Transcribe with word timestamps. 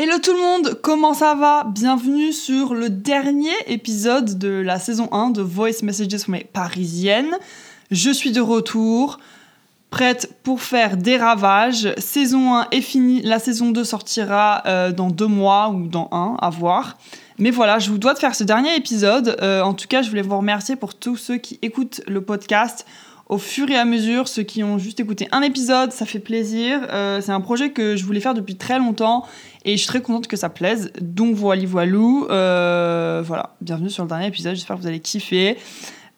Hello 0.00 0.16
tout 0.22 0.32
le 0.32 0.38
monde, 0.38 0.78
comment 0.80 1.12
ça 1.12 1.34
va? 1.34 1.64
Bienvenue 1.64 2.32
sur 2.32 2.72
le 2.72 2.88
dernier 2.88 3.50
épisode 3.66 4.38
de 4.38 4.48
la 4.48 4.78
saison 4.78 5.08
1 5.10 5.30
de 5.30 5.42
Voice 5.42 5.82
Messages 5.82 6.20
for 6.20 6.30
mes 6.30 6.44
parisiennes. 6.44 7.36
Je 7.90 8.12
suis 8.12 8.30
de 8.30 8.40
retour, 8.40 9.18
prête 9.90 10.32
pour 10.44 10.62
faire 10.62 10.96
des 10.98 11.16
ravages. 11.16 11.92
Saison 11.98 12.54
1 12.58 12.68
est 12.70 12.80
finie, 12.80 13.22
la 13.22 13.40
saison 13.40 13.72
2 13.72 13.82
sortira 13.82 14.62
euh, 14.66 14.92
dans 14.92 15.10
deux 15.10 15.26
mois 15.26 15.70
ou 15.70 15.88
dans 15.88 16.08
un, 16.12 16.36
à 16.40 16.48
voir. 16.48 16.96
Mais 17.38 17.50
voilà, 17.50 17.80
je 17.80 17.90
vous 17.90 17.98
dois 17.98 18.14
de 18.14 18.20
faire 18.20 18.36
ce 18.36 18.44
dernier 18.44 18.76
épisode. 18.76 19.36
Euh, 19.42 19.62
en 19.62 19.74
tout 19.74 19.88
cas, 19.88 20.02
je 20.02 20.10
voulais 20.10 20.22
vous 20.22 20.38
remercier 20.38 20.76
pour 20.76 20.94
tous 20.94 21.16
ceux 21.16 21.38
qui 21.38 21.58
écoutent 21.60 22.02
le 22.06 22.20
podcast 22.20 22.86
au 23.28 23.38
fur 23.38 23.70
et 23.70 23.76
à 23.76 23.84
mesure, 23.84 24.26
ceux 24.26 24.42
qui 24.42 24.64
ont 24.64 24.78
juste 24.78 25.00
écouté 25.00 25.28
un 25.32 25.42
épisode, 25.42 25.92
ça 25.92 26.06
fait 26.06 26.18
plaisir. 26.18 26.80
Euh, 26.90 27.20
c'est 27.20 27.32
un 27.32 27.40
projet 27.40 27.70
que 27.70 27.94
je 27.96 28.04
voulais 28.04 28.20
faire 28.20 28.34
depuis 28.34 28.56
très 28.56 28.78
longtemps 28.78 29.26
et 29.64 29.72
je 29.72 29.76
suis 29.76 29.86
très 29.86 30.00
contente 30.00 30.28
que 30.28 30.36
ça 30.36 30.48
plaise. 30.48 30.92
Donc 31.00 31.34
voilà, 31.34 31.66
voilou. 31.66 32.26
Euh, 32.30 33.22
voilà, 33.24 33.54
bienvenue 33.60 33.90
sur 33.90 34.02
le 34.02 34.08
dernier 34.08 34.28
épisode. 34.28 34.54
J'espère 34.54 34.76
que 34.76 34.82
vous 34.82 34.88
allez 34.88 35.00
kiffer. 35.00 35.58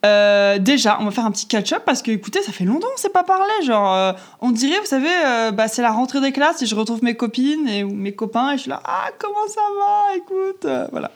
Euh, 0.07 0.59
déjà, 0.59 0.99
on 1.01 1.05
va 1.05 1.11
faire 1.11 1.27
un 1.27 1.33
petit 1.33 1.47
catch-up 1.47 1.83
parce 1.85 2.01
que 2.01 2.13
écoutez, 2.13 2.43
ça 2.43 2.53
fait 2.53 2.65
longtemps 2.65 2.87
qu'on 2.95 3.03
s'est 3.03 3.11
pas 3.11 3.25
parlé. 3.25 3.53
Genre, 3.65 3.93
euh, 3.93 4.13
on 4.41 4.53
dirait, 4.53 4.79
vous 4.79 4.87
savez, 4.87 5.11
bah, 5.53 5.67
c'est 5.67 5.83
la 5.83 5.91
rentrée 5.91 6.21
des 6.21 6.33
classes 6.33 6.63
et 6.63 6.67
je 6.67 6.77
retrouve 6.77 7.03
mes 7.03 7.17
copines 7.17 7.69
et 7.69 7.83
ou 7.83 7.93
mes 7.93 8.13
copains 8.13 8.53
et 8.53 8.57
je 8.57 8.63
suis 8.63 8.71
là, 8.71 8.81
ah 8.85 9.09
comment 9.19 9.49
ça 9.49 9.61
va, 9.79 10.17
écoute, 10.17 10.67
voilà. 10.93 11.11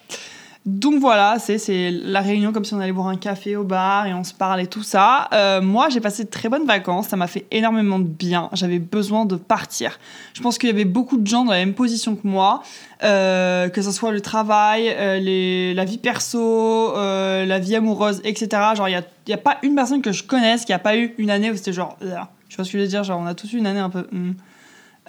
Donc 0.66 0.98
voilà, 0.98 1.36
c'est 1.38 1.91
la 1.91 2.23
réunion 2.23 2.50
comme 2.50 2.64
si 2.64 2.73
on 2.73 2.80
allait 2.80 2.91
boire 2.91 3.09
un 3.09 3.18
café 3.18 3.54
au 3.54 3.64
bar 3.64 4.06
et 4.06 4.14
on 4.14 4.24
se 4.24 4.32
parle 4.32 4.62
et 4.62 4.66
tout 4.66 4.82
ça. 4.82 5.28
Euh, 5.34 5.60
moi, 5.60 5.90
j'ai 5.90 6.00
passé 6.00 6.24
de 6.24 6.30
très 6.30 6.48
bonnes 6.48 6.64
vacances, 6.64 7.09
ça 7.09 7.16
m'a 7.16 7.27
fait 7.27 7.45
énormément 7.50 7.98
de 7.98 8.04
bien. 8.04 8.48
J'avais 8.54 8.78
besoin 8.78 9.27
de 9.27 9.37
partir. 9.37 9.98
Je 10.32 10.40
pense 10.40 10.56
qu'il 10.56 10.70
y 10.70 10.73
avait 10.73 10.87
beaucoup 10.87 11.18
de 11.18 11.27
gens 11.27 11.45
dans 11.45 11.52
la 11.52 11.59
même 11.59 11.74
position 11.74 12.16
que 12.16 12.27
moi, 12.27 12.62
euh, 13.02 13.68
que 13.68 13.82
ce 13.82 13.92
soit 13.92 14.10
le 14.10 14.23
travail, 14.23 14.88
euh, 14.88 15.74
la 15.74 15.84
vie 15.84 15.98
perso, 15.98 16.95
la 16.96 17.59
vie 17.59 17.76
amoureuse, 17.76 18.23
etc. 18.24 18.48
Genre, 18.74 18.88
il 18.88 18.92
n'y 18.92 18.96
a, 18.96 19.04
y 19.29 19.35
a 19.35 19.38
pas 19.38 19.59
une 19.62 19.74
personne 19.74 20.01
que 20.01 20.12
je 20.12 20.23
connaisse 20.23 20.65
qui 20.65 20.73
a 20.73 20.79
pas 20.79 20.96
eu 20.96 21.15
une 21.18 21.29
année 21.29 21.51
où 21.51 21.57
c'était 21.57 21.74
genre, 21.74 21.98
je 22.01 22.07
sais 22.07 22.57
pas 22.57 22.65
ce 22.65 22.73
que 22.73 22.79
je 22.79 22.82
veux 22.85 22.88
dire, 22.88 23.04
genre 23.04 23.20
on 23.20 23.26
a 23.26 23.35
tous 23.35 23.52
eu 23.52 23.59
une 23.59 23.66
année 23.66 23.80
un 23.80 23.90
peu. 23.90 24.07
hmm. 24.10 24.32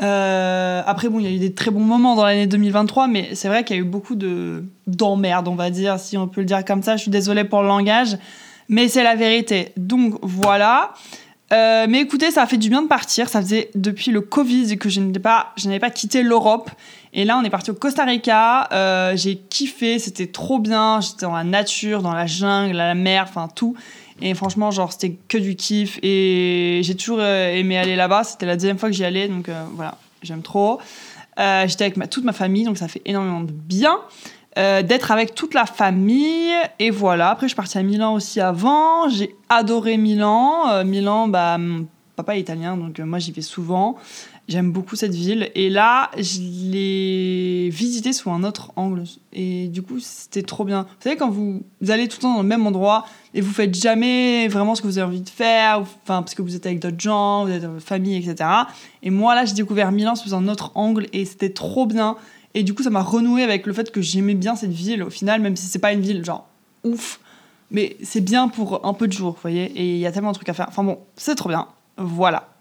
Euh, 0.01 0.81
après, 0.85 1.09
bon, 1.09 1.19
il 1.19 1.25
y 1.25 1.27
a 1.27 1.31
eu 1.31 1.39
des 1.39 1.53
très 1.53 1.71
bons 1.71 1.79
moments 1.79 2.15
dans 2.15 2.25
l'année 2.25 2.47
2023, 2.47 3.07
mais 3.07 3.33
c'est 3.33 3.47
vrai 3.47 3.63
qu'il 3.63 3.75
y 3.75 3.79
a 3.79 3.81
eu 3.81 3.85
beaucoup 3.85 4.15
de 4.15 4.65
d'emmerdes, 4.87 5.47
on 5.47 5.55
va 5.55 5.69
dire, 5.69 5.99
si 5.99 6.17
on 6.17 6.27
peut 6.27 6.41
le 6.41 6.45
dire 6.45 6.63
comme 6.65 6.83
ça. 6.83 6.97
Je 6.97 7.03
suis 7.03 7.11
désolée 7.11 7.43
pour 7.43 7.61
le 7.61 7.67
langage, 7.67 8.17
mais 8.69 8.87
c'est 8.87 9.03
la 9.03 9.15
vérité. 9.15 9.71
Donc 9.77 10.15
voilà. 10.21 10.93
Euh, 11.53 11.85
mais 11.87 12.01
écoutez, 12.01 12.31
ça 12.31 12.41
a 12.41 12.45
fait 12.47 12.57
du 12.57 12.69
bien 12.69 12.81
de 12.81 12.87
partir. 12.87 13.29
Ça 13.29 13.41
faisait 13.41 13.69
depuis 13.75 14.11
le 14.11 14.21
Covid 14.21 14.77
que 14.77 14.89
je 14.89 14.99
n'étais 14.99 15.19
pas, 15.19 15.53
je 15.57 15.67
n'avais 15.67 15.79
pas 15.79 15.91
quitté 15.91 16.23
l'Europe. 16.23 16.69
Et 17.13 17.23
là, 17.23 17.37
on 17.37 17.43
est 17.43 17.49
parti 17.49 17.71
au 17.71 17.75
Costa 17.75 18.03
Rica. 18.03 18.67
Euh, 18.73 19.15
j'ai 19.15 19.37
kiffé, 19.37 19.99
c'était 19.99 20.27
trop 20.27 20.59
bien. 20.59 20.99
J'étais 21.01 21.25
dans 21.25 21.35
la 21.35 21.43
nature, 21.43 22.01
dans 22.01 22.13
la 22.13 22.25
jungle, 22.25 22.79
à 22.79 22.87
la 22.87 22.95
mer, 22.95 23.25
enfin 23.27 23.47
tout. 23.53 23.75
Et 24.21 24.33
franchement, 24.33 24.71
genre, 24.71 24.91
c'était 24.91 25.17
que 25.27 25.37
du 25.37 25.55
kiff. 25.55 25.99
Et 26.01 26.81
j'ai 26.83 26.95
toujours 26.95 27.19
euh, 27.19 27.53
aimé 27.53 27.77
aller 27.77 27.95
là-bas. 27.95 28.23
C'était 28.23 28.45
la 28.45 28.55
deuxième 28.55 28.77
fois 28.77 28.89
que 28.89 28.95
j'y 28.95 29.03
allais, 29.03 29.27
donc 29.27 29.49
euh, 29.49 29.63
voilà, 29.73 29.97
j'aime 30.21 30.41
trop. 30.41 30.79
Euh, 31.39 31.67
J'étais 31.67 31.85
avec 31.85 32.09
toute 32.09 32.23
ma 32.23 32.33
famille, 32.33 32.63
donc 32.63 32.77
ça 32.77 32.87
fait 32.87 33.01
énormément 33.05 33.41
de 33.41 33.51
bien. 33.51 33.99
D'être 34.57 35.11
avec 35.11 35.35
toute 35.35 35.53
la 35.53 35.65
famille 35.65 36.53
et 36.79 36.89
voilà 36.89 37.31
après 37.31 37.45
je 37.45 37.49
suis 37.49 37.57
partie 37.57 37.77
à 37.77 37.83
Milan 37.83 38.13
aussi 38.13 38.39
avant 38.39 39.09
j'ai 39.09 39.35
adoré 39.49 39.97
Milan 39.97 40.85
Milan 40.85 41.27
bah 41.27 41.57
mon 41.57 41.87
papa 42.15 42.37
est 42.37 42.39
italien 42.39 42.77
donc 42.77 42.97
moi 42.99 43.19
j'y 43.19 43.33
vais 43.33 43.41
souvent 43.41 43.97
j'aime 44.47 44.71
beaucoup 44.71 44.95
cette 44.95 45.13
ville 45.13 45.49
et 45.55 45.69
là 45.69 46.11
je 46.17 46.39
l'ai 46.39 47.69
visité 47.69 48.13
sous 48.13 48.29
un 48.29 48.43
autre 48.43 48.71
angle 48.75 49.03
et 49.33 49.67
du 49.67 49.81
coup 49.81 49.99
c'était 49.99 50.43
trop 50.43 50.63
bien 50.65 50.83
vous 50.83 51.03
savez 51.03 51.15
quand 51.15 51.29
vous, 51.29 51.63
allez 51.87 52.07
tout 52.07 52.17
le 52.19 52.21
temps 52.21 52.35
dans 52.35 52.41
le 52.41 52.47
même 52.47 52.65
endroit 52.67 53.05
et 53.33 53.41
vous 53.41 53.51
faites 53.51 53.73
jamais 53.73 54.47
vraiment 54.47 54.75
ce 54.75 54.81
que 54.81 54.87
vous 54.87 54.97
avez 54.97 55.07
envie 55.07 55.21
de 55.21 55.29
faire 55.29 55.79
enfin 55.79 56.21
parce 56.21 56.35
que 56.35 56.41
vous 56.41 56.55
êtes 56.55 56.65
avec 56.65 56.79
d'autres 56.79 56.99
gens 56.99 57.45
vous 57.45 57.51
êtes 57.51 57.65
votre 57.65 57.85
famille 57.85 58.17
etc 58.17 58.49
et 59.01 59.09
moi 59.09 59.35
là 59.35 59.45
j'ai 59.45 59.53
découvert 59.53 59.91
Milan 59.91 60.15
sous 60.15 60.33
un 60.33 60.47
autre 60.47 60.71
angle 60.75 61.07
et 61.13 61.25
c'était 61.25 61.49
trop 61.49 61.85
bien 61.85 62.17
et 62.55 62.63
du 62.63 62.73
coup, 62.73 62.83
ça 62.83 62.89
m'a 62.89 63.03
renoué 63.03 63.43
avec 63.43 63.65
le 63.67 63.73
fait 63.73 63.91
que 63.91 64.01
j'aimais 64.01 64.33
bien 64.33 64.55
cette 64.55 64.71
ville 64.71 65.03
au 65.03 65.09
final, 65.09 65.41
même 65.41 65.57
si 65.57 65.67
c'est 65.67 65.77
pas 65.77 65.91
une 65.91 65.99
ville 65.99 66.23
genre 66.23 66.47
ouf. 66.85 67.19
Mais 67.69 67.97
c'est 68.01 68.21
bien 68.21 68.47
pour 68.47 68.85
un 68.85 68.93
peu 68.93 69.07
de 69.07 69.13
jours, 69.13 69.33
vous 69.33 69.41
voyez. 69.41 69.65
Et 69.75 69.95
il 69.95 69.99
y 69.99 70.05
a 70.07 70.11
tellement 70.13 70.31
de 70.31 70.35
trucs 70.35 70.47
à 70.47 70.53
faire. 70.53 70.67
Enfin 70.69 70.83
bon, 70.83 70.99
c'est 71.17 71.35
trop 71.35 71.49
bien. 71.49 71.67
Voilà. 71.97 72.54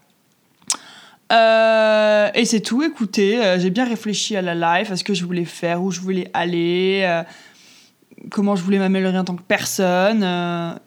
Euh, 1.33 2.31
et 2.35 2.45
c'est 2.45 2.61
tout. 2.61 2.83
Écoutez, 2.83 3.43
euh, 3.43 3.59
j'ai 3.59 3.71
bien 3.71 3.85
réfléchi 3.85 4.37
à 4.37 4.43
la 4.43 4.55
life, 4.55 4.91
à 4.91 4.97
ce 4.97 5.05
que 5.05 5.15
je 5.15 5.25
voulais 5.25 5.45
faire, 5.45 5.83
où 5.83 5.91
je 5.91 6.01
voulais 6.01 6.31
aller, 6.35 7.03
euh, 7.05 7.23
comment 8.31 8.57
je 8.57 8.63
voulais 8.63 8.79
m'améliorer 8.79 9.19
en 9.19 9.25
tant 9.25 9.37
que 9.37 9.43
personne, 9.43 10.23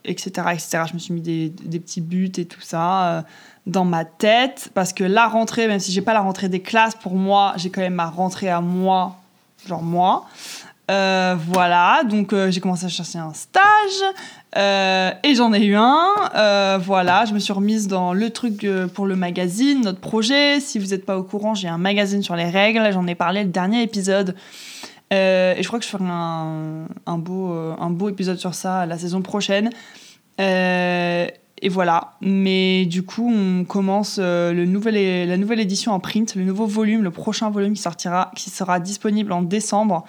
etc., 0.06 0.32
etc. 0.54 0.84
Je 0.90 0.94
me 0.94 1.00
suis 1.00 1.14
mis 1.14 1.22
des, 1.22 1.50
des 1.50 1.80
petits 1.80 2.02
buts 2.02 2.32
et 2.38 2.46
tout 2.46 2.62
ça 2.62 3.26
dans 3.66 3.84
ma 3.84 4.06
tête 4.06 4.72
parce 4.74 4.94
que 4.94 5.04
la 5.04 5.28
rentrée, 5.28 5.68
même 5.68 5.80
si 5.80 5.92
j'ai 5.92 6.02
pas 6.02 6.14
la 6.14 6.22
rentrée 6.22 6.50
des 6.50 6.62
classes, 6.62 6.96
pour 6.96 7.16
moi, 7.16 7.54
j'ai 7.58 7.70
quand 7.70 7.82
même 7.82 7.96
ma 7.96 8.10
rentrée 8.10 8.50
à 8.50 8.62
moi, 8.62 9.18
genre 9.68 9.84
moi. 9.84 10.26
Euh, 10.90 11.36
voilà, 11.38 12.04
donc 12.10 12.32
euh, 12.32 12.50
j'ai 12.50 12.62
commencé 12.62 12.86
à 12.86 12.88
chercher 12.88 13.20
un 13.20 13.34
stage 13.34 13.62
euh, 14.56 15.12
et 15.22 15.36
j'en 15.36 15.52
ai 15.52 15.66
eu 15.66 15.76
un. 15.76 16.78
Voilà, 16.80 17.26
je 17.26 17.34
me 17.34 17.40
suis 17.40 17.52
remise 17.52 17.88
dans 17.88 18.14
le 18.14 18.30
truc 18.30 18.66
pour 18.94 19.06
le 19.06 19.16
magazine, 19.16 19.82
notre 19.82 20.00
projet. 20.00 20.60
Si 20.60 20.80
vous 20.80 20.88
n'êtes 20.88 21.06
pas 21.06 21.18
au 21.18 21.24
courant, 21.24 21.56
j'ai 21.56 21.68
un 21.68 21.78
magazine 21.78 22.24
sur 22.24 22.36
les 22.36 22.50
règles. 22.50 22.90
J'en 22.94 23.06
ai 23.08 23.16
parlé 23.16 23.44
le 23.44 23.50
dernier 23.50 23.82
épisode. 23.82 24.36
Et 25.12 25.58
je 25.60 25.68
crois 25.68 25.80
que 25.80 25.86
je 25.86 25.90
ferai 25.90 26.04
un, 26.06 26.86
un 27.06 27.18
beau, 27.18 27.52
un 27.52 27.90
beau 27.90 28.10
épisode 28.10 28.38
sur 28.38 28.54
ça 28.54 28.86
la 28.86 28.98
saison 28.98 29.22
prochaine. 29.22 29.70
Et 30.40 31.70
voilà. 31.70 32.14
Mais 32.22 32.86
du 32.86 33.04
coup, 33.04 33.30
on 33.30 33.66
commence 33.66 34.20
le 34.20 34.66
nouvel 34.66 35.28
la 35.28 35.38
nouvelle 35.38 35.60
édition 35.60 35.92
en 35.92 36.00
print, 36.00 36.36
le 36.36 36.44
nouveau 36.46 36.66
volume, 36.66 37.04
le 37.04 37.12
prochain 37.12 37.50
volume 37.50 37.74
qui 37.74 37.82
sortira, 37.82 38.32
qui 38.36 38.50
sera 38.50 38.80
disponible 38.80 39.34
en 39.34 39.42
décembre. 39.42 40.06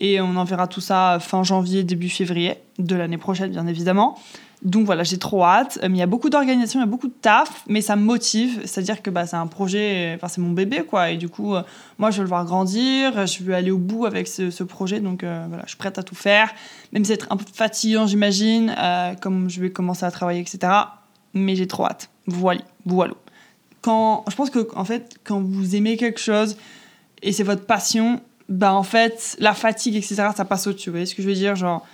Et 0.00 0.20
on 0.20 0.36
enverra 0.36 0.66
tout 0.66 0.80
ça 0.80 1.18
fin 1.20 1.42
janvier, 1.42 1.82
début 1.82 2.08
février 2.08 2.54
de 2.78 2.94
l'année 2.94 3.18
prochaine, 3.18 3.50
bien 3.50 3.66
évidemment. 3.66 4.18
Donc 4.62 4.86
voilà, 4.86 5.02
j'ai 5.02 5.18
trop 5.18 5.44
hâte. 5.44 5.78
Euh, 5.82 5.88
mais 5.88 5.96
Il 5.96 6.00
y 6.00 6.02
a 6.02 6.06
beaucoup 6.06 6.30
d'organisation, 6.30 6.80
il 6.80 6.82
y 6.82 6.86
a 6.86 6.90
beaucoup 6.90 7.08
de 7.08 7.14
taf, 7.20 7.62
mais 7.68 7.80
ça 7.80 7.94
me 7.96 8.02
motive. 8.02 8.62
C'est-à-dire 8.64 9.02
que 9.02 9.10
bah, 9.10 9.26
c'est 9.26 9.36
un 9.36 9.46
projet, 9.46 10.12
enfin 10.16 10.28
c'est 10.28 10.40
mon 10.40 10.50
bébé, 10.50 10.82
quoi. 10.82 11.10
Et 11.10 11.16
du 11.16 11.28
coup, 11.28 11.54
euh, 11.54 11.62
moi, 11.98 12.10
je 12.10 12.18
veux 12.18 12.22
le 12.22 12.28
voir 12.28 12.44
grandir, 12.44 13.26
je 13.26 13.42
veux 13.42 13.54
aller 13.54 13.70
au 13.70 13.78
bout 13.78 14.06
avec 14.06 14.28
ce, 14.28 14.62
projet. 14.64 15.00
Donc 15.00 15.22
euh, 15.22 15.44
voilà, 15.48 15.62
je 15.64 15.70
suis 15.70 15.78
prête 15.78 15.98
à 15.98 16.02
tout 16.02 16.14
faire. 16.14 16.50
Même 16.92 17.04
si 17.04 17.12
c'est 17.12 17.30
un 17.30 17.36
peu 17.36 17.44
fatigant, 17.52 18.06
j'imagine, 18.06 18.74
comme 19.20 19.48
je 19.48 19.60
vais 19.60 19.70
commencer 19.70 20.04
à 20.04 20.10
travailler, 20.10 20.40
etc. 20.40 20.72
Mais 21.34 21.54
j'ai 21.54 21.66
trop 21.66 21.84
hâte. 21.84 22.10
Voilà, 22.26 22.62
voilà. 22.86 23.14
Quand, 23.82 24.24
je 24.28 24.34
pense 24.34 24.50
que, 24.50 24.66
en 24.74 24.84
fait, 24.84 25.18
quand 25.22 25.40
vous 25.40 25.76
aimez 25.76 25.96
quelque 25.96 26.18
chose 26.18 26.56
et 27.22 27.32
c'est 27.32 27.44
votre 27.44 27.66
passion, 27.66 28.20
bah 28.48 28.74
en 28.74 28.82
fait, 28.82 29.36
la 29.40 29.54
fatigue, 29.54 29.96
etc., 29.96 30.28
ça 30.36 30.44
passe 30.44 30.66
au-dessus. 30.66 30.90
Vous 30.90 30.94
voyez 30.94 31.06
ce 31.06 31.14
que 31.14 31.22
je 31.22 31.28
veux 31.28 31.34
dire 31.34 31.56
Genre, 31.56 31.86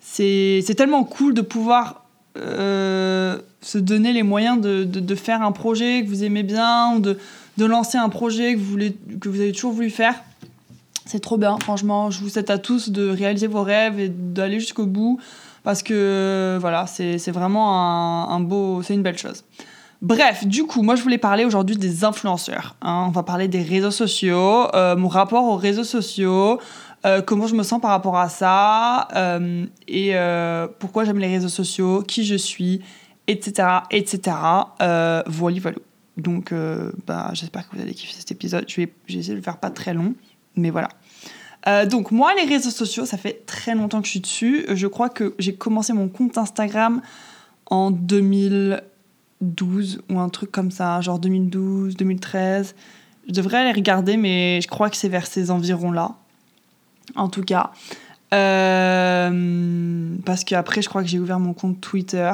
c'est 0.00 0.74
tellement 0.76 1.04
cool 1.04 1.34
de 1.34 1.40
pouvoir 1.40 2.04
euh, 2.36 3.38
se 3.60 3.78
donner 3.78 4.12
les 4.12 4.22
moyens 4.22 4.60
de, 4.60 4.84
de, 4.84 5.14
faire 5.14 5.42
un 5.42 5.52
projet 5.52 6.04
que 6.04 6.08
vous 6.08 6.22
aimez 6.22 6.42
bien, 6.42 6.94
ou 6.94 7.00
de, 7.00 7.18
de 7.56 7.64
lancer 7.64 7.98
un 7.98 8.08
projet 8.08 8.54
que 8.54 8.58
vous, 8.58 8.70
voulez, 8.70 8.96
que 9.20 9.28
vous 9.28 9.40
avez 9.40 9.52
toujours 9.52 9.72
voulu 9.72 9.90
faire. 9.90 10.14
C'est 11.06 11.20
trop 11.20 11.38
bien, 11.38 11.56
franchement. 11.60 12.10
Je 12.10 12.20
vous 12.20 12.28
souhaite 12.28 12.50
à 12.50 12.58
tous 12.58 12.90
de 12.90 13.08
réaliser 13.08 13.46
vos 13.46 13.62
rêves 13.62 13.98
et 13.98 14.08
d'aller 14.08 14.60
jusqu'au 14.60 14.86
bout 14.86 15.18
parce 15.62 15.82
que 15.82 16.58
voilà, 16.60 16.86
c'est 16.86 17.30
vraiment 17.32 18.30
un 18.30 18.40
beau, 18.40 18.82
c'est 18.82 18.94
une 18.94 19.02
belle 19.02 19.18
chose. 19.18 19.44
Bref, 20.02 20.46
du 20.46 20.64
coup, 20.64 20.82
moi 20.82 20.94
je 20.94 21.02
voulais 21.02 21.18
parler 21.18 21.44
aujourd'hui 21.44 21.76
des 21.76 22.04
influenceurs. 22.04 22.76
hein. 22.82 23.06
On 23.08 23.10
va 23.10 23.22
parler 23.22 23.48
des 23.48 23.62
réseaux 23.62 23.90
sociaux, 23.90 24.68
euh, 24.74 24.94
mon 24.96 25.08
rapport 25.08 25.44
aux 25.44 25.56
réseaux 25.56 25.84
sociaux, 25.84 26.60
euh, 27.06 27.22
comment 27.22 27.46
je 27.46 27.54
me 27.54 27.62
sens 27.62 27.80
par 27.80 27.90
rapport 27.90 28.18
à 28.18 28.28
ça, 28.28 29.08
euh, 29.16 29.64
et 29.88 30.14
pourquoi 30.78 31.04
j'aime 31.04 31.18
les 31.18 31.28
réseaux 31.28 31.48
sociaux, 31.48 32.02
qui 32.02 32.24
je 32.24 32.34
suis, 32.34 32.82
etc. 33.26 33.68
etc. 33.90 34.36
Voilà, 35.26 35.60
voilà. 35.60 35.78
Donc, 36.18 36.52
bah, 37.06 37.30
j'espère 37.32 37.68
que 37.68 37.76
vous 37.76 37.82
allez 37.82 37.94
kiffer 37.94 38.14
cet 38.14 38.30
épisode. 38.30 38.64
Je 38.68 38.82
vais, 38.82 38.86
de 38.86 39.34
le 39.34 39.42
faire 39.42 39.58
pas 39.58 39.70
très 39.70 39.94
long, 39.94 40.14
mais 40.56 40.70
voilà. 40.70 40.88
Donc 41.86 42.12
moi, 42.12 42.32
les 42.34 42.44
réseaux 42.48 42.70
sociaux, 42.70 43.06
ça 43.06 43.16
fait 43.16 43.44
très 43.44 43.74
longtemps 43.74 44.00
que 44.00 44.06
je 44.06 44.12
suis 44.12 44.20
dessus. 44.20 44.66
Je 44.68 44.86
crois 44.86 45.08
que 45.08 45.34
j'ai 45.38 45.54
commencé 45.54 45.92
mon 45.92 46.08
compte 46.08 46.38
Instagram 46.38 47.00
en 47.70 47.90
2012 49.40 50.02
ou 50.10 50.18
un 50.18 50.28
truc 50.28 50.50
comme 50.50 50.70
ça, 50.70 51.00
genre 51.00 51.18
2012, 51.18 51.96
2013. 51.96 52.74
Je 53.28 53.32
devrais 53.32 53.58
aller 53.58 53.72
regarder, 53.72 54.16
mais 54.16 54.60
je 54.60 54.68
crois 54.68 54.90
que 54.90 54.96
c'est 54.96 55.08
vers 55.08 55.26
ces 55.26 55.50
environs-là. 55.50 56.12
En 57.14 57.28
tout 57.28 57.42
cas. 57.42 57.72
Euh, 58.34 60.16
parce 60.24 60.44
qu'après, 60.44 60.82
je 60.82 60.88
crois 60.88 61.02
que 61.02 61.08
j'ai 61.08 61.18
ouvert 61.18 61.38
mon 61.38 61.54
compte 61.54 61.80
Twitter. 61.80 62.32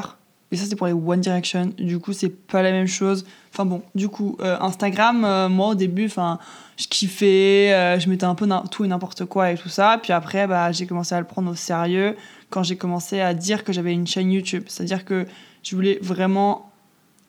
Et 0.52 0.56
ça, 0.56 0.66
c'est 0.66 0.76
pour 0.76 0.86
les 0.86 0.92
One 0.92 1.20
Direction. 1.20 1.72
Du 1.78 1.98
coup, 1.98 2.12
c'est 2.12 2.28
pas 2.28 2.62
la 2.62 2.72
même 2.72 2.86
chose. 2.86 3.24
Enfin 3.52 3.64
bon, 3.64 3.82
du 3.94 4.08
coup, 4.08 4.36
euh, 4.40 4.58
Instagram, 4.60 5.24
euh, 5.24 5.48
moi 5.48 5.68
au 5.68 5.74
début, 5.74 6.04
enfin, 6.06 6.38
je 6.76 6.86
kiffais, 6.88 7.72
euh, 7.72 7.98
je 7.98 8.08
mettais 8.10 8.24
un 8.24 8.34
peu 8.34 8.46
tout 8.70 8.84
et 8.84 8.88
n'importe 8.88 9.24
quoi 9.24 9.50
et 9.50 9.56
tout 9.56 9.70
ça. 9.70 9.98
Puis 10.02 10.12
après, 10.12 10.46
bah, 10.46 10.70
j'ai 10.70 10.86
commencé 10.86 11.14
à 11.14 11.20
le 11.20 11.26
prendre 11.26 11.50
au 11.50 11.54
sérieux 11.54 12.16
quand 12.50 12.62
j'ai 12.62 12.76
commencé 12.76 13.20
à 13.20 13.32
dire 13.32 13.64
que 13.64 13.72
j'avais 13.72 13.94
une 13.94 14.06
chaîne 14.06 14.30
YouTube. 14.30 14.64
C'est-à-dire 14.68 15.06
que 15.06 15.26
je 15.62 15.74
voulais 15.74 15.98
vraiment 16.02 16.71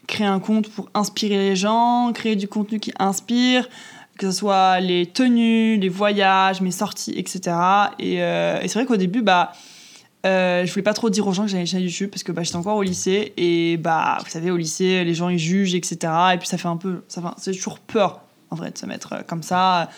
créer 0.07 0.27
un 0.27 0.39
compte 0.39 0.69
pour 0.69 0.89
inspirer 0.93 1.37
les 1.37 1.55
gens, 1.55 2.11
créer 2.13 2.35
du 2.35 2.47
contenu 2.47 2.79
qui 2.79 2.93
inspire, 2.99 3.67
que 4.17 4.31
ce 4.31 4.37
soit 4.37 4.79
les 4.79 5.05
tenues, 5.05 5.77
les 5.77 5.89
voyages, 5.89 6.61
mes 6.61 6.71
sorties, 6.71 7.13
etc. 7.17 7.55
Et, 7.99 8.15
et 8.15 8.67
c'est 8.67 8.73
vrai 8.73 8.85
qu'au 8.85 8.97
début, 8.97 9.21
bah, 9.21 9.53
euh, 10.25 10.65
je 10.65 10.71
voulais 10.71 10.83
pas 10.83 10.93
trop 10.93 11.09
dire 11.09 11.27
aux 11.27 11.33
gens 11.33 11.43
que 11.43 11.49
j'avais 11.49 11.63
une 11.63 11.67
chaîne 11.67 11.81
YouTube 11.81 12.09
parce 12.09 12.23
que 12.23 12.31
bah, 12.31 12.43
j'étais 12.43 12.55
encore 12.55 12.77
au 12.77 12.83
lycée 12.83 13.33
et 13.35 13.75
bah 13.75 14.19
vous 14.23 14.29
savez 14.29 14.51
au 14.51 14.57
lycée 14.57 15.03
les 15.03 15.13
gens 15.13 15.27
ils 15.27 15.37
jugent 15.37 15.75
etc 15.75 16.13
et 16.33 16.37
puis 16.37 16.47
ça 16.47 16.57
fait 16.57 16.69
un 16.69 16.77
peu 16.77 17.03
ça 17.09 17.21
fait 17.21 17.27
c'est 17.37 17.51
toujours 17.51 17.79
peur 17.79 18.21
en 18.49 18.55
vrai 18.55 18.71
de 18.71 18.77
se 18.77 18.85
mettre 18.85 19.13
euh, 19.13 19.21
comme 19.27 19.43
ça 19.43 19.89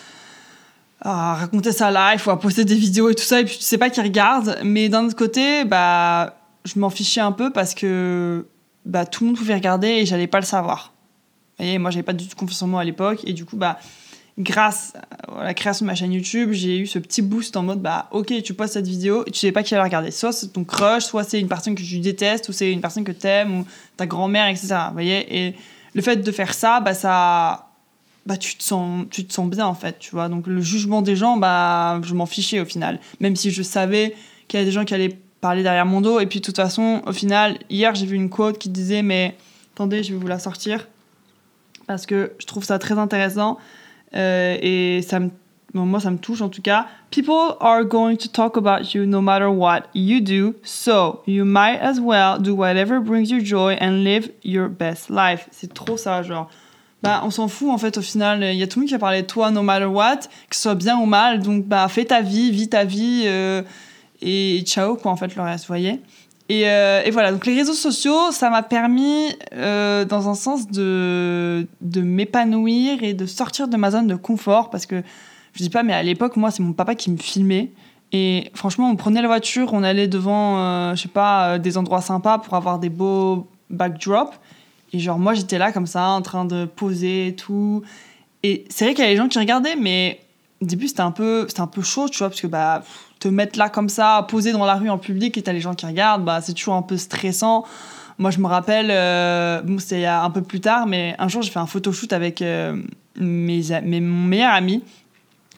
à 1.01 1.35
raconter 1.35 1.71
sa 1.71 1.91
life 1.91 2.25
ou 2.25 2.31
à 2.31 2.39
poster 2.39 2.65
des 2.65 2.73
vidéos 2.73 3.09
et 3.09 3.15
tout 3.15 3.23
ça. 3.23 3.41
Et 3.41 3.45
puis 3.45 3.57
tu 3.57 3.63
sais 3.63 3.77
pas 3.77 3.91
qui 3.91 4.01
regarde. 4.01 4.57
Mais 4.63 4.89
d'un 4.89 5.05
autre 5.05 5.15
côté 5.15 5.63
bah 5.63 6.37
je 6.63 6.79
m'en 6.79 6.89
fichais 6.89 7.21
un 7.21 7.31
peu 7.31 7.51
parce 7.51 7.75
que 7.75 8.47
bah 8.85 9.05
tout 9.05 9.23
le 9.23 9.27
monde 9.29 9.37
pouvait 9.37 9.55
regarder 9.55 9.87
et 9.87 10.05
j'allais 10.05 10.27
pas 10.27 10.39
le 10.39 10.45
savoir 10.45 10.93
et 11.59 11.77
moi 11.77 11.91
j'avais 11.91 12.03
pas 12.03 12.13
du 12.13 12.27
tout 12.27 12.35
confiance 12.35 12.61
en 12.61 12.67
moi 12.67 12.81
à 12.81 12.83
l'époque 12.83 13.21
et 13.25 13.33
du 13.33 13.45
coup 13.45 13.57
bah 13.57 13.79
grâce 14.37 14.93
à 15.33 15.43
la 15.43 15.53
création 15.53 15.85
de 15.85 15.87
ma 15.91 15.95
chaîne 15.95 16.11
YouTube, 16.11 16.51
j'ai 16.51 16.79
eu 16.79 16.87
ce 16.87 16.99
petit 16.99 17.21
boost 17.21 17.55
en 17.55 17.63
mode 17.63 17.81
bah 17.81 18.07
ok, 18.11 18.41
tu 18.43 18.53
postes 18.53 18.73
cette 18.73 18.87
vidéo 18.87 19.23
et 19.25 19.31
tu 19.31 19.39
sais 19.39 19.51
pas 19.51 19.63
qui 19.63 19.73
va 19.73 19.77
la 19.77 19.85
regarder. 19.85 20.11
Soit 20.11 20.33
c'est 20.33 20.49
ton 20.49 20.63
crush, 20.63 21.05
soit 21.05 21.23
c'est 21.23 21.39
une 21.39 21.47
personne 21.47 21.75
que 21.75 21.81
tu 21.81 21.99
détestes, 21.99 22.49
ou 22.49 22.51
c'est 22.51 22.71
une 22.71 22.81
personne 22.81 23.03
que 23.03 23.11
t'aimes, 23.11 23.59
ou 23.59 23.65
ta 23.97 24.05
grand-mère, 24.05 24.47
etc. 24.47 24.75
Vous 24.87 24.93
voyez 24.93 25.47
Et 25.47 25.55
le 25.93 26.01
fait 26.01 26.17
de 26.17 26.31
faire 26.31 26.53
ça, 26.53 26.79
bah 26.79 26.93
ça. 26.93 27.69
Bah, 28.25 28.37
tu 28.37 28.55
te 28.55 28.63
sens 28.63 29.05
tu 29.11 29.23
te 29.23 29.31
sens 29.31 29.47
bien 29.47 29.67
en 29.67 29.75
fait 29.75 29.99
tu 29.99 30.09
vois 30.09 30.29
donc 30.29 30.47
le 30.47 30.59
jugement 30.59 31.03
des 31.03 31.15
gens 31.15 31.37
bah 31.37 32.01
je 32.01 32.15
m'en 32.15 32.25
fichais 32.25 32.59
au 32.59 32.65
final 32.65 32.99
même 33.19 33.35
si 33.35 33.51
je 33.51 33.61
savais 33.61 34.15
qu'il 34.47 34.59
y 34.59 34.63
a 34.63 34.65
des 34.65 34.71
gens 34.71 34.83
qui 34.83 34.95
allaient 34.95 35.15
parler 35.41 35.63
derrière 35.63 35.85
mon 35.85 36.01
dos 36.01 36.19
et 36.19 36.25
puis 36.25 36.39
de 36.39 36.45
toute 36.45 36.55
façon 36.55 37.01
au 37.05 37.11
final 37.11 37.57
hier 37.69 37.93
j'ai 37.93 38.05
vu 38.05 38.15
une 38.15 38.29
quote 38.29 38.57
qui 38.57 38.69
disait 38.69 39.03
mais 39.03 39.35
attendez 39.73 40.01
je 40.01 40.13
vais 40.13 40.19
vous 40.19 40.27
la 40.27 40.39
sortir 40.39 40.87
parce 41.87 42.05
que 42.05 42.33
je 42.39 42.45
trouve 42.45 42.63
ça 42.63 42.79
très 42.79 42.97
intéressant 42.97 43.57
euh, 44.15 44.57
et 44.61 45.01
ça 45.01 45.19
me, 45.19 45.29
moi, 45.73 45.99
ça 45.99 46.11
me 46.11 46.17
touche 46.17 46.41
en 46.41 46.49
tout 46.49 46.61
cas. 46.61 46.87
People 47.11 47.57
are 47.59 47.83
going 47.83 48.15
to 48.17 48.29
talk 48.29 48.57
about 48.57 48.93
you 48.93 49.05
no 49.05 49.21
matter 49.21 49.49
what 49.49 49.83
you 49.93 50.21
do, 50.21 50.55
so 50.63 51.21
you 51.27 51.43
might 51.43 51.79
as 51.81 51.99
well 51.99 52.39
do 52.39 52.55
whatever 52.55 52.99
brings 52.99 53.29
you 53.29 53.43
joy 53.43 53.77
and 53.79 54.03
live 54.03 54.31
your 54.43 54.69
best 54.69 55.09
life. 55.09 55.47
C'est 55.51 55.73
trop 55.73 55.97
ça, 55.97 56.23
genre. 56.23 56.49
Bah, 57.03 57.21
on 57.23 57.29
s'en 57.29 57.47
fout 57.47 57.69
en 57.69 57.77
fait 57.77 57.97
au 57.97 58.01
final. 58.01 58.41
Il 58.41 58.55
y 58.55 58.63
a 58.63 58.67
tout 58.67 58.79
le 58.79 58.83
monde 58.83 58.89
qui 58.89 58.95
a 58.95 58.99
parlé 58.99 59.21
de 59.21 59.27
toi 59.27 59.51
no 59.51 59.61
matter 59.61 59.85
what, 59.85 60.21
que 60.49 60.55
ce 60.55 60.61
soit 60.61 60.75
bien 60.75 60.97
ou 60.97 61.05
mal. 61.05 61.41
Donc, 61.41 61.65
bah, 61.65 61.87
fais 61.87 62.05
ta 62.05 62.21
vie, 62.21 62.51
vis 62.51 62.69
ta 62.69 62.83
vie 62.83 63.23
euh, 63.25 63.61
et 64.21 64.61
ciao, 64.65 64.95
quoi, 64.95 65.11
en 65.11 65.15
fait, 65.15 65.35
le 65.35 65.41
reste, 65.41 65.65
vous 65.65 65.69
voyez. 65.69 66.01
Euh, 66.51 67.01
et, 67.03 67.11
voilà, 67.11 67.31
donc 67.31 67.45
les 67.45 67.55
réseaux 67.55 67.73
sociaux, 67.73 68.31
ça 68.31 68.49
m'a 68.49 68.63
permis, 68.63 69.29
euh, 69.53 70.05
dans 70.05 70.29
un 70.29 70.35
sens, 70.35 70.67
de, 70.67 71.67
de 71.81 72.01
m'épanouir 72.01 73.03
et 73.03 73.13
de 73.13 73.25
sortir 73.25 73.67
de 73.67 73.77
ma 73.77 73.91
zone 73.91 74.07
de 74.07 74.15
confort. 74.15 74.69
Parce 74.69 74.85
que, 74.85 75.01
je 75.53 75.63
dis 75.63 75.69
pas, 75.69 75.83
mais 75.83 75.93
à 75.93 76.03
l'époque, 76.03 76.35
moi, 76.37 76.51
c'est 76.51 76.63
mon 76.63 76.73
papa 76.73 76.95
qui 76.95 77.09
me 77.09 77.17
filmait. 77.17 77.71
Et 78.11 78.51
franchement, 78.53 78.89
on 78.89 78.95
prenait 78.95 79.21
la 79.21 79.27
voiture, 79.27 79.73
on 79.73 79.83
allait 79.83 80.07
devant, 80.07 80.59
euh, 80.59 80.95
je 80.95 81.03
sais 81.03 81.07
pas, 81.07 81.57
des 81.57 81.77
endroits 81.77 82.01
sympas 82.01 82.37
pour 82.37 82.53
avoir 82.53 82.79
des 82.79 82.89
beaux 82.89 83.47
backdrops. 83.69 84.39
Et 84.93 84.99
genre, 84.99 85.17
moi, 85.17 85.33
j'étais 85.33 85.57
là 85.57 85.71
comme 85.71 85.87
ça, 85.87 86.09
en 86.09 86.21
train 86.21 86.45
de 86.45 86.65
poser 86.65 87.27
et 87.27 87.35
tout. 87.35 87.81
Et 88.43 88.65
c'est 88.69 88.85
vrai 88.85 88.93
qu'il 88.93 89.03
y 89.03 89.07
a 89.07 89.11
des 89.11 89.17
gens 89.17 89.27
qui 89.27 89.39
regardaient, 89.39 89.75
mais 89.75 90.19
au 90.61 90.65
début, 90.65 90.87
c'était 90.87 91.01
un, 91.01 91.11
peu, 91.11 91.47
un 91.57 91.67
peu 91.67 91.81
chaud, 91.81 92.07
tu 92.09 92.19
vois, 92.19 92.29
parce 92.29 92.41
que 92.41 92.47
bah 92.47 92.83
te 93.19 93.27
mettre 93.27 93.57
là 93.57 93.69
comme 93.69 93.89
ça, 93.89 94.25
poser 94.29 94.51
dans 94.51 94.65
la 94.65 94.75
rue 94.75 94.89
en 94.89 94.97
public 94.97 95.37
et 95.37 95.41
t'as 95.41 95.53
les 95.53 95.61
gens 95.61 95.73
qui 95.73 95.85
regardent, 95.85 96.23
bah, 96.23 96.41
c'est 96.41 96.53
toujours 96.53 96.75
un 96.75 96.81
peu 96.81 96.97
stressant. 96.97 97.65
Moi, 98.17 98.31
je 98.31 98.39
me 98.39 98.47
rappelle, 98.47 98.89
euh, 98.91 99.61
bon, 99.61 99.79
c'était 99.79 100.05
un 100.05 100.29
peu 100.29 100.41
plus 100.41 100.61
tard, 100.61 100.85
mais 100.87 101.15
un 101.19 101.27
jour, 101.27 101.41
j'ai 101.41 101.51
fait 101.51 101.59
un 101.59 101.65
photoshoot 101.65 102.13
avec 102.13 102.41
euh, 102.41 102.81
mes, 103.19 103.61
mes, 103.83 103.99
mon 103.99 104.27
meilleur 104.27 104.53
ami. 104.53 104.83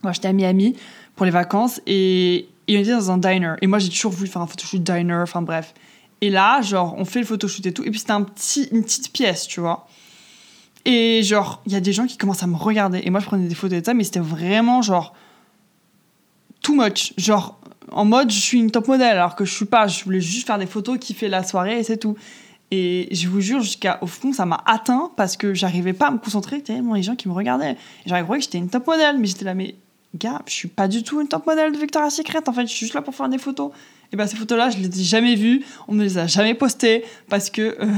Moi, 0.04 0.12
j'étais 0.14 0.28
à 0.28 0.34
Miami 0.34 0.76
pour 1.16 1.26
les 1.26 1.32
vacances 1.32 1.82
et, 1.86 2.50
il 2.68 2.78
on 2.78 2.82
était 2.82 2.92
dans 2.92 3.12
un 3.12 3.18
diner. 3.18 3.54
Et 3.62 3.68
moi, 3.68 3.80
j'ai 3.80 3.90
toujours 3.90 4.12
voulu 4.12 4.28
faire 4.28 4.42
un 4.42 4.48
photoshoot 4.48 4.82
diner, 4.82 5.22
enfin 5.22 5.42
bref. 5.42 5.74
Et 6.22 6.30
là, 6.30 6.62
genre, 6.62 6.96
on 6.98 7.06
fait 7.06 7.20
le 7.20 7.26
photoshoot 7.26 7.66
et 7.66 7.72
tout. 7.72 7.84
Et 7.84 7.92
puis, 7.92 8.00
c'était 8.00 8.12
un 8.12 8.24
petit, 8.24 8.68
une 8.72 8.84
petite 8.84 9.14
pièce, 9.14 9.48
tu 9.48 9.60
vois. 9.60 9.88
Et 10.88 11.22
genre, 11.22 11.62
il 11.66 11.74
y 11.74 11.76
a 11.76 11.82
des 11.82 11.92
gens 11.92 12.08
qui 12.08 12.16
commencent 12.16 12.44
à 12.44 12.48
me 12.48 12.56
regarder. 12.56 13.02
Et 13.04 13.10
moi, 13.10 13.20
je 13.20 13.26
prenais 13.26 13.48
des 13.48 13.56
photos 13.56 13.82
de 13.82 13.86
ça, 13.86 13.94
mais 13.94 14.06
c'était 14.06 14.22
vraiment 14.22 14.82
genre 14.82 15.14
too 16.62 16.74
much. 16.74 17.14
Genre, 17.18 17.60
en 17.92 18.06
mode, 18.06 18.32
je 18.32 18.40
suis 18.40 18.58
une 18.58 18.72
top 18.72 18.88
modèle, 18.88 19.18
alors 19.18 19.36
que 19.36 19.44
je 19.44 19.54
suis 19.54 19.66
pas. 19.66 19.88
Je 19.88 20.02
voulais 20.06 20.22
juste 20.22 20.48
faire 20.48 20.58
des 20.58 20.66
photos, 20.66 20.98
kiffer 20.98 21.28
la 21.28 21.44
soirée 21.44 21.80
et 21.80 21.84
c'est 21.84 21.98
tout. 21.98 22.16
Et 22.72 23.10
je 23.12 23.28
vous 23.28 23.42
jure, 23.42 23.62
jusqu'au 23.62 24.08
fond, 24.08 24.32
ça 24.32 24.46
m'a 24.46 24.64
atteint 24.66 25.12
parce 25.18 25.36
que 25.36 25.54
j'arrivais 25.54 25.92
pas 25.92 26.08
à 26.08 26.12
me 26.12 26.20
concentrer 26.20 26.62
tellement 26.62 26.94
les 26.94 27.04
gens 27.04 27.18
qui 27.18 27.28
me 27.28 27.34
regardaient. 27.34 27.76
J'arrivais 28.06 28.38
que 28.38 28.44
j'étais 28.44 28.58
une 28.58 28.70
top 28.70 28.88
modèle, 28.88 29.18
mais 29.18 29.28
j'étais 29.28 29.44
là, 29.44 29.56
mais 29.56 29.76
gars, 30.16 30.42
je 30.46 30.54
suis 30.54 30.68
pas 30.70 30.88
du 30.88 31.04
tout 31.04 31.20
une 31.20 31.28
top 31.28 31.46
modèle 31.46 31.74
de 31.74 31.78
Victoria's 31.78 32.16
Secret. 32.16 32.48
En 32.48 32.54
fait, 32.54 32.62
je 32.62 32.72
suis 32.72 32.86
juste 32.86 32.94
là 32.94 33.02
pour 33.02 33.14
faire 33.14 33.28
des 33.28 33.38
photos. 33.38 33.72
Et 34.14 34.16
ben 34.16 34.26
ces 34.26 34.38
photos-là, 34.38 34.70
je 34.70 34.78
les 34.78 35.02
ai 35.02 35.04
jamais 35.04 35.36
vues. 35.36 35.66
On 35.90 35.94
me 35.94 36.04
les 36.04 36.18
a 36.18 36.28
jamais 36.28 36.54
postées 36.54 37.04
parce 37.30 37.50
que, 37.50 37.78
euh, 37.82 37.94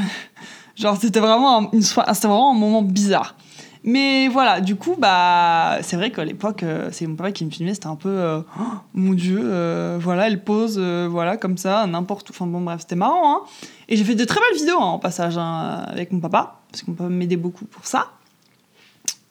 genre, 0.80 0.98
c'était 1.00 1.20
vraiment, 1.20 1.70
un 1.72 2.54
moment 2.54 2.82
bizarre. 2.82 3.36
Mais 3.84 4.28
voilà, 4.28 4.60
du 4.60 4.76
coup, 4.76 4.96
bah, 4.98 5.78
c'est 5.82 5.96
vrai 5.96 6.12
qu'à 6.12 6.26
l'époque, 6.26 6.64
euh, 6.64 6.90
c'est 6.92 7.08
mon 7.08 7.16
papa 7.16 7.32
qui 7.32 7.46
me 7.46 7.50
filmait, 7.50 7.74
c'était 7.74 7.88
un 7.88 7.96
peu, 7.96 8.10
euh, 8.10 8.42
oh, 8.60 8.64
mon 8.94 9.14
Dieu, 9.14 9.40
euh, 9.42 9.98
voilà, 10.02 10.28
elle 10.28 10.44
pose, 10.44 10.78
voilà, 10.80 11.38
comme 11.38 11.58
ça, 11.58 11.88
n'importe 11.88 12.30
où. 12.30 12.34
Enfin 12.34 12.46
bon, 12.46 12.62
bref, 12.62 12.82
c'était 12.82 12.96
marrant. 12.96 13.38
Hein. 13.38 13.42
Et 13.88 13.96
j'ai 13.96 14.04
fait 14.04 14.16
de 14.16 14.26
très 14.26 14.40
belles 14.40 14.60
vidéos 14.60 14.80
hein, 14.80 14.86
en 14.86 15.00
passage 15.00 15.38
hein, 15.38 15.84
avec 15.88 16.12
mon 16.12 16.20
papa, 16.20 16.60
parce 16.72 16.84
qu'on 16.84 16.94
peut 16.94 17.08
m'aider 17.08 17.38
beaucoup 17.38 17.66
pour 17.66 17.88
ça. 17.88 18.08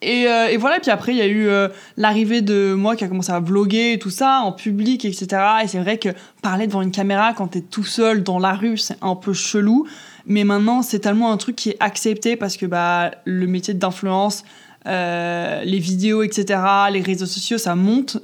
Et, 0.01 0.21
et, 0.23 0.55
voilà, 0.55 0.79
puis 0.79 0.91
après, 0.91 1.13
il 1.13 1.17
y 1.17 1.21
a 1.21 1.27
eu 1.27 1.49
l'arrivée 1.97 2.41
de 2.41 2.73
moi 2.73 2.95
qui 2.95 3.03
a 3.03 3.09
commencé 3.09 3.33
à 3.33 3.41
vloguer 3.41 3.93
et 3.93 3.99
tout 3.99 4.09
ça, 4.09 4.39
en 4.43 4.53
public, 4.53 5.03
etc. 5.03 5.27
Et 5.63 5.67
c'est 5.67 5.79
vrai 5.79 5.97
que 5.97 6.09
parler 6.41 6.67
devant 6.67 6.81
une 6.81 6.91
caméra 6.91 7.33
quand 7.33 7.47
t'es 7.47 7.59
tout 7.59 7.83
seul 7.83 8.23
dans 8.23 8.39
la 8.39 8.53
rue, 8.53 8.77
c'est 8.77 8.97
un 9.01 9.15
peu 9.15 9.33
chelou. 9.33 9.85
Mais 10.25 10.43
maintenant, 10.43 10.83
c'est 10.83 10.99
tellement 10.99 11.31
un 11.31 11.37
truc 11.37 11.55
qui 11.55 11.71
est 11.71 11.77
accepté 11.79 12.35
parce 12.35 12.55
que 12.55 12.65
bah, 12.65 13.11
le 13.25 13.47
métier 13.47 13.73
d'influence, 13.73 14.43
euh, 14.85 15.63
les 15.63 15.79
vidéos, 15.79 16.23
etc., 16.23 16.61
les 16.91 17.01
réseaux 17.01 17.25
sociaux, 17.25 17.57
ça 17.57 17.75
monte 17.75 18.17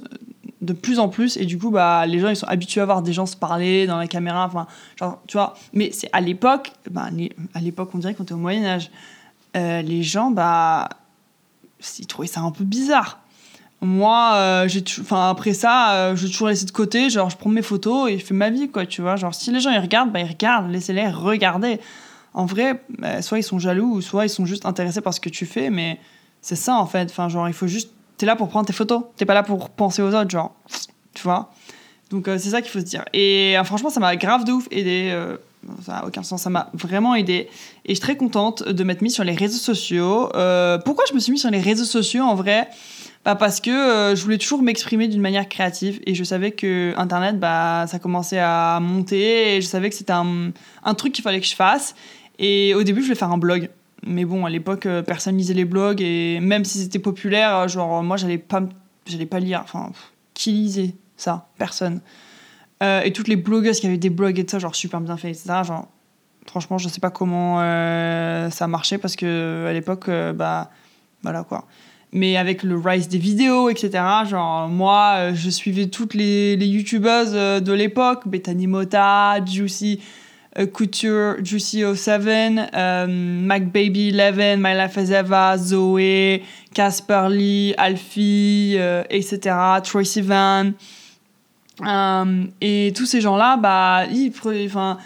de 0.60 0.72
plus 0.72 0.98
en 0.98 1.08
plus. 1.08 1.36
Et 1.36 1.44
du 1.44 1.58
coup, 1.58 1.70
bah, 1.70 2.06
les 2.06 2.20
gens, 2.20 2.28
ils 2.28 2.36
sont 2.36 2.46
habitués 2.46 2.80
à 2.80 2.84
voir 2.84 3.02
des 3.02 3.12
gens 3.12 3.26
se 3.26 3.36
parler 3.36 3.86
dans 3.86 3.98
la 3.98 4.06
caméra. 4.06 4.46
Enfin, 4.46 5.18
tu 5.26 5.36
vois. 5.36 5.54
Mais 5.72 5.90
c'est 5.92 6.08
à 6.12 6.20
l'époque, 6.20 6.72
bah, 6.90 7.08
à 7.54 7.60
l'époque, 7.60 7.90
on 7.92 7.98
dirait 7.98 8.14
qu'on 8.14 8.22
était 8.22 8.34
au 8.34 8.38
Moyen-Âge. 8.38 8.90
Euh, 9.56 9.82
les 9.82 10.02
gens, 10.02 10.30
bah, 10.30 10.88
ils 11.98 12.06
trouvaient 12.06 12.28
ça 12.28 12.40
un 12.40 12.50
peu 12.50 12.64
bizarre. 12.64 13.20
Moi, 13.82 14.32
euh, 14.36 14.68
j'ai 14.68 14.82
après 15.10 15.52
ça, 15.52 15.92
euh, 15.92 16.16
je 16.16 16.26
toujours 16.26 16.48
laisser 16.48 16.64
de 16.64 16.70
côté. 16.70 17.10
Genre, 17.10 17.28
je 17.28 17.36
prends 17.36 17.50
mes 17.50 17.62
photos 17.62 18.10
et 18.10 18.18
je 18.18 18.24
fais 18.24 18.34
ma 18.34 18.50
vie, 18.50 18.70
quoi, 18.70 18.86
tu 18.86 19.02
vois. 19.02 19.16
Genre, 19.16 19.34
si 19.34 19.52
les 19.52 19.60
gens 19.60 19.70
ils 19.70 19.78
regardent, 19.78 20.12
bah 20.12 20.20
ils 20.20 20.28
regardent, 20.28 20.70
laissez-les 20.70 21.08
regarder. 21.08 21.78
En 22.32 22.46
vrai, 22.46 22.82
bah, 22.98 23.20
soit 23.22 23.38
ils 23.38 23.42
sont 23.42 23.58
jaloux, 23.58 23.96
ou 23.96 24.00
soit 24.00 24.26
ils 24.26 24.30
sont 24.30 24.46
juste 24.46 24.64
intéressés 24.66 25.02
par 25.02 25.12
ce 25.12 25.20
que 25.20 25.28
tu 25.28 25.44
fais, 25.44 25.68
mais 25.70 25.98
c'est 26.40 26.56
ça 26.56 26.76
en 26.76 26.86
fait. 26.86 27.10
Enfin, 27.10 27.28
genre, 27.28 27.48
il 27.48 27.54
faut 27.54 27.66
juste. 27.66 27.90
T'es 28.16 28.24
là 28.24 28.34
pour 28.34 28.48
prendre 28.48 28.66
tes 28.66 28.72
photos, 28.72 29.02
t'es 29.16 29.26
pas 29.26 29.34
là 29.34 29.42
pour 29.42 29.68
penser 29.68 30.00
aux 30.00 30.14
autres, 30.14 30.30
genre, 30.30 30.54
tu 31.12 31.22
vois. 31.22 31.52
Donc, 32.08 32.28
euh, 32.28 32.38
c'est 32.38 32.50
ça 32.50 32.62
qu'il 32.62 32.70
faut 32.70 32.80
se 32.80 32.84
dire. 32.84 33.04
Et 33.12 33.56
franchement, 33.64 33.90
ça 33.90 34.00
m'a 34.00 34.16
grave 34.16 34.44
de 34.44 34.52
ouf 34.52 34.66
aidé. 34.70 35.14
Ça 35.84 35.92
n'a 35.92 36.06
aucun 36.06 36.22
sens, 36.22 36.42
ça 36.42 36.50
m'a 36.50 36.70
vraiment 36.74 37.14
aidé. 37.14 37.48
Et 37.84 37.90
je 37.90 37.94
suis 37.94 38.00
très 38.00 38.16
contente 38.16 38.66
de 38.66 38.84
m'être 38.84 39.02
mise 39.02 39.14
sur 39.14 39.24
les 39.24 39.34
réseaux 39.34 39.58
sociaux. 39.58 40.28
pourquoi 40.84 41.04
je 41.08 41.14
me 41.14 41.18
suis 41.18 41.32
mise 41.32 41.40
sur 41.40 41.50
les 41.50 41.60
réseaux 41.60 41.84
sociaux 41.84 42.24
en 42.24 42.34
vrai? 42.34 42.68
Bah 43.26 43.34
parce 43.34 43.60
que 43.60 43.70
euh, 43.70 44.14
je 44.14 44.22
voulais 44.22 44.38
toujours 44.38 44.62
m'exprimer 44.62 45.08
d'une 45.08 45.20
manière 45.20 45.48
créative. 45.48 46.00
Et 46.06 46.14
je 46.14 46.22
savais 46.22 46.52
que 46.52 46.94
internet 46.96 47.40
bah 47.40 47.86
ça 47.88 47.98
commençait 47.98 48.38
à 48.38 48.78
monter. 48.80 49.56
Et 49.56 49.60
je 49.60 49.66
savais 49.66 49.90
que 49.90 49.96
c'était 49.96 50.12
un, 50.12 50.52
un, 50.84 50.94
truc 50.94 51.12
qu'il 51.12 51.24
fallait 51.24 51.40
que 51.40 51.46
je 51.46 51.56
fasse. 51.56 51.96
Et 52.38 52.72
au 52.76 52.84
début 52.84 53.00
je 53.00 53.06
voulais 53.06 53.18
faire 53.18 53.32
un 53.32 53.38
blog. 53.38 53.68
Mais 54.06 54.24
bon 54.24 54.46
à 54.46 54.50
l'époque 54.50 54.86
euh, 54.86 55.02
personne 55.02 55.36
lisait 55.36 55.54
les 55.54 55.64
blogs. 55.64 56.00
Et 56.00 56.38
même 56.38 56.64
si 56.64 56.78
c'était 56.78 57.00
populaire 57.00 57.56
euh, 57.56 57.68
genre 57.68 58.00
moi 58.04 58.16
j'allais 58.16 58.38
pas 58.38 58.62
j'allais 59.06 59.26
pas 59.26 59.40
lire. 59.40 59.60
Enfin 59.64 59.90
qui 60.32 60.52
lisait 60.52 60.94
ça? 61.16 61.48
Personne 61.58 62.02
et 62.80 63.12
toutes 63.12 63.28
les 63.28 63.36
blogueuses 63.36 63.80
qui 63.80 63.86
avaient 63.86 63.96
des 63.96 64.10
blogs 64.10 64.38
et 64.38 64.44
tout 64.44 64.50
ça 64.50 64.58
genre 64.58 64.74
super 64.74 65.00
bien 65.00 65.16
fait 65.16 65.30
etc 65.30 65.62
genre 65.64 65.88
franchement 66.46 66.76
je 66.76 66.88
sais 66.88 67.00
pas 67.00 67.10
comment 67.10 67.58
ça 68.50 68.68
marchait 68.68 68.98
parce 68.98 69.16
que 69.16 69.66
à 69.66 69.72
l'époque 69.72 70.10
bah 70.34 70.70
voilà 71.22 71.42
quoi 71.42 71.64
mais 72.12 72.36
avec 72.36 72.62
le 72.62 72.78
rise 72.78 73.08
des 73.08 73.18
vidéos, 73.18 73.68
etc. 73.68 74.02
Genre, 74.28 74.68
moi, 74.68 75.14
euh, 75.16 75.32
je 75.34 75.50
suivais 75.50 75.86
toutes 75.86 76.14
les, 76.14 76.54
youtubeuses 76.54 77.32
euh, 77.34 77.60
de 77.60 77.72
l'époque, 77.72 78.26
Bethany 78.26 78.66
Mota, 78.66 79.44
Juicy, 79.44 80.00
euh, 80.58 80.66
Couture, 80.66 81.36
Juicy 81.44 81.82
07, 81.94 82.70
euh, 82.74 83.06
MacBaby 83.06 84.12
11, 84.14 84.56
My 84.58 84.74
Life 84.74 84.96
as 84.96 85.10
Eva, 85.10 85.58
Zoé, 85.58 86.42
Casper 86.72 87.26
Lee, 87.30 87.74
Alfie, 87.76 88.76
euh, 88.78 89.02
etc., 89.10 89.54
Troy 89.84 90.04
Sivan. 90.04 90.72
Euh, 91.84 92.44
et 92.60 92.92
tous 92.96 93.06
ces 93.06 93.20
gens-là, 93.20 93.56
bah, 93.56 94.06
ils, 94.10 94.32
enfin, 94.66 94.98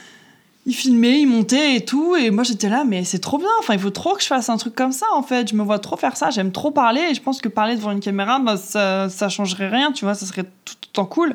ils 0.66 0.74
filmaient, 0.74 1.20
ils 1.20 1.26
montaient 1.26 1.76
et 1.76 1.84
tout. 1.84 2.14
Et 2.16 2.30
moi, 2.30 2.44
j'étais 2.44 2.68
là, 2.68 2.84
mais 2.84 3.04
c'est 3.04 3.18
trop 3.18 3.38
bien. 3.38 3.48
Enfin, 3.58 3.74
il 3.74 3.80
faut 3.80 3.90
trop 3.90 4.14
que 4.14 4.22
je 4.22 4.26
fasse 4.26 4.48
un 4.48 4.56
truc 4.56 4.74
comme 4.74 4.92
ça, 4.92 5.06
en 5.14 5.22
fait. 5.22 5.50
Je 5.50 5.56
me 5.56 5.62
vois 5.62 5.78
trop 5.78 5.96
faire 5.96 6.16
ça. 6.16 6.30
J'aime 6.30 6.52
trop 6.52 6.70
parler. 6.70 7.00
Et 7.10 7.14
je 7.14 7.22
pense 7.22 7.40
que 7.40 7.48
parler 7.48 7.76
devant 7.76 7.90
une 7.90 8.00
caméra, 8.00 8.38
bah, 8.38 8.56
ça, 8.56 9.08
ça 9.08 9.28
changerait 9.28 9.68
rien, 9.68 9.92
tu 9.92 10.04
vois. 10.04 10.14
Ça 10.14 10.26
serait 10.26 10.44
tout 10.64 10.74
autant 10.90 11.06
cool. 11.06 11.34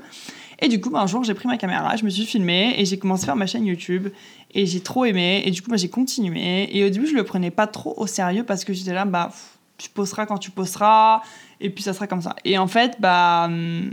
Et 0.61 0.69
du 0.69 0.79
coup, 0.79 0.89
bah, 0.89 1.01
un 1.01 1.07
jour, 1.07 1.23
j'ai 1.23 1.33
pris 1.33 1.47
ma 1.47 1.57
caméra, 1.57 1.95
je 1.97 2.05
me 2.05 2.09
suis 2.09 2.25
filmée 2.25 2.75
et 2.77 2.85
j'ai 2.85 2.97
commencé 2.97 3.23
à 3.23 3.25
faire 3.27 3.35
ma 3.35 3.47
chaîne 3.47 3.65
YouTube. 3.65 4.09
Et 4.53 4.65
j'ai 4.65 4.79
trop 4.79 5.03
aimé. 5.03 5.43
Et 5.45 5.51
du 5.51 5.61
coup, 5.61 5.69
bah, 5.69 5.77
j'ai 5.77 5.89
continué. 5.89 6.75
Et 6.77 6.85
au 6.85 6.89
début, 6.89 7.07
je 7.07 7.15
le 7.15 7.23
prenais 7.25 7.51
pas 7.51 7.67
trop 7.67 7.93
au 7.97 8.07
sérieux 8.07 8.43
parce 8.43 8.63
que 8.63 8.71
j'étais 8.71 8.93
là, 8.93 9.03
bah, 9.03 9.31
tu 9.77 9.89
posteras 9.89 10.25
quand 10.25 10.37
tu 10.37 10.51
posteras. 10.51 11.21
Et 11.59 11.69
puis, 11.69 11.83
ça 11.83 11.93
sera 11.93 12.07
comme 12.07 12.21
ça. 12.21 12.35
Et 12.45 12.57
en 12.57 12.67
fait, 12.67 12.95
bah. 13.01 13.45
hum, 13.45 13.91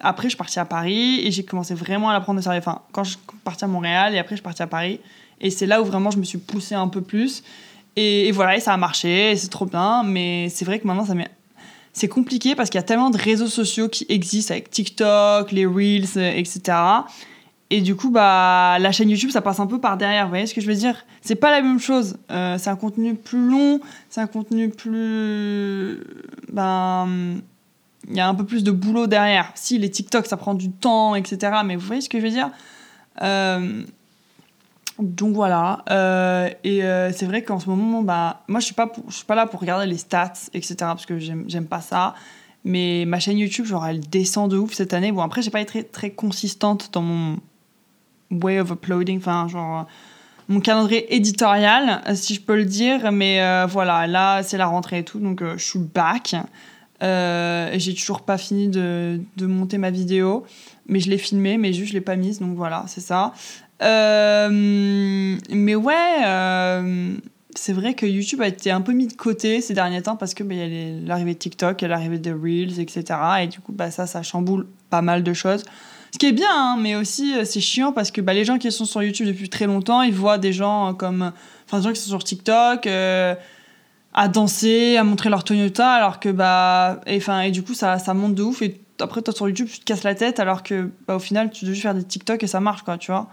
après, 0.00 0.24
je 0.24 0.30
suis 0.30 0.36
partie 0.38 0.58
à 0.58 0.64
Paris 0.64 1.20
et 1.24 1.30
j'ai 1.30 1.44
commencé 1.44 1.74
vraiment 1.74 2.08
à 2.10 2.12
la 2.12 2.20
prendre 2.20 2.40
au. 2.40 2.50
Enfin, 2.52 2.80
quand 2.92 3.04
je 3.04 3.10
suis 3.10 3.18
partie 3.44 3.64
à 3.64 3.68
Montréal 3.68 4.14
et 4.14 4.18
après, 4.18 4.30
je 4.30 4.36
suis 4.40 4.42
partie 4.44 4.62
à 4.62 4.66
Paris. 4.66 5.00
Et 5.40 5.50
c'est 5.50 5.66
là 5.66 5.80
où 5.80 5.84
vraiment 5.84 6.10
je 6.10 6.18
me 6.18 6.24
suis 6.24 6.38
poussée 6.38 6.74
un 6.74 6.88
peu 6.88 7.00
plus. 7.00 7.42
Et, 7.96 8.30
voilà, 8.32 8.56
et 8.56 8.60
ça 8.60 8.72
a 8.72 8.76
marché, 8.76 9.34
c'est 9.36 9.48
trop 9.48 9.66
bien. 9.66 10.02
Mais 10.02 10.48
c'est 10.48 10.64
vrai 10.64 10.78
que 10.78 10.86
maintenant, 10.86 11.04
ça 11.04 11.14
m'est- 11.14 11.30
c'est 11.92 12.08
compliqué 12.08 12.54
parce 12.54 12.70
qu'il 12.70 12.78
y 12.78 12.84
a 12.84 12.86
tellement 12.86 13.10
de 13.10 13.18
réseaux 13.18 13.48
sociaux 13.48 13.88
qui 13.88 14.06
existent 14.08 14.52
avec 14.52 14.70
TikTok, 14.70 15.50
les 15.52 15.66
Reels, 15.66 16.06
euh, 16.16 16.32
etc. 16.34 16.76
Et 17.72 17.80
du 17.80 17.94
coup, 17.96 18.10
bah, 18.10 18.78
la 18.80 18.90
chaîne 18.92 19.10
YouTube, 19.10 19.30
ça 19.30 19.40
passe 19.40 19.60
un 19.60 19.66
peu 19.66 19.78
par 19.80 19.96
derrière. 19.96 20.24
Vous 20.24 20.30
voyez 20.30 20.46
ce 20.46 20.54
que 20.54 20.60
je 20.60 20.66
veux 20.66 20.74
dire? 20.74 21.04
C'est 21.20 21.36
pas 21.36 21.50
la 21.50 21.62
même 21.62 21.78
chose. 21.78 22.16
Euh, 22.30 22.58
c'est 22.58 22.70
un 22.70 22.76
contenu 22.76 23.14
plus 23.14 23.48
long, 23.48 23.80
c'est 24.08 24.20
un 24.20 24.26
contenu 24.26 24.70
plus. 24.70 26.00
Ben. 26.52 27.40
Il 28.08 28.16
y 28.16 28.20
a 28.20 28.28
un 28.28 28.34
peu 28.34 28.44
plus 28.44 28.64
de 28.64 28.70
boulot 28.70 29.06
derrière. 29.06 29.52
Si 29.54 29.78
les 29.78 29.90
TikTok, 29.90 30.26
ça 30.26 30.36
prend 30.36 30.54
du 30.54 30.70
temps, 30.70 31.14
etc. 31.14 31.58
Mais 31.64 31.76
vous 31.76 31.86
voyez 31.86 32.00
ce 32.00 32.08
que 32.08 32.18
je 32.18 32.24
veux 32.24 32.30
dire? 32.30 32.50
Euh, 33.22 33.82
donc 34.98 35.34
voilà. 35.34 35.84
Euh, 35.90 36.48
et 36.64 36.84
euh, 36.84 37.12
c'est 37.12 37.26
vrai 37.26 37.42
qu'en 37.42 37.58
ce 37.58 37.68
moment, 37.68 38.02
bah, 38.02 38.42
moi, 38.48 38.60
je 38.60 38.66
suis 38.66 38.74
suis 39.08 39.24
pas 39.24 39.34
là 39.34 39.46
pour 39.46 39.60
regarder 39.60 39.86
les 39.86 39.98
stats, 39.98 40.32
etc. 40.54 40.76
Parce 40.78 41.06
que 41.06 41.18
j'aime 41.18 41.66
pas 41.66 41.80
ça. 41.80 42.14
Mais 42.64 43.04
ma 43.06 43.20
chaîne 43.20 43.38
YouTube, 43.38 43.64
genre, 43.64 43.86
elle 43.86 44.00
descend 44.00 44.50
de 44.50 44.56
ouf 44.56 44.72
cette 44.72 44.92
année. 44.94 45.12
Bon, 45.12 45.22
après, 45.22 45.42
j'ai 45.42 45.50
pas 45.50 45.60
été 45.60 45.70
très, 45.70 45.82
très 45.82 46.10
consistante 46.10 46.90
dans 46.92 47.02
mon 47.02 47.38
way 48.30 48.60
of 48.60 48.70
uploading. 48.70 49.18
Enfin, 49.18 49.46
genre, 49.48 49.86
mon 50.48 50.60
calendrier 50.60 51.14
éditorial, 51.14 52.02
si 52.14 52.34
je 52.34 52.40
peux 52.40 52.56
le 52.56 52.64
dire. 52.64 53.12
Mais 53.12 53.66
voilà, 53.66 54.06
là, 54.06 54.42
c'est 54.42 54.58
la 54.58 54.66
rentrée 54.66 54.98
et 54.98 55.04
tout. 55.04 55.20
Donc, 55.20 55.42
je 55.42 55.62
suis 55.62 55.78
back. 55.78 56.34
Euh, 57.02 57.70
j'ai 57.74 57.94
toujours 57.94 58.22
pas 58.22 58.38
fini 58.38 58.68
de, 58.68 59.20
de 59.36 59.46
monter 59.46 59.78
ma 59.78 59.90
vidéo. 59.90 60.44
Mais 60.86 61.00
je 61.00 61.08
l'ai 61.08 61.18
filmée, 61.18 61.56
mais 61.56 61.72
juste, 61.72 61.90
je 61.90 61.94
l'ai 61.94 62.00
pas 62.00 62.16
mise. 62.16 62.40
Donc 62.40 62.56
voilà, 62.56 62.84
c'est 62.88 63.00
ça. 63.00 63.32
Euh, 63.82 65.36
mais 65.50 65.74
ouais, 65.74 66.24
euh, 66.24 67.14
c'est 67.54 67.72
vrai 67.72 67.94
que 67.94 68.06
YouTube 68.06 68.42
a 68.42 68.48
été 68.48 68.70
un 68.70 68.80
peu 68.80 68.92
mis 68.92 69.06
de 69.06 69.14
côté 69.14 69.60
ces 69.60 69.72
derniers 69.72 70.02
temps 70.02 70.16
parce 70.16 70.34
que 70.34 70.42
bah, 70.42 70.54
y 70.54 70.62
a 70.62 71.06
l'arrivée 71.06 71.34
de 71.34 71.38
TikTok, 71.38 71.80
il 71.80 71.84
y 71.84 71.86
a 71.86 71.88
l'arrivée 71.88 72.18
de 72.18 72.32
Reels, 72.32 72.80
etc. 72.80 73.04
Et 73.42 73.46
du 73.46 73.60
coup, 73.60 73.72
bah, 73.72 73.90
ça, 73.90 74.06
ça 74.06 74.22
chamboule 74.22 74.66
pas 74.90 75.02
mal 75.02 75.22
de 75.22 75.32
choses. 75.32 75.64
Ce 76.12 76.18
qui 76.18 76.26
est 76.26 76.32
bien, 76.32 76.48
hein, 76.50 76.76
mais 76.78 76.96
aussi 76.96 77.34
euh, 77.34 77.44
c'est 77.44 77.60
chiant 77.60 77.92
parce 77.92 78.10
que 78.10 78.20
bah, 78.20 78.34
les 78.34 78.44
gens 78.44 78.58
qui 78.58 78.70
sont 78.72 78.84
sur 78.84 79.02
YouTube 79.02 79.28
depuis 79.28 79.48
très 79.48 79.66
longtemps, 79.66 80.02
ils 80.02 80.12
voient 80.12 80.38
des 80.38 80.52
gens 80.52 80.92
comme. 80.94 81.32
Enfin, 81.66 81.78
des 81.78 81.84
gens 81.84 81.92
qui 81.92 82.00
sont 82.00 82.10
sur 82.10 82.24
TikTok. 82.24 82.88
À 84.12 84.28
danser, 84.28 84.96
à 84.96 85.04
montrer 85.04 85.30
leur 85.30 85.44
Toyota, 85.44 85.90
alors 85.90 86.20
que 86.20 86.28
bah, 86.28 87.00
et, 87.06 87.16
enfin, 87.16 87.42
et 87.42 87.50
du 87.50 87.62
coup 87.62 87.74
ça, 87.74 87.98
ça 87.98 88.14
monte 88.14 88.34
de 88.34 88.42
ouf 88.42 88.62
et 88.62 88.80
après 89.00 89.22
toi 89.22 89.32
sur 89.32 89.48
YouTube 89.48 89.68
tu 89.68 89.80
te 89.80 89.84
casses 89.84 90.02
la 90.02 90.14
tête 90.14 90.40
alors 90.40 90.62
que 90.62 90.90
bah, 91.06 91.16
au 91.16 91.20
final 91.20 91.50
tu 91.50 91.64
dois 91.64 91.72
juste 91.72 91.82
faire 91.82 91.94
des 91.94 92.02
TikTok 92.04 92.42
et 92.42 92.46
ça 92.46 92.60
marche 92.60 92.82
quoi, 92.82 92.98
tu 92.98 93.12
vois. 93.12 93.28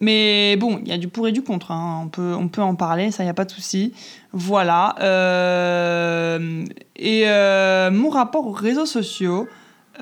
Mais 0.00 0.56
bon, 0.56 0.80
il 0.82 0.88
y 0.88 0.92
a 0.92 0.98
du 0.98 1.08
pour 1.08 1.26
et 1.26 1.32
du 1.32 1.42
contre, 1.42 1.70
hein. 1.70 2.02
on, 2.04 2.08
peut, 2.08 2.34
on 2.38 2.48
peut 2.48 2.60
en 2.60 2.74
parler, 2.74 3.10
ça 3.10 3.24
y 3.24 3.28
a 3.28 3.34
pas 3.34 3.46
de 3.46 3.50
souci. 3.50 3.94
Voilà. 4.32 4.94
euh, 5.00 6.64
et 6.96 7.22
euh, 7.26 7.90
mon 7.90 8.10
rapport 8.10 8.46
aux 8.46 8.52
réseaux 8.52 8.84
sociaux, 8.84 9.48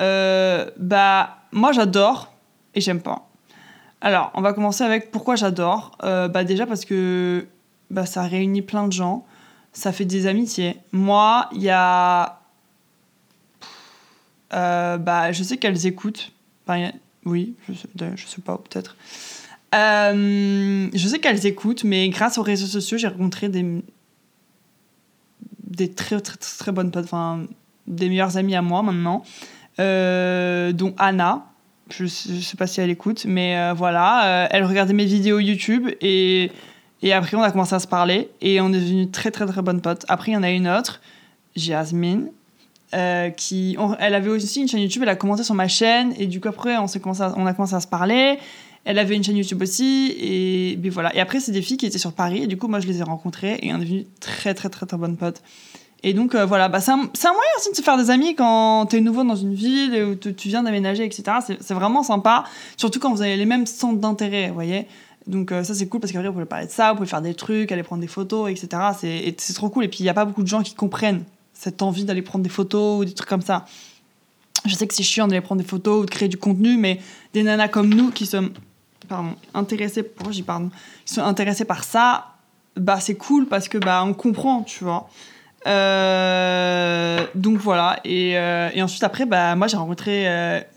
euh, 0.01 0.69
bah 0.79 1.39
moi 1.53 1.71
j'adore 1.71 2.33
et 2.75 2.81
j'aime 2.81 3.01
pas. 3.01 3.29
Alors, 4.01 4.33
on 4.35 4.43
va 4.43 4.53
commencer 4.53 4.83
avec 4.83 5.13
pourquoi 5.13 5.37
j'adore. 5.37 5.93
Bah 6.03 6.45
déjà 6.45 6.67
parce 6.67 6.85
que 6.85 7.47
bah, 7.91 8.05
ça 8.05 8.23
réunit 8.23 8.63
plein 8.63 8.87
de 8.87 8.93
gens 8.93 9.25
ça 9.75 9.93
fait 9.93 10.05
des 10.05 10.27
amitiés. 10.27 10.77
Moi, 10.93 11.49
il 11.53 11.63
y 11.63 11.71
a. 11.71 12.41
Euh, 14.55 14.97
bah, 14.97 15.33
je 15.33 15.43
sais 15.43 15.59
qu'elles 15.59 15.87
écoutent. 15.87 16.33
Oui, 17.27 17.55
je 17.69 17.75
sais, 17.75 17.89
sais 18.17 18.41
pas, 18.43 18.57
peut-être. 18.57 18.97
Euh, 19.75 20.89
je 20.95 21.09
sais 21.09 21.19
qu'elles 21.19 21.45
écoutent, 21.45 21.85
mais 21.85 22.09
grâce 22.09 22.39
aux 22.39 22.43
réseaux 22.43 22.67
sociaux, 22.67 22.97
j'ai 22.97 23.09
rencontré 23.09 23.49
des. 23.49 23.83
des 25.65 25.91
très, 25.91 26.21
très, 26.21 26.37
très, 26.37 26.73
bonnes 26.73 26.93
potes. 26.93 27.05
Enfin, 27.05 27.45
des 27.89 28.09
meilleures 28.09 28.37
amies 28.37 28.55
à 28.55 28.63
moi 28.63 28.83
maintenant. 28.83 29.25
Euh, 29.81 30.73
dont 30.73 30.95
Anna. 30.99 31.51
Je 31.91 32.07
je 32.07 32.41
sais 32.41 32.57
pas 32.57 32.67
si 32.67 32.81
elle 32.81 32.89
écoute, 32.89 33.27
mais 33.27 33.73
voilà. 33.73 34.49
Elle 34.51 34.65
regardait 34.65 34.95
mes 34.95 35.05
vidéos 35.05 35.41
YouTube 35.41 35.91
et. 36.01 36.53
Et 37.05 37.13
après, 37.13 37.37
on 37.37 37.43
a 37.43 37.51
commencé 37.51 37.75
à 37.75 37.79
se 37.79 37.87
parler 37.87 38.31
et 38.41 38.63
on 38.63 38.69
est 38.71 38.81
devenus 38.81 39.13
très, 39.13 39.31
très, 39.31 39.45
très 39.45 39.61
bonnes 39.61 39.83
potes. 39.83 40.07
Après, 40.09 40.33
il 40.33 40.35
y 40.35 40.37
en 40.39 40.43
a 40.43 40.51
une 40.51 40.67
autre, 40.67 41.03
Jasmine, 41.55 42.31
euh, 42.95 43.29
qui. 43.29 43.77
elle 43.99 44.15
avait 44.15 44.31
aussi 44.31 44.63
une 44.63 44.69
chaîne 44.69 44.81
YouTube, 44.81 45.03
elle 45.03 45.11
a 45.11 45.15
commenté 45.15 45.45
sur 45.45 45.55
ma 45.55 45.69
chaîne 45.69 46.15
et 46.19 46.27
du 46.27 46.41
coup, 46.41 46.49
après, 46.49 46.79
on, 46.79 46.87
commencé 46.87 47.23
on 47.37 47.45
a 47.45 47.53
commencé 47.53 47.75
à 47.75 47.81
se 47.81 47.87
parler. 47.87 48.39
Elle 48.87 48.99
avait 48.99 49.17
une 49.17 49.23
chaîne 49.23 49.37
YouTube 49.37 49.61
aussi 49.61 50.15
et 50.19 50.79
puis 50.81 50.89
voilà. 50.89 51.15
Et 51.15 51.21
après, 51.21 51.41
c'est 51.41 51.53
des 51.53 51.61
filles 51.61 51.77
qui 51.77 51.85
étaient 51.85 51.99
sur 51.99 52.15
Paris 52.15 52.45
et 52.45 52.47
du 52.47 52.57
coup, 52.57 52.69
moi, 52.69 52.81
je 52.81 52.87
les 52.87 53.01
ai 53.01 53.03
rencontrées 53.03 53.59
et 53.61 53.75
on 53.75 53.77
est 53.77 53.81
devenus 53.81 54.07
très, 54.19 54.55
très, 54.55 54.71
très, 54.71 54.87
très 54.87 54.97
bonnes 54.97 55.19
potes. 55.19 55.43
Et 56.03 56.15
donc, 56.15 56.35
euh, 56.35 56.47
voilà, 56.47 56.69
bah, 56.69 56.81
c'est 56.81 56.91
un, 56.91 56.95
un 56.95 57.33
moyen 57.33 57.51
aussi 57.59 57.71
de 57.71 57.77
se 57.77 57.83
faire 57.83 57.99
des 57.99 58.09
amis 58.09 58.35
quand 58.35 58.87
t'es 58.87 59.01
nouveau 59.01 59.25
dans 59.25 59.37
une 59.37 59.55
ville 59.55 59.95
et 59.95 60.03
où 60.05 60.15
tu 60.17 60.49
viens 60.49 60.63
d'aménager, 60.63 61.05
etc. 61.05 61.25
C'est 61.61 61.75
vraiment 61.75 62.03
sympa, 62.03 62.45
surtout 62.79 62.99
quand 62.99 63.13
vous 63.13 63.21
avez 63.21 63.37
les 63.37 63.47
mêmes 63.47 63.67
centres 63.67 64.01
d'intérêt, 64.01 64.49
vous 64.49 64.55
voyez. 64.55 64.87
Donc 65.27 65.53
euh, 65.53 65.65
ça 65.65 65.75
c'est 65.75 65.87
cool 65.89 66.01
parce 66.01 66.13
qu'après 66.13 66.29
vous 66.29 66.35
pouvez 66.35 66.45
parler 66.45 66.67
de 66.67 66.71
ça, 66.71 66.91
vous 66.91 66.97
pouvez 66.97 67.09
faire 67.09 67.23
des 67.23 67.35
trucs, 67.35 67.73
aller 67.73 67.83
prendre 67.83 68.03
des 68.03 68.09
photos, 68.09 68.51
etc. 68.51 68.83
C'est 69.37 69.55
trop 69.55 69.71
cool. 69.71 69.85
Et 69.85 69.89
puis 69.89 70.01
il 70.01 70.03
n'y 70.03 70.09
a 70.11 70.15
pas 70.15 70.25
beaucoup 70.25 70.43
de 70.43 70.49
gens 70.49 70.63
qui 70.63 70.75
comprennent 70.75 71.25
cette 71.53 71.83
envie 71.83 72.05
d'aller 72.05 72.23
prendre 72.23 72.43
des 72.43 72.51
photos 72.51 73.01
ou 73.01 73.05
des 73.05 73.15
trucs 73.15 73.29
comme 73.29 73.43
ça. 73.43 73.65
Je 74.67 74.75
sais 74.75 74.87
que 74.87 74.95
c'est 74.95 75.03
chiant 75.03 75.27
d'aller 75.29 75.41
prendre 75.41 75.63
des 75.63 75.69
photos 75.69 76.03
ou 76.03 76.07
de 76.07 76.11
créer 76.11 76.29
du 76.29 76.37
contenu, 76.37 76.77
mais 76.77 77.01
des 77.33 77.43
nanas 77.43 77.69
comme 77.69 77.93
nous 77.93 78.11
qui 78.11 78.27
sommes 78.27 78.51
pardon, 79.09 79.35
dis 80.31 80.43
pardon, 80.43 80.71
qui 81.05 81.15
sont 81.15 81.23
intéressées 81.23 81.65
par 81.65 81.85
ça, 81.85 82.35
bah 82.77 82.99
c'est 83.01 83.15
cool 83.15 83.47
parce 83.47 83.69
que 83.69 83.79
bah 83.79 84.03
on 84.05 84.15
comprend, 84.15 84.63
tu 84.63 84.85
vois. 84.85 85.09
Euh, 85.67 87.27
donc 87.35 87.57
voilà 87.57 87.99
et, 88.05 88.37
euh, 88.37 88.69
et 88.75 88.83
ensuite 88.83 89.03
après 89.03 89.25
bah 89.25 89.57
moi 89.57 89.67
j'ai 89.67 89.79
rencontré 89.79 90.27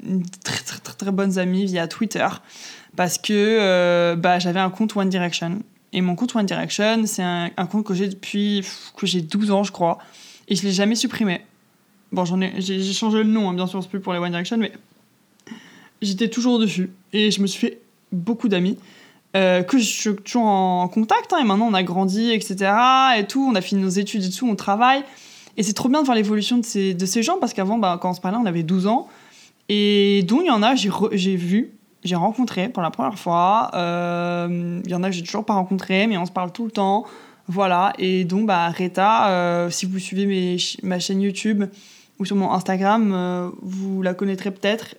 une 0.02 0.24
très 0.46 0.64
très 0.64 0.80
très 0.80 0.94
très 0.94 1.12
bonnes 1.12 1.38
amies 1.40 1.66
via 1.66 1.90
Twitter 1.90 2.26
parce 2.98 3.18
que 3.20 3.32
euh, 3.32 4.16
bah, 4.18 4.40
j'avais 4.40 4.60
un 4.60 4.72
compte 4.72 4.98
One 4.98 5.08
Direction. 5.08 5.60
Et 5.94 6.02
mon 6.02 6.16
compte 6.16 6.36
One 6.36 6.46
Direction, 6.46 7.06
c'est 7.06 7.24
un, 7.24 7.50
compte 7.72 7.86
que 7.86 7.94
j'ai 7.94 8.10
depuis 8.10 8.66
que 8.98 9.08
j'ai 9.08 9.22
12 9.22 9.52
ans, 9.52 9.64
je 9.64 9.72
crois. 9.72 10.00
Et 10.50 10.56
je 10.56 10.64
l'ai 10.64 10.72
jamais 10.72 10.96
supprimé. 10.96 11.42
Bon, 12.12 12.26
j'en 12.26 12.42
ai, 12.42 12.54
j'ai, 12.58 12.82
changé 12.94 13.20
le 13.20 13.30
nom, 13.30 13.50
hein, 13.50 13.54
bien 13.54 13.68
sûr, 13.68 13.82
c'est 13.82 13.90
plus 13.90 14.00
pour 14.00 14.14
les 14.14 14.20
One 14.20 14.32
Direction, 14.32 14.58
mais 14.58 14.74
j'étais 16.02 16.28
toujours 16.28 16.60
dessus. 16.60 16.90
Et 17.14 17.32
je 17.32 17.40
me 17.40 17.48
suis 17.48 17.60
fait 17.68 17.80
beaucoup 18.12 18.50
d'amis. 18.50 18.78
euh, 19.36 19.62
que 19.62 19.78
je 19.78 19.84
suis 19.84 20.16
toujours 20.16 20.46
en 20.46 20.88
contact, 20.88 21.32
hein, 21.34 21.38
et 21.40 21.44
maintenant 21.44 21.68
on 21.68 21.74
a 21.76 21.84
grandi, 21.84 22.32
etc. 22.32 22.72
Et 23.20 23.28
tout, 23.28 23.48
on 23.48 23.54
a 23.54 23.62
fini 23.62 23.82
nos 23.82 23.90
études 23.90 24.24
et 24.24 24.30
tout, 24.32 24.48
on 24.48 24.56
travaille. 24.56 25.04
Et 25.58 25.64
c'est 25.64 25.74
trop 25.74 25.90
bien 25.90 26.02
de 26.02 26.06
voir 26.06 26.16
l'évolution 26.16 26.58
de 26.58 26.66
ces, 26.66 26.96
de 26.96 27.06
ces 27.06 27.22
gens, 27.22 27.38
parce 27.40 27.54
qu'avant, 27.54 27.78
bah, 27.78 28.00
quand 28.02 28.10
on 28.10 28.14
se 28.14 28.22
parlait, 28.22 28.40
on 28.42 28.48
avait 28.48 28.64
12 28.64 28.88
ans. 28.88 29.08
Et 29.70 30.24
dont 30.24 30.42
il 30.42 30.48
y 30.48 30.52
en 30.52 30.64
a, 30.64 30.74
j'ai 30.76 31.36
vu, 31.36 31.77
j'ai 32.08 32.16
rencontré 32.16 32.70
pour 32.70 32.82
la 32.82 32.90
première 32.90 33.20
fois. 33.20 33.70
Euh, 33.74 34.82
Il 34.86 34.92
y 34.92 34.96
en 34.96 35.04
a 35.04 35.10
que 35.10 35.16
j'ai 35.16 35.24
toujours 35.24 35.46
pas 35.46 35.54
rencontré, 35.54 36.08
mais 36.08 36.18
on 36.18 36.26
se 36.26 36.32
parle 36.32 36.52
tout 36.52 36.66
le 36.66 36.72
temps. 36.72 37.06
Voilà. 37.48 37.94
Et 38.00 38.24
donc, 38.24 38.46
bah, 38.48 38.70
Reta, 38.70 39.30
euh, 39.30 39.70
si 39.70 39.86
vous 39.86 40.00
suivez 40.00 40.26
mes 40.26 40.58
ma 40.84 41.00
chaîne 41.00 41.22
YouTube 41.22 41.66
ou 42.20 42.26
sur 42.26 42.36
mon 42.36 42.52
Instagram, 42.52 43.12
euh, 43.14 43.50
vous 43.62 44.02
la 44.02 44.14
connaîtrez 44.14 44.52
peut-être. 44.52 44.96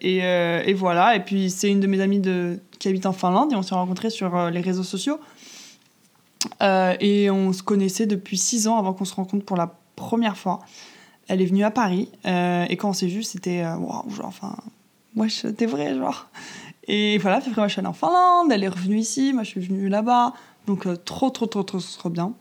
Et, 0.00 0.18
et 0.18 0.74
voilà. 0.74 1.16
Et 1.16 1.20
puis, 1.20 1.50
c'est 1.50 1.70
une 1.70 1.80
de 1.80 1.86
mes 1.86 2.00
amies 2.00 2.20
de, 2.20 2.58
qui 2.78 2.88
habite 2.88 3.06
en 3.06 3.12
Finlande 3.12 3.52
et 3.52 3.56
on 3.56 3.62
s'est 3.62 3.74
rencontrés 3.74 4.10
sur 4.10 4.50
les 4.50 4.60
réseaux 4.60 4.82
sociaux. 4.82 5.18
Et 6.60 7.30
on 7.30 7.52
se 7.52 7.62
connaissait 7.62 8.06
depuis 8.06 8.36
six 8.36 8.68
ans 8.68 8.78
avant 8.78 8.92
qu'on 8.92 9.04
se 9.04 9.14
rencontre 9.14 9.44
pour 9.44 9.56
la 9.56 9.74
première 9.96 10.36
fois. 10.36 10.60
Elle 11.28 11.40
est 11.40 11.46
venue 11.46 11.64
à 11.64 11.70
Paris 11.70 12.10
et 12.24 12.76
quand 12.76 12.90
on 12.90 12.92
s'est 12.92 13.06
vu, 13.06 13.22
c'était 13.22 13.64
waouh, 13.64 14.10
genre, 14.10 14.26
enfin, 14.26 14.56
wesh, 15.16 15.46
t'es 15.56 15.66
vrai, 15.66 15.96
genre. 15.96 16.28
Et 16.88 17.18
voilà, 17.18 17.40
puis 17.40 17.50
après, 17.50 17.60
moi, 17.60 17.68
je 17.68 17.72
suis 17.72 17.80
allée 17.80 17.88
en 17.88 17.92
Finlande, 17.92 18.50
elle 18.50 18.64
est 18.64 18.68
revenue 18.68 18.98
ici, 18.98 19.32
moi, 19.32 19.44
je 19.44 19.50
suis 19.50 19.60
venue 19.60 19.88
là-bas. 19.88 20.32
Donc, 20.66 20.86
euh, 20.86 20.96
trop, 20.96 21.30
trop, 21.30 21.46
trop, 21.46 21.62
trop, 21.62 21.78
trop 21.78 22.10
bien. 22.10 22.32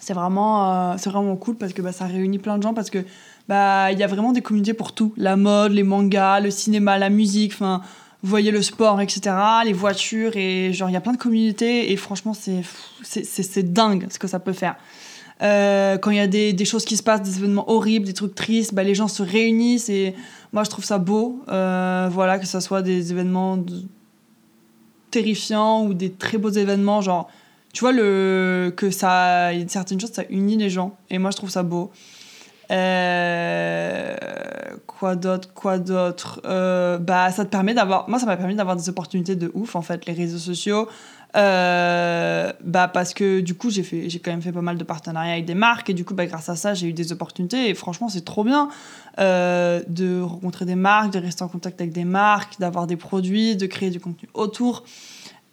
C'est 0.00 0.12
vraiment, 0.12 0.92
euh, 0.92 0.94
c'est 0.98 1.10
vraiment 1.10 1.36
cool 1.36 1.56
parce 1.56 1.72
que 1.72 1.82
bah, 1.82 1.92
ça 1.92 2.06
réunit 2.06 2.38
plein 2.38 2.58
de 2.58 2.62
gens, 2.62 2.74
parce 2.74 2.90
que 2.90 3.04
bah, 3.48 3.90
il 3.92 3.98
y 3.98 4.02
a 4.02 4.06
vraiment 4.06 4.32
des 4.32 4.42
communautés 4.42 4.74
pour 4.74 4.92
tout. 4.92 5.12
La 5.16 5.36
mode, 5.36 5.72
les 5.72 5.82
mangas, 5.82 6.40
le 6.40 6.50
cinéma, 6.50 6.98
la 6.98 7.10
musique, 7.10 7.52
enfin, 7.54 7.80
vous 8.22 8.30
voyez 8.30 8.50
le 8.50 8.62
sport, 8.62 9.00
etc., 9.00 9.34
les 9.64 9.72
voitures, 9.72 10.36
et 10.36 10.72
genre, 10.72 10.90
il 10.90 10.92
y 10.92 10.96
a 10.96 11.00
plein 11.00 11.12
de 11.12 11.18
communautés, 11.18 11.92
et 11.92 11.96
franchement, 11.96 12.34
c'est 12.34 13.72
dingue 13.72 14.06
ce 14.10 14.18
que 14.18 14.26
ça 14.26 14.38
peut 14.38 14.52
faire. 14.52 14.76
Euh, 15.42 15.98
quand 15.98 16.10
il 16.10 16.16
y 16.16 16.20
a 16.20 16.26
des, 16.26 16.52
des, 16.52 16.64
choses 16.64 16.84
qui 16.84 16.96
se 16.96 17.02
passent, 17.02 17.22
des 17.22 17.38
événements 17.38 17.70
horribles, 17.70 18.06
des 18.06 18.14
trucs 18.14 18.34
tristes, 18.34 18.74
bah, 18.74 18.82
les 18.82 18.94
gens 18.94 19.08
se 19.08 19.22
réunissent 19.22 19.90
et 19.90 20.14
moi 20.52 20.64
je 20.64 20.70
trouve 20.70 20.84
ça 20.84 20.98
beau. 20.98 21.42
Euh, 21.48 22.08
voilà, 22.10 22.38
que 22.38 22.46
ce 22.46 22.60
soit 22.60 22.82
des 22.82 23.12
événements 23.12 23.62
terrifiants 25.10 25.84
ou 25.84 25.94
des 25.94 26.12
très 26.12 26.38
beaux 26.38 26.50
événements, 26.50 27.02
genre, 27.02 27.28
tu 27.74 27.80
vois, 27.80 27.92
le, 27.92 28.72
que 28.74 28.90
ça, 28.90 29.50
certaines 29.68 30.00
choses, 30.00 30.12
ça 30.12 30.24
unit 30.30 30.56
les 30.56 30.70
gens 30.70 30.96
et 31.10 31.18
moi 31.18 31.30
je 31.30 31.36
trouve 31.36 31.50
ça 31.50 31.62
beau. 31.62 31.90
Euh, 32.70 34.16
quoi 34.86 35.14
d'autre 35.14 35.52
Quoi 35.52 35.78
d'autre? 35.78 36.40
Bah, 36.98 37.30
ça 37.30 37.44
te 37.44 37.50
permet 37.50 37.74
d'avoir. 37.74 38.08
Moi, 38.08 38.18
ça 38.18 38.26
m'a 38.26 38.38
permis 38.38 38.54
d'avoir 38.54 38.74
des 38.74 38.88
opportunités 38.88 39.36
de 39.36 39.52
ouf 39.54 39.76
en 39.76 39.82
fait, 39.82 40.06
les 40.06 40.14
réseaux 40.14 40.38
sociaux. 40.38 40.88
Euh, 41.36 42.50
bah 42.64 42.88
parce 42.88 43.12
que 43.12 43.40
du 43.40 43.54
coup 43.54 43.68
j'ai 43.68 43.82
fait 43.82 44.08
j'ai 44.08 44.20
quand 44.20 44.30
même 44.30 44.40
fait 44.40 44.52
pas 44.52 44.62
mal 44.62 44.78
de 44.78 44.84
partenariats 44.84 45.32
avec 45.32 45.44
des 45.44 45.54
marques. 45.54 45.90
Et 45.90 45.94
du 45.94 46.04
coup 46.04 46.14
bah, 46.14 46.26
grâce 46.26 46.48
à 46.48 46.56
ça 46.56 46.74
j'ai 46.74 46.88
eu 46.88 46.92
des 46.92 47.12
opportunités. 47.12 47.68
Et 47.68 47.74
franchement 47.74 48.08
c'est 48.08 48.24
trop 48.24 48.44
bien 48.44 48.68
euh, 49.18 49.82
de 49.88 50.20
rencontrer 50.20 50.64
des 50.64 50.74
marques 50.74 51.12
de 51.12 51.18
rester 51.18 51.42
en 51.42 51.48
contact 51.48 51.80
avec 51.80 51.92
des 51.92 52.04
marques 52.04 52.58
d'avoir 52.58 52.86
des 52.86 52.96
produits 52.96 53.56
de 53.56 53.66
créer 53.66 53.90
du 53.90 54.00
contenu 54.00 54.28
autour. 54.34 54.84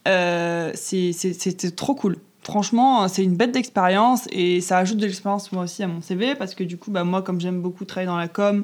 Euh, 0.07 0.71
c'était 0.75 1.71
trop 1.71 1.95
cool. 1.95 2.17
Franchement 2.43 3.07
c'est 3.09 3.23
une 3.23 3.35
bête 3.35 3.51
d'expérience. 3.51 4.27
Et 4.31 4.61
ça 4.61 4.77
ajoute 4.77 4.97
de 4.97 5.05
l'expérience 5.05 5.51
moi 5.51 5.63
aussi 5.63 5.83
à 5.83 5.87
mon 5.87 6.01
CV 6.01 6.35
parce 6.35 6.55
que 6.55 6.63
du 6.63 6.77
coup 6.77 6.91
bah 6.91 7.03
moi 7.03 7.21
comme 7.21 7.41
j'aime 7.41 7.61
beaucoup 7.61 7.83
travailler 7.83 8.07
dans 8.07 8.17
la 8.17 8.29
com 8.29 8.63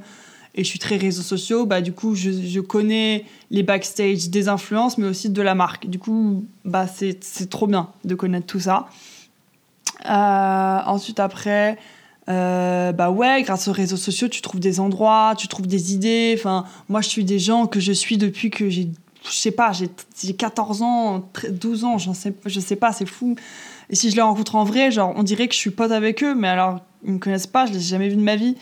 et 0.55 0.63
je 0.63 0.67
suis 0.67 0.79
très 0.79 0.97
réseaux 0.97 1.21
sociaux, 1.21 1.65
bah, 1.65 1.81
du 1.81 1.93
coup, 1.93 2.15
je, 2.15 2.31
je, 2.31 2.59
connais 2.59 3.25
les 3.51 3.63
backstage 3.63 4.29
des 4.29 4.47
influences, 4.47 4.97
mais 4.97 5.07
aussi 5.07 5.29
de 5.29 5.41
la 5.41 5.55
marque. 5.55 5.87
Du 5.87 5.99
coup, 5.99 6.45
bah, 6.65 6.87
c'est 6.87 7.49
trop 7.49 7.67
bien 7.67 7.89
de 8.03 8.15
connaître 8.15 8.47
tout 8.47 8.59
ça. 8.59 8.87
Euh, 10.05 10.79
ensuite, 10.85 11.19
après, 11.19 11.77
euh, 12.29 12.91
bah 12.91 13.09
ouais, 13.09 13.41
grâce 13.43 13.67
aux 13.67 13.71
réseaux 13.71 13.97
sociaux, 13.97 14.27
tu 14.27 14.41
trouves 14.41 14.59
des 14.59 14.79
endroits, 14.79 15.33
tu 15.37 15.47
trouves 15.47 15.67
des 15.67 15.93
idées. 15.93 16.35
Enfin, 16.37 16.65
moi, 16.87 17.01
je 17.01 17.09
suis 17.09 17.23
des 17.23 17.39
gens 17.39 17.67
que 17.67 17.79
je 17.79 17.91
suis 17.91 18.17
depuis 18.17 18.49
que 18.49 18.69
j'ai, 18.69 18.89
je 19.23 19.31
sais 19.31 19.51
pas, 19.51 19.71
j'ai 19.71 20.33
14 20.33 20.81
ans, 20.81 21.29
12 21.49 21.83
ans, 21.83 21.97
j'en 21.97 22.13
sais, 22.13 22.33
je 22.45 22.59
sais 22.59 22.75
pas, 22.75 22.91
c'est 22.91 23.07
fou. 23.07 23.35
Et 23.89 23.95
si 23.95 24.09
je 24.11 24.15
les 24.15 24.21
rencontre 24.21 24.55
en 24.55 24.63
vrai, 24.63 24.91
genre, 24.91 25.13
on 25.15 25.23
dirait 25.23 25.47
que 25.47 25.53
je 25.53 25.59
suis 25.59 25.71
pote 25.71 25.91
avec 25.91 26.23
eux, 26.23 26.35
mais 26.35 26.47
alors, 26.47 26.79
ils 27.03 27.13
me 27.13 27.19
connaissent 27.19 27.47
pas, 27.47 27.65
je 27.65 27.73
les 27.73 27.79
ai 27.79 27.87
jamais 27.87 28.09
vus 28.09 28.15
de 28.15 28.21
ma 28.21 28.35
vie. 28.35 28.55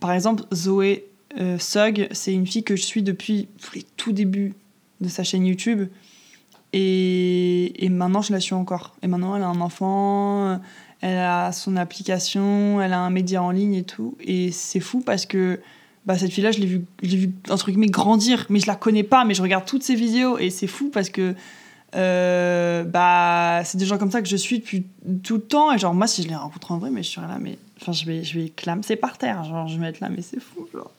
Par 0.00 0.12
exemple, 0.12 0.44
Zoé 0.54 1.09
euh, 1.38 1.56
c'est 1.58 2.32
une 2.32 2.46
fille 2.46 2.64
que 2.64 2.76
je 2.76 2.82
suis 2.82 3.02
depuis 3.02 3.48
les 3.74 3.84
tout 3.96 4.12
débuts 4.12 4.54
de 5.00 5.08
sa 5.08 5.24
chaîne 5.24 5.46
YouTube. 5.46 5.88
Et, 6.72 7.84
et, 7.84 7.88
maintenant, 7.88 8.22
je 8.22 8.32
la 8.32 8.40
suis 8.40 8.54
encore. 8.54 8.94
Et 9.02 9.08
maintenant, 9.08 9.36
elle 9.36 9.42
a 9.42 9.48
un 9.48 9.60
enfant, 9.60 10.60
elle 11.00 11.18
a 11.18 11.52
son 11.52 11.76
application, 11.76 12.80
elle 12.80 12.92
a 12.92 13.00
un 13.00 13.10
média 13.10 13.42
en 13.42 13.50
ligne 13.50 13.74
et 13.74 13.84
tout. 13.84 14.16
Et 14.20 14.52
c'est 14.52 14.80
fou 14.80 15.00
parce 15.00 15.26
que 15.26 15.60
bah, 16.06 16.16
cette 16.16 16.32
fille-là, 16.32 16.52
je 16.52 16.60
l'ai 16.60 16.66
vue, 16.66 16.84
vu, 17.02 17.32
entre 17.48 17.70
guillemets, 17.70 17.88
grandir. 17.88 18.46
Mais 18.50 18.60
je 18.60 18.66
la 18.66 18.76
connais 18.76 19.02
pas, 19.02 19.24
mais 19.24 19.34
je 19.34 19.42
regarde 19.42 19.64
toutes 19.64 19.82
ses 19.82 19.94
vidéos. 19.94 20.38
Et 20.38 20.50
c'est 20.50 20.68
fou 20.68 20.90
parce 20.90 21.10
que 21.10 21.34
euh, 21.96 22.84
bah, 22.84 23.62
c'est 23.64 23.78
des 23.78 23.86
gens 23.86 23.98
comme 23.98 24.12
ça 24.12 24.22
que 24.22 24.28
je 24.28 24.36
suis 24.36 24.60
depuis 24.60 24.86
tout 25.24 25.36
le 25.36 25.42
temps. 25.42 25.72
Et 25.72 25.78
genre, 25.78 25.94
moi, 25.94 26.06
si 26.06 26.22
je 26.22 26.28
les 26.28 26.36
rencontre 26.36 26.70
en 26.70 26.78
vrai, 26.78 26.90
mais 26.90 27.02
je 27.02 27.08
suis 27.08 27.20
là, 27.20 27.38
mais 27.40 27.58
enfin, 27.80 27.92
je 27.92 28.04
vais, 28.04 28.22
je 28.22 28.38
vais 28.38 28.48
clamser 28.48 28.94
par 28.94 29.18
terre. 29.18 29.42
Genre, 29.44 29.66
je 29.66 29.78
vais 29.78 29.88
être 29.88 30.00
là, 30.00 30.08
mais 30.08 30.22
c'est 30.22 30.40
fou. 30.40 30.68
Genre 30.72 30.90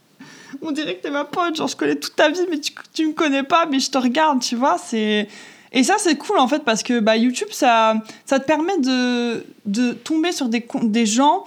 on 0.61 0.71
dirait 0.71 0.95
que 0.95 1.03
t'es 1.03 1.11
ma 1.11 1.25
pote, 1.25 1.55
genre 1.55 1.67
je 1.67 1.75
connais 1.75 1.95
toute 1.95 2.15
ta 2.15 2.29
vie, 2.29 2.45
mais 2.49 2.59
tu, 2.59 2.73
tu 2.93 3.07
me 3.07 3.13
connais 3.13 3.43
pas, 3.43 3.65
mais 3.65 3.79
je 3.79 3.89
te 3.89 3.97
regarde, 3.97 4.41
tu 4.41 4.55
vois, 4.55 4.77
c'est... 4.77 5.27
Et 5.73 5.83
ça, 5.83 5.95
c'est 5.97 6.17
cool 6.17 6.37
en 6.37 6.47
fait, 6.47 6.63
parce 6.65 6.83
que 6.83 6.99
bah, 6.99 7.15
YouTube, 7.15 7.47
ça, 7.51 7.95
ça 8.25 8.39
te 8.39 8.45
permet 8.45 8.77
de, 8.79 9.45
de 9.65 9.93
tomber 9.93 10.33
sur 10.33 10.49
des, 10.49 10.65
des 10.83 11.05
gens 11.05 11.45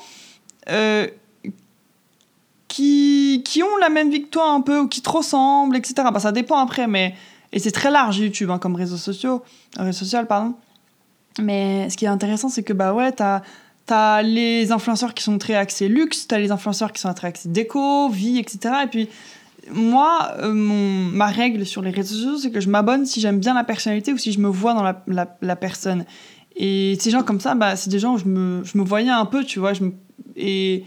euh, 0.71 1.07
qui, 2.69 3.43
qui 3.45 3.63
ont 3.63 3.77
la 3.81 3.91
même 3.91 4.11
toi 4.29 4.51
un 4.51 4.63
peu, 4.63 4.81
ou 4.81 4.89
qui 4.89 5.03
te 5.03 5.11
ressemblent, 5.11 5.77
etc. 5.77 5.95
Bah, 6.13 6.21
ça 6.21 6.33
dépend 6.33 6.59
après, 6.59 6.87
mais... 6.87 7.15
Et 7.53 7.61
c'est 7.61 7.71
très 7.71 7.91
large 7.91 8.19
YouTube 8.19 8.51
hein, 8.51 8.59
comme 8.59 8.75
réseau 8.75 8.97
social, 8.97 9.39
réseau 9.77 10.27
pardon. 10.27 10.55
Mais 11.41 11.89
ce 11.91 11.97
qui 11.97 12.05
est 12.05 12.09
intéressant, 12.09 12.49
c'est 12.49 12.63
que 12.63 12.73
bah 12.73 12.93
ouais, 12.93 13.13
t'as 13.13 13.43
T'as 13.87 14.23
les 14.23 14.73
influenceurs 14.73 15.13
qui 15.13 15.23
sont 15.23 15.37
très 15.37 15.55
axés 15.55 15.89
luxe, 15.89 16.27
t'as 16.27 16.39
les 16.39 16.51
influenceurs 16.51 16.93
qui 16.93 17.03
sont 17.03 17.13
très 17.13 17.29
axés 17.29 17.51
déco, 17.51 18.09
vie, 18.09 18.39
etc. 18.39 18.75
Et 18.85 18.87
puis, 18.87 19.09
moi, 19.71 20.33
euh, 20.39 20.53
ma 20.53 21.27
règle 21.27 21.67
sur 21.67 21.83
les 21.83 21.91
réseaux 21.91 22.15
sociaux, 22.15 22.39
c'est 22.39 22.51
que 22.51 22.61
je 22.61 22.69
m'abonne 22.69 23.05
si 23.07 23.21
j'aime 23.21 23.39
bien 23.39 23.55
la 23.55 23.65
personnalité 23.65 24.13
ou 24.13 24.19
si 24.19 24.33
je 24.33 24.41
me 24.41 24.49
vois 24.49 24.75
dans 24.75 24.83
la, 24.83 25.57
personne. 25.57 26.05
Et 26.57 26.97
ces 27.01 27.11
gens 27.11 27.23
comme 27.23 27.41
ça, 27.41 27.55
bah, 27.55 27.77
c'est 27.77 27.91
des 27.91 27.99
gens 27.99 28.15
où 28.15 28.19
je 28.19 28.25
me, 28.25 28.85
voyais 28.85 29.11
un 29.11 29.27
peu, 29.27 29.45
tu 29.45 29.59
vois. 29.59 29.73
Et, 30.37 30.85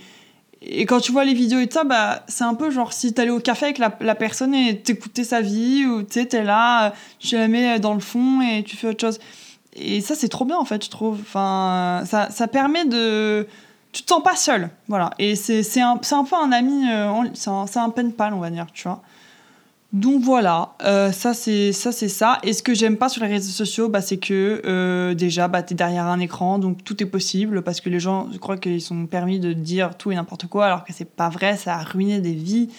quand 0.88 1.00
tu 1.00 1.12
vois 1.12 1.24
les 1.24 1.36
vidéos 1.36 1.60
et 1.60 1.68
tout 1.68 1.76
ça, 1.76 1.84
bah, 1.84 2.24
c'est 2.28 2.44
un 2.44 2.56
peu 2.56 2.72
genre 2.72 2.94
si 2.94 3.14
t'allais 3.14 3.30
au 3.30 3.40
café 3.40 3.66
avec 3.66 3.78
la, 3.78 4.16
personne 4.16 4.56
et 4.56 4.80
t'écoutais 4.80 5.24
sa 5.24 5.42
vie, 5.42 5.86
ou 5.86 6.04
t'es 6.04 6.44
là, 6.44 6.94
tu 7.20 7.36
la 7.36 7.48
mets 7.48 7.80
dans 7.80 7.94
le 7.94 8.00
fond 8.00 8.42
et 8.42 8.64
tu 8.64 8.76
fais 8.76 8.88
autre 8.88 9.02
chose 9.02 9.20
et 9.78 10.02
ça, 10.02 10.16
c'est 10.16 10.30
trop 10.30 10.46
bien, 10.46 10.58
en 10.58 10.66
fait, 10.66 10.84
je 10.84 10.90
trouve. 10.90 11.20
Enfin, 11.22 12.04
ça, 12.06 12.30
ça 12.30 12.48
permet 12.48 12.86
de. 12.86 13.48
Tu 13.94 14.04
te 14.04 14.10
sens 14.10 14.22
pas 14.22 14.36
seul, 14.36 14.70
voilà. 14.88 15.12
Et 15.18 15.36
c'est 15.36 15.82
un, 15.82 16.00
un 16.12 16.24
peu 16.24 16.36
un 16.36 16.52
ami, 16.52 16.90
euh, 16.92 17.24
c'est 17.34 17.50
un, 17.50 17.66
un 17.76 17.90
pen 17.90 18.12
pal, 18.12 18.34
on 18.34 18.40
va 18.40 18.50
dire, 18.50 18.68
tu 18.74 18.84
vois. 18.84 19.02
Donc 19.94 20.22
voilà, 20.22 20.74
euh, 20.84 21.14
ça 21.14 21.34
c'est 21.34 21.72
ça 21.72 21.94
c'est 21.94 22.10
ça. 22.10 22.40
Et 22.44 22.52
ce 22.52 22.62
que 22.62 22.74
j'aime 22.74 22.98
pas 22.98 23.08
sur 23.08 23.24
les 23.24 23.30
réseaux 23.30 23.50
sociaux, 23.50 23.88
bah, 23.88 24.02
c'est 24.02 24.18
que 24.18 24.62
euh, 24.66 25.14
déjà, 25.16 25.48
bah, 25.48 25.64
tu 25.64 25.74
es 25.74 25.76
derrière 25.76 26.06
un 26.06 26.20
écran, 26.20 26.60
donc 26.60 26.84
tout 26.84 27.02
est 27.02 27.06
possible 27.08 27.62
parce 27.62 27.80
que 27.80 27.90
les 27.90 28.00
gens, 28.00 28.28
je 28.32 28.38
crois 28.38 28.58
qu'ils 28.58 28.82
sont 28.82 29.06
permis 29.08 29.40
de 29.40 29.54
dire 29.54 29.96
tout 29.98 30.12
et 30.12 30.16
n'importe 30.16 30.48
quoi, 30.48 30.66
alors 30.66 30.84
que 30.84 30.92
c'est 30.92 31.10
pas 31.10 31.30
vrai. 31.30 31.56
Ça 31.56 31.76
a 31.76 31.84
ruiné 31.84 32.20
des 32.20 32.34
vies, 32.34 32.70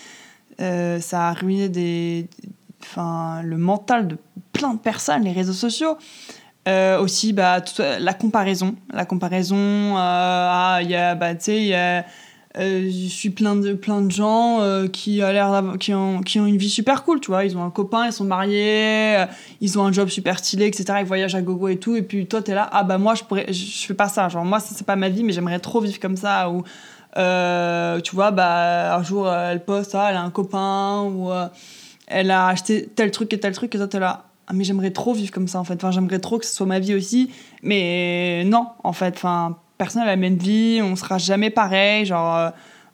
ça 0.59 1.29
a 1.29 1.33
ruiné 1.33 1.71
des, 1.71 2.29
enfin, 2.83 3.43
le 3.43 3.57
mental 3.57 4.07
de 4.07 4.19
plein 4.53 4.75
de 4.75 4.79
personnes, 4.79 5.23
les 5.23 5.33
réseaux 5.33 5.53
sociaux. 5.53 5.97
Euh, 6.67 7.01
aussi, 7.01 7.33
bah, 7.33 7.63
la 8.01 8.13
comparaison. 8.13 8.75
La 8.93 9.05
comparaison, 9.05 9.57
euh, 9.57 9.97
ah, 9.97 10.81
y 10.83 10.95
a, 10.95 11.15
bah, 11.15 11.35
tu 11.35 11.45
sais, 11.45 11.71
euh, 11.75 12.03
je 12.55 13.09
suis 13.09 13.31
plein 13.31 13.57
de, 13.57 13.73
plein 13.73 14.03
de 14.03 14.11
gens 14.11 14.61
qui, 14.93 15.23
a 15.23 15.33
l'air 15.33 15.63
qui, 15.79 15.95
ont, 15.95 16.21
qui 16.21 16.41
ont 16.41 16.47
une 16.47 16.57
vie 16.57 16.69
super 16.69 17.05
cool, 17.05 17.21
tu 17.21 17.31
vois. 17.31 17.45
Ils 17.45 17.57
ont 17.57 17.65
un 17.65 17.71
copain, 17.71 18.07
ils 18.07 18.13
sont 18.13 18.25
mariés, 18.25 19.25
ils 19.61 19.79
ont 19.79 19.85
un 19.85 19.93
job 19.93 20.09
super 20.09 20.39
stylé, 20.39 20.67
etc. 20.67 20.99
Ils 21.01 21.07
voyagent 21.07 21.37
à 21.37 21.43
gogo 21.43 21.69
et 21.69 21.79
tout. 21.79 21.97
Et 21.97 22.03
puis 22.03 22.27
toi, 22.27 22.43
tu 22.43 22.51
es 22.51 22.55
là, 22.55 22.69
ah 22.73 22.85
bah 22.85 22.99
moi, 22.99 23.15
je, 23.15 23.25
pourrais, 23.25 23.51
je, 23.53 23.87
fais 23.87 23.95
pas 23.95 24.09
ça. 24.09 24.29
Genre, 24.29 24.45
moi, 24.45 24.61
c'est 24.61 24.87
pas 24.87 24.97
ma 24.97 25.09
vie, 25.09 25.25
mais 25.25 25.33
j'aimerais 25.33 25.61
trop 25.61 25.81
vivre 25.81 26.01
comme 26.01 26.17
ça. 26.17 26.51
Ou, 26.51 26.63
tu 27.15 28.15
vois, 28.15 28.31
bah, 28.31 28.97
un 28.97 29.03
jour, 29.03 29.33
elle 29.33 29.65
poste, 29.65 29.95
ah, 29.95 30.09
elle 30.11 30.17
a 30.17 30.23
un 30.23 30.31
copain, 30.31 31.03
ou 31.03 31.31
elle 32.09 32.31
a 32.31 32.49
acheté 32.49 32.89
tel 32.95 33.11
truc 33.11 33.33
et 33.33 33.41
tel 33.41 33.53
truc, 33.53 33.75
et 33.75 33.79
toi, 33.79 33.87
t'es 33.87 34.01
là, 34.01 34.28
ah, 34.51 34.55
mais 34.55 34.65
j'aimerais 34.65 34.91
trop 34.91 35.13
vivre 35.13 35.31
comme 35.31 35.47
ça 35.47 35.61
en 35.61 35.65
fait. 35.65 35.75
Enfin, 35.75 35.91
j'aimerais 35.91 36.19
trop 36.19 36.39
que 36.39 36.47
ce 36.47 36.55
soit 36.55 36.67
ma 36.67 36.79
vie 36.79 36.95
aussi. 36.95 37.31
Mais 37.63 38.45
non, 38.47 38.69
en 38.83 38.95
fait. 38.95 39.15
Enfin, 39.15 39.59
personne 39.77 40.01
n'a 40.03 40.07
la 40.07 40.17
même 40.17 40.37
vie. 40.37 40.81
On 40.83 40.97
sera 40.97 41.19
jamais 41.19 41.51
pareil. 41.51 42.07
Genre, 42.07 42.37
euh, 42.37 42.51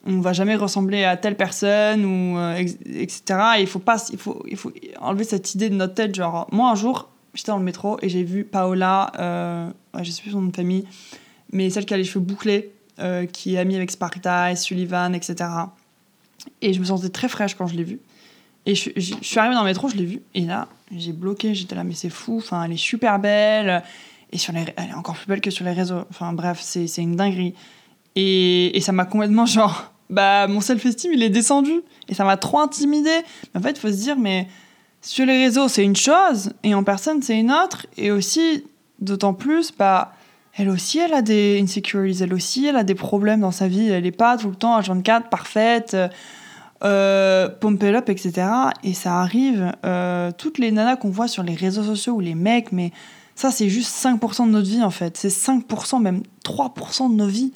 on 0.06 0.20
va 0.20 0.32
jamais 0.32 0.56
ressembler 0.56 1.04
à 1.04 1.16
telle 1.16 1.36
personne 1.36 2.04
ou 2.04 2.38
euh, 2.38 2.56
etc. 2.56 3.22
il 3.60 3.66
faut 3.66 3.78
pas, 3.78 3.96
il 4.12 4.18
faut, 4.18 4.42
il 4.48 4.56
faut 4.56 4.72
enlever 5.00 5.24
cette 5.24 5.54
idée 5.54 5.70
de 5.70 5.74
notre 5.74 5.94
tête. 5.94 6.14
Genre, 6.14 6.46
moi 6.52 6.70
un 6.70 6.74
jour, 6.74 7.08
j'étais 7.34 7.52
dans 7.52 7.58
le 7.58 7.64
métro 7.64 7.98
et 8.02 8.08
j'ai 8.08 8.22
vu 8.22 8.44
Paola. 8.44 9.12
Euh, 9.18 9.70
je 10.02 10.10
sais 10.10 10.22
plus 10.22 10.32
son 10.32 10.42
nom 10.42 10.48
de 10.48 10.56
famille, 10.56 10.86
mais 11.52 11.70
celle 11.70 11.86
qui 11.86 11.94
a 11.94 11.96
les 11.96 12.04
cheveux 12.04 12.24
bouclés, 12.24 12.72
euh, 12.98 13.26
qui 13.26 13.54
est 13.54 13.58
amie 13.58 13.76
avec 13.76 13.90
Sparta 13.90 14.52
et 14.52 14.56
Sullivan, 14.56 15.14
etc. 15.14 15.48
Et 16.60 16.72
je 16.72 16.80
me 16.80 16.84
sentais 16.84 17.08
très 17.08 17.28
fraîche 17.28 17.54
quand 17.54 17.66
je 17.66 17.76
l'ai 17.76 17.84
vue. 17.84 18.00
Et 18.66 18.74
je, 18.74 18.90
suis 19.20 19.38
arrivée 19.38 19.54
dans 19.54 19.62
le 19.62 19.68
métro, 19.68 19.88
je 19.88 19.96
l'ai 19.96 20.06
vue, 20.06 20.22
et 20.34 20.40
là, 20.40 20.68
j'ai 20.96 21.12
bloqué, 21.12 21.54
j'étais 21.54 21.74
là, 21.74 21.84
mais 21.84 21.94
c'est 21.94 22.08
fou, 22.08 22.38
enfin, 22.38 22.64
elle 22.64 22.72
est 22.72 22.78
super 22.78 23.18
belle, 23.18 23.82
et 24.32 24.38
sur 24.38 24.54
les, 24.54 24.64
elle 24.76 24.90
est 24.90 24.94
encore 24.94 25.16
plus 25.16 25.26
belle 25.26 25.42
que 25.42 25.50
sur 25.50 25.66
les 25.66 25.72
réseaux. 25.72 26.02
Enfin, 26.10 26.32
bref, 26.32 26.60
c'est 26.62 26.86
une 26.96 27.16
dinguerie. 27.16 27.54
Et, 28.16 28.74
et 28.76 28.80
ça 28.80 28.92
m'a 28.92 29.04
complètement, 29.04 29.44
genre, 29.44 29.92
bah, 30.10 30.46
mon 30.46 30.62
self-esteem, 30.62 31.12
il 31.12 31.22
est 31.22 31.30
descendu, 31.30 31.82
et 32.08 32.14
ça 32.14 32.24
m'a 32.24 32.38
trop 32.38 32.58
intimidée. 32.58 33.20
en 33.54 33.60
fait, 33.60 33.72
il 33.72 33.78
faut 33.78 33.90
se 33.90 34.00
dire, 34.00 34.16
mais 34.16 34.48
sur 35.02 35.26
les 35.26 35.44
réseaux, 35.44 35.68
c'est 35.68 35.84
une 35.84 35.96
chose, 35.96 36.54
et 36.62 36.74
en 36.74 36.84
personne, 36.84 37.20
c'est 37.20 37.38
une 37.38 37.52
autre, 37.52 37.86
et 37.98 38.10
aussi, 38.10 38.64
d'autant 38.98 39.34
plus, 39.34 39.72
bah, 39.76 40.14
elle 40.56 40.70
aussi, 40.70 41.00
elle 41.00 41.12
a 41.12 41.20
des 41.20 41.60
insecurities, 41.62 42.22
elle 42.22 42.32
aussi, 42.32 42.64
elle 42.64 42.76
a 42.76 42.84
des 42.84 42.94
problèmes 42.94 43.40
dans 43.40 43.50
sa 43.50 43.68
vie, 43.68 43.90
elle 43.90 44.06
est 44.06 44.12
pas 44.12 44.38
tout 44.38 44.48
le 44.48 44.56
temps 44.56 44.74
à 44.74 44.80
24 44.80 45.28
parfaite 45.28 45.94
euh, 46.84 47.48
pump 47.48 47.82
it 47.82 47.94
up, 47.94 48.08
etc. 48.08 48.46
Et 48.82 48.92
ça 48.92 49.20
arrive, 49.20 49.72
euh, 49.84 50.30
toutes 50.36 50.58
les 50.58 50.70
nanas 50.70 50.96
qu'on 50.96 51.10
voit 51.10 51.28
sur 51.28 51.42
les 51.42 51.54
réseaux 51.54 51.82
sociaux 51.82 52.14
ou 52.14 52.20
les 52.20 52.34
mecs, 52.34 52.72
mais 52.72 52.92
ça, 53.34 53.50
c'est 53.50 53.68
juste 53.68 53.90
5% 53.90 54.46
de 54.46 54.50
notre 54.50 54.68
vie 54.68 54.82
en 54.82 54.90
fait. 54.90 55.16
C'est 55.16 55.28
5%, 55.28 56.00
même 56.00 56.22
3% 56.44 57.10
de 57.10 57.14
nos 57.14 57.26
vies. 57.26 57.52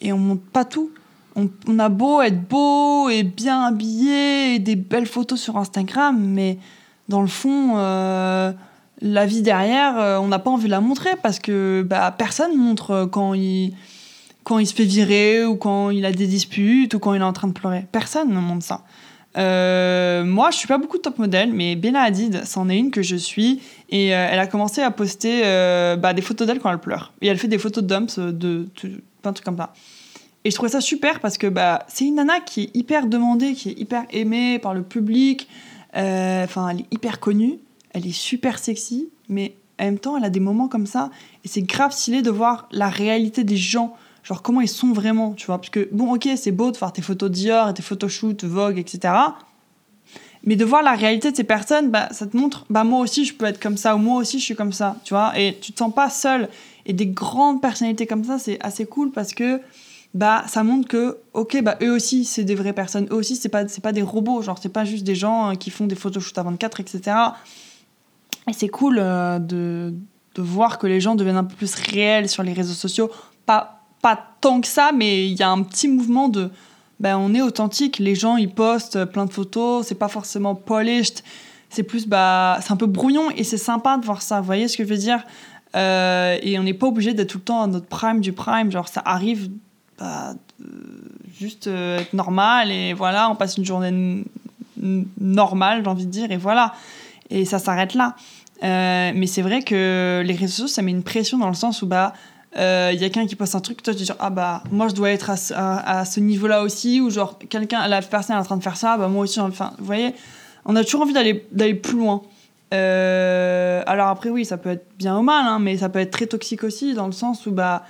Et 0.00 0.12
on 0.12 0.18
monte 0.18 0.42
pas 0.42 0.64
tout. 0.64 0.90
On, 1.36 1.78
a 1.78 1.88
beau 1.88 2.22
être 2.22 2.48
beau 2.48 3.08
et 3.08 3.22
bien 3.22 3.62
habillé 3.62 4.54
et 4.54 4.58
des 4.58 4.76
belles 4.76 5.06
photos 5.06 5.40
sur 5.40 5.56
Instagram, 5.56 6.18
mais 6.18 6.58
dans 7.08 7.20
le 7.20 7.28
fond, 7.28 7.74
euh, 7.76 8.52
la 9.00 9.26
vie 9.26 9.42
derrière, 9.42 10.20
on 10.20 10.28
n'a 10.28 10.38
pas 10.38 10.50
envie 10.50 10.66
de 10.66 10.70
la 10.70 10.80
montrer 10.80 11.10
parce 11.22 11.38
que 11.38 11.86
bah, 11.88 12.12
personne 12.16 12.56
montre 12.56 13.08
quand 13.10 13.34
il, 13.34 13.74
quand 14.44 14.58
il 14.58 14.66
se 14.66 14.74
fait 14.74 14.84
virer 14.84 15.44
ou 15.44 15.56
quand 15.56 15.90
il 15.90 16.04
a 16.04 16.12
des 16.12 16.26
disputes 16.26 16.94
ou 16.94 16.98
quand 16.98 17.14
il 17.14 17.20
est 17.20 17.24
en 17.24 17.32
train 17.32 17.48
de 17.48 17.52
pleurer. 17.52 17.86
Personne 17.92 18.30
ne 18.30 18.40
montre 18.40 18.64
ça. 18.64 18.82
Euh, 19.36 20.24
moi, 20.24 20.50
je 20.50 20.56
suis 20.56 20.66
pas 20.66 20.78
beaucoup 20.78 20.96
de 20.96 21.02
top 21.02 21.18
modèle, 21.18 21.52
mais 21.52 21.76
Bella 21.76 22.02
Hadid, 22.02 22.42
c'en 22.44 22.68
est 22.68 22.76
une 22.76 22.90
que 22.90 23.02
je 23.02 23.16
suis. 23.16 23.60
Et 23.90 24.08
elle 24.08 24.38
a 24.38 24.46
commencé 24.46 24.82
à 24.82 24.90
poster 24.90 25.42
bah, 25.98 26.12
des 26.14 26.22
photos 26.22 26.46
d'elle 26.46 26.58
quand 26.58 26.70
elle 26.70 26.78
pleure. 26.78 27.12
Et 27.20 27.28
elle 27.28 27.38
fait 27.38 27.48
des 27.48 27.58
photos 27.58 27.84
de 27.84 27.88
dumps, 27.88 28.18
de, 28.18 28.66
plein 29.22 29.30
de 29.30 29.34
trucs 29.34 29.44
comme 29.44 29.56
ça. 29.56 29.72
Et 30.44 30.50
je 30.50 30.54
trouvais 30.54 30.70
ça 30.70 30.80
super 30.80 31.20
parce 31.20 31.36
que 31.36 31.46
bah, 31.46 31.84
c'est 31.88 32.06
une 32.06 32.14
nana 32.14 32.40
qui 32.40 32.62
est 32.62 32.76
hyper 32.76 33.06
demandée, 33.06 33.52
qui 33.52 33.70
est 33.70 33.78
hyper 33.78 34.04
aimée 34.10 34.58
par 34.58 34.72
le 34.72 34.82
public. 34.82 35.48
Euh, 35.96 36.44
enfin, 36.44 36.68
elle 36.68 36.80
est 36.80 36.86
hyper 36.92 37.20
connue, 37.20 37.58
elle 37.92 38.06
est 38.06 38.12
super 38.12 38.58
sexy, 38.58 39.08
mais 39.28 39.54
en 39.78 39.84
même 39.84 39.98
temps, 39.98 40.16
elle 40.16 40.24
a 40.24 40.30
des 40.30 40.40
moments 40.40 40.68
comme 40.68 40.86
ça. 40.86 41.10
Et 41.44 41.48
c'est 41.48 41.62
grave 41.62 41.92
stylé 41.92 42.22
de 42.22 42.30
voir 42.30 42.68
la 42.70 42.88
réalité 42.88 43.44
des 43.44 43.56
gens, 43.56 43.96
genre 44.22 44.42
comment 44.42 44.60
ils 44.60 44.68
sont 44.68 44.92
vraiment, 44.92 45.32
tu 45.32 45.46
vois? 45.46 45.58
Parce 45.58 45.70
que, 45.70 45.88
bon, 45.92 46.14
ok, 46.14 46.28
c'est 46.36 46.52
beau 46.52 46.70
de 46.70 46.76
faire 46.76 46.92
tes 46.92 47.02
photos 47.02 47.30
Dior 47.30 47.68
et 47.68 47.74
tes 47.74 47.82
photos 47.82 48.10
shoot, 48.10 48.44
Vogue, 48.44 48.78
etc. 48.78 49.14
Mais 50.44 50.56
de 50.56 50.64
voir 50.64 50.82
la 50.82 50.94
réalité 50.94 51.30
de 51.30 51.36
ces 51.36 51.44
personnes, 51.44 51.90
bah, 51.90 52.08
ça 52.12 52.26
te 52.26 52.36
montre, 52.36 52.64
bah, 52.70 52.84
moi 52.84 53.00
aussi, 53.00 53.24
je 53.24 53.34
peux 53.34 53.44
être 53.44 53.60
comme 53.60 53.76
ça, 53.76 53.94
ou 53.94 53.98
moi 53.98 54.16
aussi, 54.16 54.38
je 54.38 54.44
suis 54.44 54.54
comme 54.56 54.72
ça, 54.72 54.96
tu 55.04 55.14
vois? 55.14 55.38
Et 55.38 55.58
tu 55.60 55.72
te 55.72 55.78
sens 55.78 55.94
pas 55.94 56.08
seul. 56.08 56.48
Et 56.86 56.92
des 56.92 57.06
grandes 57.06 57.60
personnalités 57.60 58.06
comme 58.06 58.24
ça, 58.24 58.38
c'est 58.38 58.58
assez 58.62 58.86
cool 58.86 59.12
parce 59.12 59.32
que 59.34 59.60
bah 60.12 60.42
ça 60.48 60.64
montre 60.64 60.88
que 60.88 61.18
ok 61.34 61.62
bah 61.62 61.78
eux 61.82 61.94
aussi 61.94 62.24
c'est 62.24 62.42
des 62.42 62.56
vraies 62.56 62.72
personnes 62.72 63.06
eux 63.12 63.14
aussi 63.14 63.36
c'est 63.36 63.48
pas 63.48 63.64
pas 63.80 63.92
des 63.92 64.02
robots 64.02 64.42
genre 64.42 64.58
c'est 64.60 64.68
pas 64.68 64.84
juste 64.84 65.04
des 65.04 65.14
gens 65.14 65.50
euh, 65.50 65.54
qui 65.54 65.70
font 65.70 65.86
des 65.86 65.94
photoshoots 65.94 66.36
à 66.36 66.42
24 66.42 66.80
etc 66.80 67.16
et 68.48 68.52
c'est 68.52 68.68
cool 68.68 68.98
euh, 68.98 69.38
de, 69.38 69.94
de 70.34 70.42
voir 70.42 70.78
que 70.78 70.88
les 70.88 71.00
gens 71.00 71.14
deviennent 71.14 71.36
un 71.36 71.44
peu 71.44 71.54
plus 71.54 71.74
réels 71.76 72.28
sur 72.28 72.42
les 72.42 72.52
réseaux 72.52 72.74
sociaux 72.74 73.08
pas 73.46 73.79
pas 74.02 74.18
tant 74.40 74.60
que 74.60 74.68
ça 74.68 74.90
mais 74.94 75.28
il 75.28 75.38
y 75.38 75.42
a 75.42 75.50
un 75.50 75.62
petit 75.62 75.88
mouvement 75.88 76.28
de 76.28 76.50
bah 76.98 77.18
on 77.18 77.34
est 77.34 77.42
authentique 77.42 77.98
les 77.98 78.14
gens 78.14 78.36
ils 78.36 78.52
postent 78.52 79.04
plein 79.06 79.26
de 79.26 79.32
photos 79.32 79.86
c'est 79.86 79.94
pas 79.94 80.08
forcément 80.08 80.54
polished 80.54 81.22
c'est 81.68 81.82
plus 81.82 82.06
bah 82.06 82.58
c'est 82.62 82.72
un 82.72 82.76
peu 82.76 82.86
brouillon 82.86 83.30
et 83.30 83.44
c'est 83.44 83.58
sympa 83.58 83.96
de 83.98 84.04
voir 84.04 84.22
ça 84.22 84.40
vous 84.40 84.46
voyez 84.46 84.68
ce 84.68 84.76
que 84.76 84.84
je 84.84 84.88
veux 84.88 84.98
dire? 84.98 85.24
Euh, 85.76 86.36
et 86.42 86.58
on 86.58 86.64
n'est 86.64 86.74
pas 86.74 86.88
obligé 86.88 87.14
d'être 87.14 87.28
tout 87.28 87.38
le 87.38 87.44
temps 87.44 87.62
à 87.62 87.68
notre 87.68 87.86
prime 87.86 88.20
du 88.20 88.32
prime 88.32 88.72
genre 88.72 88.88
ça 88.88 89.02
arrive 89.04 89.50
bah, 90.00 90.34
juste 91.38 91.66
euh, 91.66 92.00
être 92.00 92.12
normal 92.12 92.70
et 92.70 92.92
voilà, 92.92 93.30
on 93.30 93.34
passe 93.34 93.56
une 93.56 93.64
journée 93.64 94.24
normale, 95.20 95.82
j'ai 95.82 95.90
envie 95.90 96.06
de 96.06 96.10
dire, 96.10 96.30
et 96.30 96.36
voilà. 96.36 96.74
Et 97.30 97.44
ça 97.44 97.58
s'arrête 97.58 97.94
là. 97.94 98.16
Euh, 98.62 99.12
mais 99.14 99.26
c'est 99.26 99.42
vrai 99.42 99.62
que 99.62 100.22
les 100.24 100.34
réseaux 100.34 100.52
sociaux, 100.52 100.66
ça 100.68 100.82
met 100.82 100.90
une 100.90 101.02
pression 101.02 101.38
dans 101.38 101.48
le 101.48 101.54
sens 101.54 101.82
où 101.82 101.86
bah 101.86 102.12
il 102.54 102.60
euh, 102.60 102.92
y 102.92 102.96
a 102.96 103.08
quelqu'un 103.10 103.26
qui 103.26 103.36
poste 103.36 103.54
un 103.54 103.60
truc, 103.60 103.82
toi 103.82 103.94
tu 103.94 104.02
dis 104.02 104.10
ah 104.18 104.30
bah 104.30 104.62
moi 104.72 104.88
je 104.88 104.94
dois 104.94 105.10
être 105.10 105.30
à, 105.30 105.98
à, 106.00 106.04
ce 106.04 106.20
niveau-là 106.20 106.62
aussi, 106.62 107.00
ou 107.00 107.10
genre 107.10 107.38
quelqu'un, 107.38 107.86
la 107.86 108.02
personne 108.02 108.36
est 108.36 108.40
en 108.40 108.44
train 108.44 108.56
de 108.56 108.62
faire 108.62 108.76
ça, 108.76 108.96
bah 108.96 109.08
moi 109.08 109.22
aussi, 109.22 109.40
enfin 109.40 109.72
vous 109.78 109.84
voyez, 109.84 110.14
on 110.64 110.74
a 110.76 110.84
toujours 110.84 111.02
envie 111.02 111.12
d'aller 111.12 111.74
plus 111.74 111.98
loin. 111.98 112.22
alors 112.72 114.08
après 114.08 114.30
oui, 114.30 114.44
ça 114.44 114.56
peut 114.56 114.70
être 114.70 114.86
bien 114.98 115.16
ou 115.18 115.22
mal, 115.22 115.46
hein, 115.46 115.58
mais 115.60 115.78
ça 115.78 115.88
peut 115.88 116.00
être 116.00 116.10
très 116.10 116.26
toxique 116.26 116.64
aussi 116.64 116.94
dans 116.94 117.06
le 117.06 117.12
sens 117.12 117.46
où 117.46 117.52
bah 117.52 117.84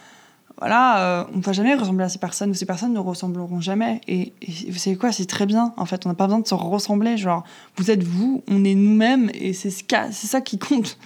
voilà, 0.60 1.00
euh, 1.00 1.24
on 1.32 1.38
ne 1.38 1.42
va 1.42 1.52
jamais 1.52 1.74
ressembler 1.74 2.04
à 2.04 2.10
ces 2.10 2.18
personnes, 2.18 2.50
ou 2.50 2.54
ces 2.54 2.66
personnes 2.66 2.92
ne 2.92 2.98
ressembleront 2.98 3.62
jamais. 3.62 4.02
Et, 4.06 4.34
vous 4.68 4.78
savez 4.78 4.96
quoi, 4.96 5.10
c'est 5.10 5.24
très 5.24 5.46
bien, 5.46 5.72
en 5.78 5.86
fait, 5.86 6.04
on 6.04 6.10
n'a 6.10 6.14
pas 6.14 6.26
besoin 6.26 6.40
de 6.40 6.46
se 6.46 6.54
ressembler. 6.54 7.16
Genre, 7.16 7.44
vous 7.76 7.90
êtes 7.90 8.02
vous, 8.02 8.42
on 8.46 8.62
est 8.64 8.74
nous-mêmes, 8.74 9.30
et 9.32 9.54
c'est 9.54 9.70
ça 10.12 10.40
qui 10.42 10.58
compte. 10.58 10.98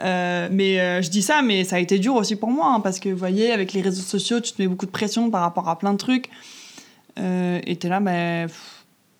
Euh, 0.00 0.48
mais 0.50 0.80
euh, 0.80 1.02
je 1.02 1.10
dis 1.10 1.22
ça, 1.22 1.42
mais 1.42 1.64
ça 1.64 1.76
a 1.76 1.78
été 1.78 1.98
dur 1.98 2.14
aussi 2.14 2.36
pour 2.36 2.50
moi, 2.50 2.72
hein, 2.74 2.80
parce 2.80 2.98
que 2.98 3.08
vous 3.08 3.16
voyez, 3.16 3.52
avec 3.52 3.72
les 3.72 3.80
réseaux 3.80 4.02
sociaux, 4.02 4.40
tu 4.40 4.52
te 4.52 4.60
mets 4.60 4.68
beaucoup 4.68 4.86
de 4.86 4.90
pression 4.90 5.30
par 5.30 5.42
rapport 5.42 5.68
à 5.68 5.78
plein 5.78 5.92
de 5.92 5.98
trucs. 5.98 6.28
et 7.16 7.76
tu 7.80 7.86
es 7.86 7.90
là, 7.90 8.00
mais 8.00 8.46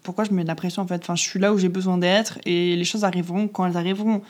pourquoi 0.02 0.24
je 0.24 0.30
me 0.30 0.37
mets 0.37 0.42
de 0.42 0.48
la 0.48 0.54
pression 0.54 0.82
en 0.82 0.87
fait? 0.87 1.00
Enfin, 1.02 1.16
Je 1.16 1.22
suis 1.22 1.40
là 1.40 1.52
où 1.52 1.58
j'ai 1.58 1.68
besoin 1.68 1.98
d'être, 1.98 2.38
et 2.44 2.76
les 2.76 2.84
choses 2.84 3.04
arriveront 3.04 3.48
quand 3.48 3.66
elles 3.66 3.76
arriveront. 3.76 4.22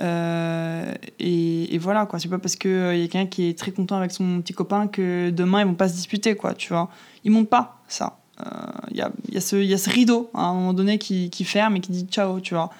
Euh, 0.00 0.92
et, 1.18 1.78
voilà, 1.78 2.06
quoi. 2.06 2.18
C'est 2.18 2.28
pas 2.28 2.38
parce 2.38 2.56
qu'il 2.56 2.70
il 2.70 3.00
y 3.00 3.04
a 3.04 3.08
quelqu'un 3.08 3.26
qui 3.26 3.48
est 3.48 3.58
très 3.58 3.70
content 3.70 3.96
avec 3.96 4.12
son 4.12 4.40
petit 4.40 4.52
copain 4.52 4.86
que 4.86 5.30
demain 5.30 5.60
ils 5.60 5.66
vont 5.66 5.74
pas 5.74 5.88
se 5.88 5.94
disputer, 5.94 6.36
quoi, 6.36 6.54
tu 6.54 6.68
vois. 6.68 6.90
Ils 7.24 7.30
montent 7.30 7.50
pas 7.50 7.82
ça. 7.88 8.18
Il 8.40 8.46
euh, 8.46 8.96
y, 8.96 9.00
a, 9.00 9.12
y, 9.30 9.38
a 9.38 9.62
y 9.62 9.74
a 9.74 9.78
ce 9.78 9.90
rideau 9.90 10.30
à 10.34 10.46
un 10.46 10.54
moment 10.54 10.72
donné 10.72 10.98
qui, 10.98 11.30
qui 11.30 11.44
ferme 11.44 11.76
et 11.76 11.80
qui 11.80 11.92
dit 11.92 12.06
ciao, 12.10 12.40
tu 12.40 12.54
vois. 12.54 12.70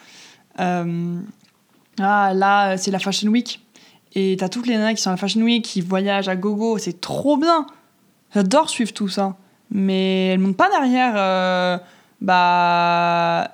Euh, 2.01 2.05
ah, 2.05 2.33
là, 2.35 2.77
c'est 2.77 2.91
la 2.91 2.99
Fashion 2.99 3.29
Week. 3.31 3.61
Et 4.15 4.37
t'as 4.39 4.49
toutes 4.49 4.67
les 4.67 4.77
nanas 4.77 4.95
qui 4.95 5.03
sont 5.03 5.11
à 5.11 5.15
la 5.15 5.17
Fashion 5.17 5.43
Week, 5.43 5.65
qui 5.65 5.81
voyagent 5.81 6.29
à 6.29 6.37
gogo, 6.37 6.79
c'est 6.79 7.01
trop 7.01 7.37
bien. 7.37 7.67
J'adore 8.33 8.71
suivre 8.71 8.93
tout 8.93 9.09
ça. 9.09 9.37
Mais 9.71 10.29
elles 10.29 10.39
montent 10.39 10.57
pas 10.57 10.71
derrière 10.71 11.81
bah, 12.21 13.51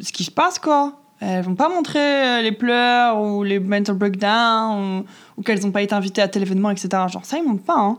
ce 0.00 0.12
qui 0.12 0.24
se 0.24 0.30
passe, 0.30 0.58
quoi. 0.58 1.00
Elles 1.20 1.42
vont 1.42 1.56
pas 1.56 1.68
montrer 1.68 1.98
euh, 1.98 2.42
les 2.42 2.52
pleurs 2.52 3.20
ou 3.20 3.42
les 3.42 3.58
mental 3.58 3.96
breakdowns 3.96 5.04
ou, 5.36 5.42
qu'elles 5.42 5.60
n'ont 5.62 5.72
pas 5.72 5.82
été 5.82 5.94
invitées 5.94 6.22
à 6.22 6.28
tel 6.28 6.42
événement, 6.42 6.70
etc. 6.70 6.88
Genre 7.08 7.24
ça, 7.24 7.38
ils 7.38 7.44
montrent 7.44 7.64
pas. 7.64 7.78
Hein. 7.78 7.98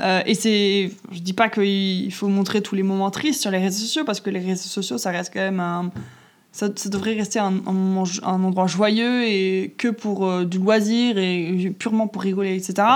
Euh, 0.00 0.22
et 0.26 0.34
c'est, 0.34 0.90
je 1.12 1.20
dis 1.20 1.32
pas 1.32 1.48
qu'il 1.48 2.12
faut 2.12 2.28
montrer 2.28 2.60
tous 2.62 2.74
les 2.74 2.82
moments 2.82 3.10
tristes 3.10 3.40
sur 3.40 3.50
les 3.50 3.58
réseaux 3.58 3.78
sociaux 3.78 4.04
parce 4.04 4.20
que 4.20 4.30
les 4.30 4.40
réseaux 4.40 4.68
sociaux, 4.68 4.98
ça 4.98 5.10
reste 5.10 5.32
quand 5.32 5.40
même 5.40 5.60
un, 5.60 5.90
ça, 6.56 6.88
devrait 6.88 7.12
rester 7.12 7.38
un, 7.38 7.60
endroit 7.66 8.66
joyeux 8.66 9.24
et 9.24 9.74
que 9.76 9.88
pour 9.88 10.26
euh, 10.26 10.44
du 10.46 10.58
loisir 10.58 11.18
et 11.18 11.74
purement 11.78 12.06
pour 12.08 12.22
rigoler, 12.22 12.56
etc. 12.56 12.88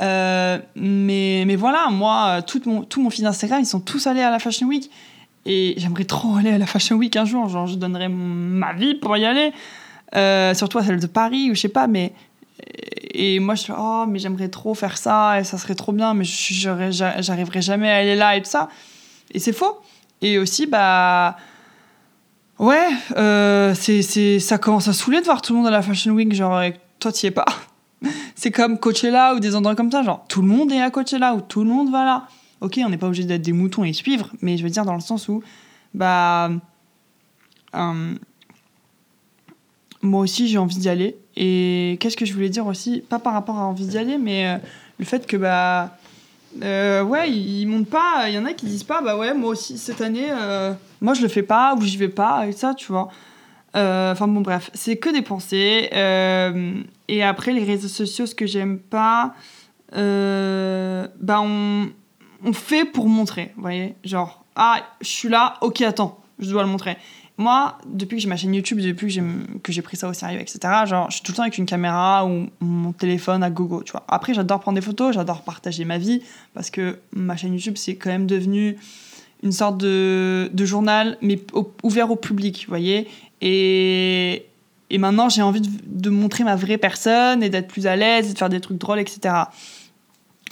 mais, 0.00 1.44
mais 1.44 1.56
voilà, 1.56 1.88
moi, 1.90 2.42
tout 2.42 2.62
mon, 2.66 2.82
tout 2.82 3.02
mon 3.02 3.10
feed 3.10 3.26
Instagram, 3.26 3.60
ils 3.60 3.66
sont 3.66 3.80
tous 3.80 4.06
allés 4.06 4.22
à 4.22 4.30
la 4.30 4.38
Fashion 4.38 4.68
Week. 4.68 4.90
Et 5.44 5.74
j'aimerais 5.76 6.04
trop 6.04 6.36
aller 6.38 6.50
à 6.50 6.58
la 6.58 6.66
Fashion 6.66 6.96
Week 6.96 7.16
un 7.16 7.24
jour. 7.24 7.48
Genre, 7.48 7.66
je 7.66 7.74
donnerais 7.74 8.08
ma 8.08 8.72
vie 8.74 8.94
pour 8.94 9.16
y 9.16 9.24
aller. 9.24 9.52
Euh, 10.14 10.54
surtout 10.54 10.78
à 10.78 10.84
celle 10.84 11.00
de 11.00 11.08
Paris, 11.08 11.50
ou 11.50 11.56
je 11.56 11.62
sais 11.62 11.68
pas, 11.68 11.88
mais. 11.88 12.12
Et 13.12 13.40
moi, 13.40 13.56
je 13.56 13.62
suis 13.62 13.72
oh, 13.76 14.04
mais 14.08 14.20
j'aimerais 14.20 14.48
trop 14.48 14.74
faire 14.74 14.96
ça, 14.96 15.40
et 15.40 15.44
ça 15.44 15.58
serait 15.58 15.74
trop 15.74 15.92
bien, 15.92 16.14
mais 16.14 16.24
j'arriverai 16.24 17.60
jamais 17.60 17.90
à 17.90 17.96
aller 17.96 18.14
là 18.14 18.36
et 18.36 18.42
tout 18.42 18.50
ça. 18.50 18.68
Et 19.32 19.40
c'est 19.40 19.52
faux. 19.52 19.80
Et 20.22 20.38
aussi, 20.38 20.66
bah. 20.66 21.36
Ouais, 22.58 22.88
euh, 23.16 23.74
c'est, 23.74 24.38
ça 24.38 24.58
commence 24.58 24.88
à 24.88 24.92
saouler 24.92 25.20
de 25.20 25.24
voir 25.24 25.42
tout 25.42 25.52
le 25.52 25.58
monde 25.58 25.66
à 25.66 25.72
la 25.72 25.82
Fashion 25.82 26.12
Week, 26.12 26.32
genre, 26.32 26.62
toi, 27.00 27.12
t'y 27.12 27.26
es 27.26 27.30
pas. 27.30 27.46
c'est 28.34 28.50
comme 28.50 28.78
Coachella 28.78 29.34
ou 29.34 29.40
des 29.40 29.56
endroits 29.56 29.74
comme 29.74 29.90
ça, 29.90 30.02
genre, 30.02 30.24
tout 30.28 30.42
le 30.42 30.48
monde 30.48 30.70
est 30.72 30.80
à 30.80 30.90
Coachella 30.90 31.34
ou 31.34 31.40
tout 31.40 31.64
le 31.64 31.70
monde 31.70 31.90
va 31.90 32.04
là 32.04 32.26
ok, 32.64 32.80
on 32.84 32.88
n'est 32.88 32.96
pas 32.96 33.06
obligé 33.06 33.24
d'être 33.24 33.42
des 33.42 33.52
moutons 33.52 33.84
et 33.84 33.92
suivre, 33.92 34.30
mais 34.40 34.56
je 34.56 34.62
veux 34.62 34.70
dire 34.70 34.84
dans 34.84 34.94
le 34.94 35.00
sens 35.00 35.28
où, 35.28 35.42
bah, 35.92 36.50
euh, 37.74 38.14
moi 40.02 40.20
aussi 40.20 40.48
j'ai 40.48 40.58
envie 40.58 40.78
d'y 40.78 40.88
aller. 40.88 41.16
Et 41.36 41.98
qu'est-ce 42.00 42.16
que 42.16 42.24
je 42.24 42.32
voulais 42.32 42.48
dire 42.48 42.66
aussi, 42.66 43.02
pas 43.08 43.18
par 43.18 43.34
rapport 43.34 43.58
à 43.58 43.66
envie 43.66 43.86
d'y 43.86 43.98
aller, 43.98 44.18
mais 44.18 44.46
euh, 44.46 44.56
le 44.98 45.04
fait 45.04 45.26
que, 45.26 45.36
bah, 45.36 45.96
euh, 46.62 47.02
ouais, 47.02 47.30
ils 47.30 47.66
montent 47.66 47.88
pas, 47.88 48.24
il 48.28 48.34
y 48.34 48.38
en 48.38 48.44
a 48.44 48.52
qui 48.52 48.66
disent 48.66 48.84
pas, 48.84 49.00
bah 49.00 49.16
ouais, 49.16 49.34
moi 49.34 49.50
aussi 49.50 49.78
cette 49.78 50.00
année, 50.00 50.28
moi 51.00 51.14
je 51.14 51.22
le 51.22 51.28
fais 51.28 51.42
pas 51.42 51.74
ou 51.74 51.82
j'y 51.82 51.96
vais 51.96 52.08
pas, 52.08 52.46
et 52.46 52.52
ça, 52.52 52.74
tu 52.74 52.92
vois. 52.92 53.08
Enfin 53.74 54.28
bon, 54.28 54.40
bref, 54.40 54.70
c'est 54.74 54.96
que 54.96 55.10
des 55.10 55.22
pensées. 55.22 55.88
et 57.08 57.22
après, 57.22 57.52
les 57.52 57.64
réseaux 57.64 57.88
sociaux, 57.88 58.26
ce 58.26 58.34
que 58.34 58.46
j'aime 58.46 58.78
pas, 58.78 59.34
bah 59.92 61.40
on 61.40 61.88
on 62.44 62.52
fait 62.52 62.84
pour 62.84 63.08
montrer, 63.08 63.52
vous 63.56 63.62
voyez 63.62 63.96
Genre, 64.04 64.44
ah, 64.54 64.82
je 65.00 65.08
suis 65.08 65.28
là, 65.28 65.54
ok, 65.62 65.80
attends, 65.80 66.20
je 66.38 66.50
dois 66.50 66.62
le 66.62 66.68
montrer. 66.68 66.96
Moi, 67.36 67.78
depuis 67.86 68.16
que 68.16 68.22
j'ai 68.22 68.28
ma 68.28 68.36
chaîne 68.36 68.54
YouTube, 68.54 68.78
depuis 68.78 69.20
que 69.62 69.72
j'ai 69.72 69.82
pris 69.82 69.96
ça 69.96 70.08
au 70.08 70.12
sérieux, 70.12 70.40
etc., 70.40 70.58
genre, 70.86 71.10
je 71.10 71.16
suis 71.16 71.22
tout 71.24 71.32
le 71.32 71.36
temps 71.36 71.42
avec 71.42 71.58
une 71.58 71.66
caméra 71.66 72.24
ou 72.26 72.46
mon 72.60 72.92
téléphone 72.92 73.42
à 73.42 73.50
gogo, 73.50 73.82
tu 73.82 73.90
vois. 73.90 74.04
Après, 74.06 74.34
j'adore 74.34 74.60
prendre 74.60 74.76
des 74.76 74.84
photos, 74.84 75.14
j'adore 75.14 75.42
partager 75.42 75.84
ma 75.84 75.98
vie, 75.98 76.22
parce 76.54 76.70
que 76.70 77.00
ma 77.12 77.36
chaîne 77.36 77.52
YouTube, 77.52 77.76
c'est 77.76 77.96
quand 77.96 78.10
même 78.10 78.26
devenu 78.26 78.76
une 79.42 79.52
sorte 79.52 79.78
de, 79.78 80.50
journal, 80.58 81.18
mais 81.22 81.40
ouvert 81.82 82.10
au 82.10 82.16
public, 82.16 82.64
vous 82.66 82.70
voyez 82.70 83.08
et, 83.40 84.46
et 84.90 84.98
maintenant, 84.98 85.28
j'ai 85.28 85.42
envie 85.42 85.60
de, 85.60 86.10
montrer 86.10 86.44
ma 86.44 86.56
vraie 86.56 86.78
personne 86.78 87.42
et 87.42 87.50
d'être 87.50 87.68
plus 87.68 87.86
à 87.86 87.96
l'aise 87.96 88.30
et 88.30 88.32
de 88.32 88.38
faire 88.38 88.48
des 88.48 88.60
trucs 88.60 88.78
drôles, 88.78 89.00
etc. 89.00 89.34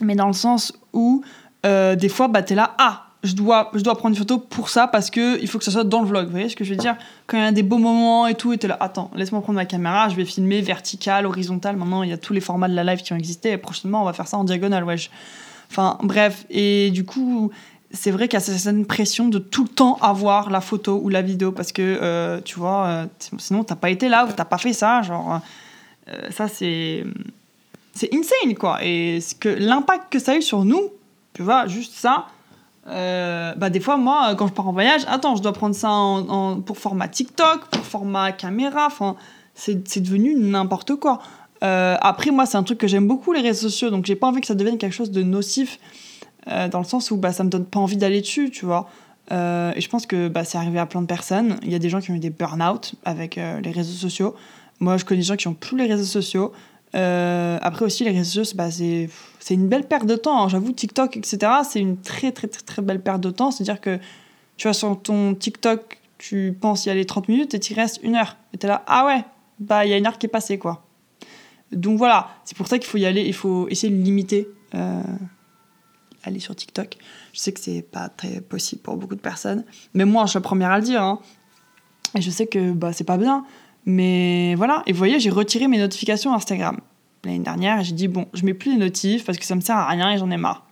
Mais 0.00 0.14
dans 0.16 0.26
le 0.26 0.32
sens 0.32 0.72
où 0.92 1.22
euh, 1.64 1.94
des 1.94 2.08
fois, 2.08 2.28
bah, 2.28 2.42
t'es 2.42 2.54
là, 2.54 2.74
ah, 2.78 3.06
je 3.22 3.34
dois, 3.34 3.70
je 3.74 3.80
dois 3.80 3.94
prendre 3.94 4.14
une 4.14 4.18
photo 4.18 4.38
pour 4.38 4.68
ça 4.68 4.88
parce 4.88 5.08
que 5.08 5.40
il 5.40 5.48
faut 5.48 5.58
que 5.58 5.64
ça 5.64 5.70
soit 5.70 5.84
dans 5.84 6.00
le 6.00 6.08
vlog. 6.08 6.24
Vous 6.24 6.32
voyez 6.32 6.48
ce 6.48 6.56
que 6.56 6.64
je 6.64 6.70
veux 6.70 6.76
dire? 6.76 6.96
Quand 7.28 7.38
il 7.38 7.44
y 7.44 7.46
a 7.46 7.52
des 7.52 7.62
beaux 7.62 7.78
moments 7.78 8.26
et 8.26 8.34
tout, 8.34 8.52
et 8.52 8.58
t'es 8.58 8.66
là, 8.66 8.76
attends, 8.80 9.10
laisse-moi 9.14 9.40
prendre 9.42 9.56
ma 9.56 9.64
caméra, 9.64 10.08
je 10.08 10.16
vais 10.16 10.24
filmer 10.24 10.60
vertical, 10.60 11.24
horizontal. 11.26 11.76
Maintenant, 11.76 12.02
il 12.02 12.10
y 12.10 12.12
a 12.12 12.18
tous 12.18 12.32
les 12.32 12.40
formats 12.40 12.68
de 12.68 12.74
la 12.74 12.82
live 12.82 13.02
qui 13.02 13.12
ont 13.12 13.16
existé. 13.16 13.56
Prochainement, 13.58 14.02
on 14.02 14.04
va 14.04 14.12
faire 14.12 14.26
ça 14.26 14.36
en 14.38 14.44
diagonale, 14.44 14.82
wesh. 14.82 15.10
Enfin, 15.70 15.98
bref. 16.02 16.46
Et 16.50 16.90
du 16.90 17.04
coup, 17.04 17.52
c'est 17.92 18.10
vrai 18.10 18.26
qu'il 18.26 18.40
y 18.40 18.42
a 18.42 18.44
cette 18.44 18.88
pression 18.88 19.28
de 19.28 19.38
tout 19.38 19.62
le 19.62 19.68
temps 19.68 19.98
avoir 20.00 20.50
la 20.50 20.60
photo 20.60 21.00
ou 21.00 21.08
la 21.08 21.22
vidéo 21.22 21.52
parce 21.52 21.70
que, 21.70 21.98
euh, 22.02 22.40
tu 22.44 22.58
vois, 22.58 22.86
euh, 22.86 23.06
sinon, 23.38 23.62
t'as 23.62 23.76
pas 23.76 23.90
été 23.90 24.08
là 24.08 24.26
ou 24.26 24.32
t'as 24.32 24.44
pas 24.44 24.58
fait 24.58 24.72
ça. 24.72 25.02
Genre, 25.02 25.40
euh, 26.08 26.30
ça, 26.30 26.48
c'est. 26.48 27.04
C'est 27.94 28.08
insane, 28.14 28.54
quoi. 28.54 28.78
Et 28.82 29.20
que 29.38 29.50
l'impact 29.50 30.10
que 30.10 30.18
ça 30.18 30.32
a 30.32 30.36
eu 30.36 30.42
sur 30.42 30.64
nous, 30.64 30.90
tu 31.34 31.42
vois, 31.42 31.66
juste 31.66 31.92
ça 31.92 32.26
euh, 32.88 33.54
bah 33.54 33.70
des 33.70 33.78
fois 33.78 33.96
moi 33.96 34.34
quand 34.36 34.48
je 34.48 34.52
pars 34.52 34.66
en 34.66 34.72
voyage 34.72 35.02
attends 35.06 35.36
je 35.36 35.42
dois 35.42 35.52
prendre 35.52 35.74
ça 35.74 35.88
en, 35.88 36.60
pour 36.60 36.78
format 36.78 37.06
TikTok 37.06 37.66
pour 37.66 37.84
format 37.84 38.32
caméra 38.32 38.86
enfin 38.86 39.14
c'est 39.54 40.00
devenu 40.00 40.34
n'importe 40.34 40.96
quoi. 40.96 41.20
Euh, 41.62 41.96
après 42.00 42.32
moi 42.32 42.44
c'est 42.44 42.56
un 42.56 42.64
truc 42.64 42.78
que 42.78 42.88
j'aime 42.88 43.06
beaucoup 43.06 43.32
les 43.32 43.40
réseaux 43.40 43.68
sociaux 43.68 43.90
donc 43.90 44.04
j'ai 44.04 44.16
pas 44.16 44.26
envie 44.26 44.40
que 44.40 44.48
ça 44.48 44.56
devienne 44.56 44.78
quelque 44.78 44.94
chose 44.94 45.12
de 45.12 45.22
nocif 45.22 45.78
euh, 46.48 46.66
dans 46.66 46.80
le 46.80 46.84
sens 46.84 47.12
où 47.12 47.16
bah 47.16 47.32
ça 47.32 47.44
me 47.44 47.50
donne 47.50 47.66
pas 47.66 47.78
envie 47.78 47.96
d'aller 47.96 48.20
dessus 48.20 48.50
tu 48.50 48.66
vois. 48.66 48.88
Et 49.30 49.80
je 49.80 49.88
pense 49.88 50.04
que 50.04 50.28
bah, 50.28 50.44
c'est 50.44 50.58
arrivé 50.58 50.78
à 50.78 50.84
plein 50.84 51.00
de 51.00 51.06
personnes. 51.06 51.56
Il 51.62 51.72
y 51.72 51.74
a 51.74 51.78
des 51.78 51.88
gens 51.88 52.00
qui 52.02 52.10
ont 52.10 52.14
eu 52.14 52.18
des 52.18 52.28
burn-out 52.28 52.96
avec 53.06 53.36
les 53.36 53.70
réseaux 53.70 53.96
sociaux. 53.96 54.34
Moi 54.78 54.98
je 54.98 55.06
connais 55.06 55.20
des 55.20 55.26
gens 55.26 55.36
qui 55.36 55.48
ont 55.48 55.54
plus 55.54 55.78
les 55.78 55.86
réseaux 55.86 56.04
sociaux 56.04 56.52
euh, 56.94 57.58
après 57.62 57.84
aussi, 57.84 58.04
les 58.04 58.10
réseaux 58.10 58.44
sociaux, 58.44 58.56
bah, 58.56 58.70
c'est 58.70 59.08
une 59.54 59.68
belle 59.68 59.86
perte 59.86 60.06
de 60.06 60.16
temps. 60.16 60.44
Hein. 60.44 60.48
J'avoue, 60.48 60.72
TikTok, 60.72 61.16
etc., 61.16 61.38
c'est 61.68 61.80
une 61.80 61.96
très, 61.96 62.32
très, 62.32 62.48
très, 62.48 62.62
très 62.62 62.82
belle 62.82 63.00
perte 63.00 63.20
de 63.20 63.30
temps. 63.30 63.50
C'est-à-dire 63.50 63.80
que 63.80 63.98
tu 64.56 64.68
vas 64.68 64.74
sur 64.74 65.00
ton 65.00 65.34
TikTok, 65.34 65.98
tu 66.18 66.56
penses 66.58 66.86
y 66.86 66.90
aller 66.90 67.04
30 67.04 67.28
minutes 67.28 67.54
et 67.54 67.60
tu 67.60 67.74
restes 67.74 68.00
une 68.02 68.14
heure. 68.14 68.36
Et 68.52 68.58
tu 68.58 68.66
es 68.66 68.68
là, 68.68 68.84
ah 68.86 69.06
ouais, 69.06 69.24
bah 69.58 69.84
il 69.86 69.90
y 69.90 69.94
a 69.94 69.96
une 69.96 70.06
heure 70.06 70.18
qui 70.18 70.26
est 70.26 70.30
passée, 70.30 70.58
quoi. 70.58 70.84
Donc 71.72 71.96
voilà, 71.96 72.28
c'est 72.44 72.56
pour 72.56 72.68
ça 72.68 72.78
qu'il 72.78 72.88
faut 72.88 72.98
y 72.98 73.06
aller, 73.06 73.22
il 73.22 73.34
faut 73.34 73.68
essayer 73.68 73.92
de 73.92 74.02
limiter. 74.02 74.48
Euh, 74.74 75.02
aller 76.24 76.38
sur 76.38 76.54
TikTok. 76.54 76.98
Je 77.32 77.40
sais 77.40 77.52
que 77.52 77.60
c'est 77.60 77.82
pas 77.82 78.08
très 78.08 78.40
possible 78.40 78.82
pour 78.82 78.96
beaucoup 78.96 79.16
de 79.16 79.20
personnes, 79.20 79.64
mais 79.94 80.04
moi, 80.04 80.24
je 80.26 80.30
suis 80.30 80.36
la 80.36 80.42
première 80.42 80.70
à 80.70 80.78
le 80.78 80.84
dire. 80.84 81.02
Hein. 81.02 81.18
Et 82.14 82.20
je 82.20 82.30
sais 82.30 82.46
que 82.46 82.72
bah, 82.72 82.92
c'est 82.92 83.04
pas 83.04 83.16
bien. 83.16 83.44
Mais 83.84 84.54
voilà, 84.54 84.82
et 84.86 84.92
vous 84.92 84.98
voyez, 84.98 85.18
j'ai 85.18 85.30
retiré 85.30 85.66
mes 85.68 85.78
notifications 85.78 86.32
Instagram 86.34 86.80
l'année 87.24 87.38
dernière 87.40 87.80
et 87.80 87.84
j'ai 87.84 87.92
dit, 87.92 88.08
bon, 88.08 88.26
je 88.32 88.44
mets 88.44 88.54
plus 88.54 88.72
les 88.72 88.78
notifs 88.78 89.24
parce 89.24 89.38
que 89.38 89.44
ça 89.44 89.54
me 89.54 89.60
sert 89.60 89.76
à 89.76 89.88
rien 89.88 90.12
et 90.12 90.18
j'en 90.18 90.30
ai 90.30 90.36
marre. 90.36 90.64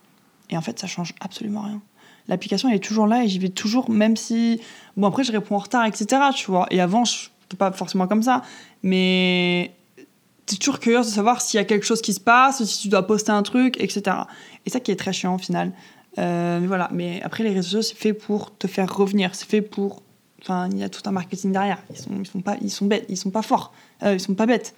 Et 0.51 0.57
en 0.57 0.61
fait, 0.61 0.79
ça 0.79 0.87
change 0.87 1.15
absolument 1.21 1.63
rien. 1.63 1.81
L'application, 2.29 2.69
elle 2.69 2.77
est 2.77 2.85
toujours 2.85 3.07
là 3.07 3.25
et 3.25 3.29
j'y 3.29 3.39
vais 3.39 3.49
toujours, 3.49 3.91
même 3.91 4.17
si. 4.17 4.61
Bon, 4.97 5.09
après, 5.09 5.25
je 5.25 5.33
réponds 5.33 5.57
en 5.57 5.59
retard, 5.59 5.87
etc. 5.87 6.23
Tu 6.35 6.51
vois. 6.51 6.67
Et 6.71 6.81
avant, 6.81 7.05
je 7.05 7.29
n'étais 7.43 7.57
pas 7.57 7.73
forcément 7.73 8.07
comme 8.07 8.23
ça. 8.23 8.43
Mais 8.83 9.73
tu 10.47 10.55
es 10.55 10.59
toujours 10.59 10.79
curieuse 10.79 11.07
de 11.07 11.13
savoir 11.13 11.41
s'il 11.41 11.59
y 11.59 11.61
a 11.61 11.65
quelque 11.65 11.87
chose 11.87 12.03
qui 12.03 12.13
se 12.13 12.21
passe, 12.21 12.63
si 12.65 12.83
tu 12.83 12.89
dois 12.89 13.07
poster 13.07 13.33
un 13.33 13.43
truc, 13.43 13.81
etc. 13.81 14.17
Et 14.67 14.71
ça 14.71 14.81
qui 14.81 14.91
est 14.91 14.97
très 14.97 15.13
chiant 15.13 15.35
au 15.35 15.39
final. 15.39 15.73
Euh, 16.19 16.61
mais 16.61 16.67
voilà. 16.67 16.89
Mais 16.93 17.21
après, 17.23 17.43
les 17.43 17.51
réseaux 17.51 17.83
sociaux, 17.83 17.83
c'est 17.83 17.97
fait 17.97 18.13
pour 18.13 18.57
te 18.57 18.67
faire 18.67 18.95
revenir. 18.95 19.35
C'est 19.35 19.49
fait 19.49 19.63
pour 19.63 20.03
Enfin, 20.43 20.69
il 20.71 20.79
y 20.79 20.83
a 20.83 20.89
tout 20.89 21.03
un 21.07 21.13
marketing 21.13 21.53
derrière. 21.53 21.83
Ils 21.91 21.99
sont, 21.99 22.25
sont 22.25 22.41
pas, 22.41 22.57
ils 22.63 22.71
sont 22.71 22.87
bêtes, 22.87 23.07
ils 23.09 23.17
sont 23.17 23.31
pas 23.31 23.43
forts, 23.43 23.73
euh, 24.03 24.15
ils 24.15 24.21
sont 24.21 24.35
pas 24.35 24.47
bêtes. 24.47 24.75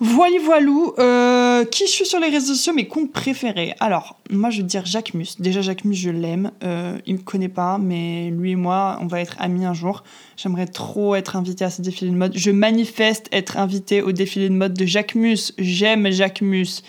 Voili 0.00 0.38
voilou, 0.38 0.94
euh, 1.00 1.64
qui 1.64 1.84
je 1.86 1.90
suis 1.90 2.06
sur 2.06 2.20
les 2.20 2.28
réseaux 2.28 2.54
sociaux, 2.54 2.72
mes 2.72 2.86
comptes 2.86 3.10
préférés? 3.10 3.74
Alors, 3.80 4.16
moi 4.30 4.48
je 4.50 4.58
vais 4.58 4.62
dire 4.62 4.86
Jacques 4.86 5.12
Mus. 5.12 5.40
Déjà, 5.40 5.60
Jacques 5.60 5.84
Mus, 5.84 5.96
je 5.96 6.10
l'aime. 6.10 6.52
Euh, 6.62 6.98
il 7.06 7.14
me 7.14 7.20
connaît 7.20 7.48
pas, 7.48 7.78
mais 7.78 8.30
lui 8.30 8.52
et 8.52 8.56
moi, 8.56 8.98
on 9.00 9.08
va 9.08 9.20
être 9.20 9.34
amis 9.40 9.64
un 9.64 9.74
jour. 9.74 10.04
J'aimerais 10.36 10.66
trop 10.66 11.16
être 11.16 11.34
invité 11.34 11.64
à 11.64 11.70
ce 11.70 11.82
défilé 11.82 12.12
de 12.12 12.16
mode. 12.16 12.32
Je 12.36 12.52
manifeste 12.52 13.26
être 13.32 13.56
invité 13.56 14.00
au 14.00 14.12
défilé 14.12 14.48
de 14.48 14.54
mode 14.54 14.74
de 14.74 14.86
Jacques 14.86 15.16
Mus. 15.16 15.52
J'aime 15.58 16.12
Jacques 16.12 16.42
Mus. 16.42 16.82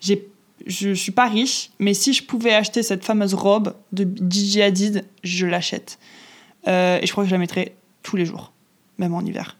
J'ai 0.00 0.28
je 0.66 0.94
suis 0.94 1.12
pas 1.12 1.28
riche, 1.28 1.70
mais 1.78 1.94
si 1.94 2.12
je 2.12 2.24
pouvais 2.24 2.52
acheter 2.52 2.82
cette 2.82 3.04
fameuse 3.04 3.34
robe 3.34 3.74
de 3.92 4.04
DJ 4.04 4.58
Hadid, 4.58 5.04
je 5.22 5.46
l'achète. 5.46 5.98
Euh, 6.68 6.98
et 7.00 7.06
je 7.06 7.12
crois 7.12 7.24
que 7.24 7.30
je 7.30 7.34
la 7.34 7.38
mettrai 7.38 7.76
tous 8.02 8.16
les 8.16 8.26
jours, 8.26 8.52
même 8.98 9.14
en 9.14 9.20
hiver. 9.20 9.56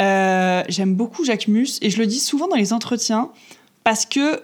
Euh, 0.00 0.62
j'aime 0.68 0.94
beaucoup 0.94 1.24
Jacques 1.24 1.48
Mus 1.48 1.78
et 1.80 1.90
je 1.90 1.98
le 1.98 2.06
dis 2.06 2.20
souvent 2.20 2.48
dans 2.48 2.56
les 2.56 2.72
entretiens 2.72 3.30
parce 3.84 4.04
que, 4.04 4.40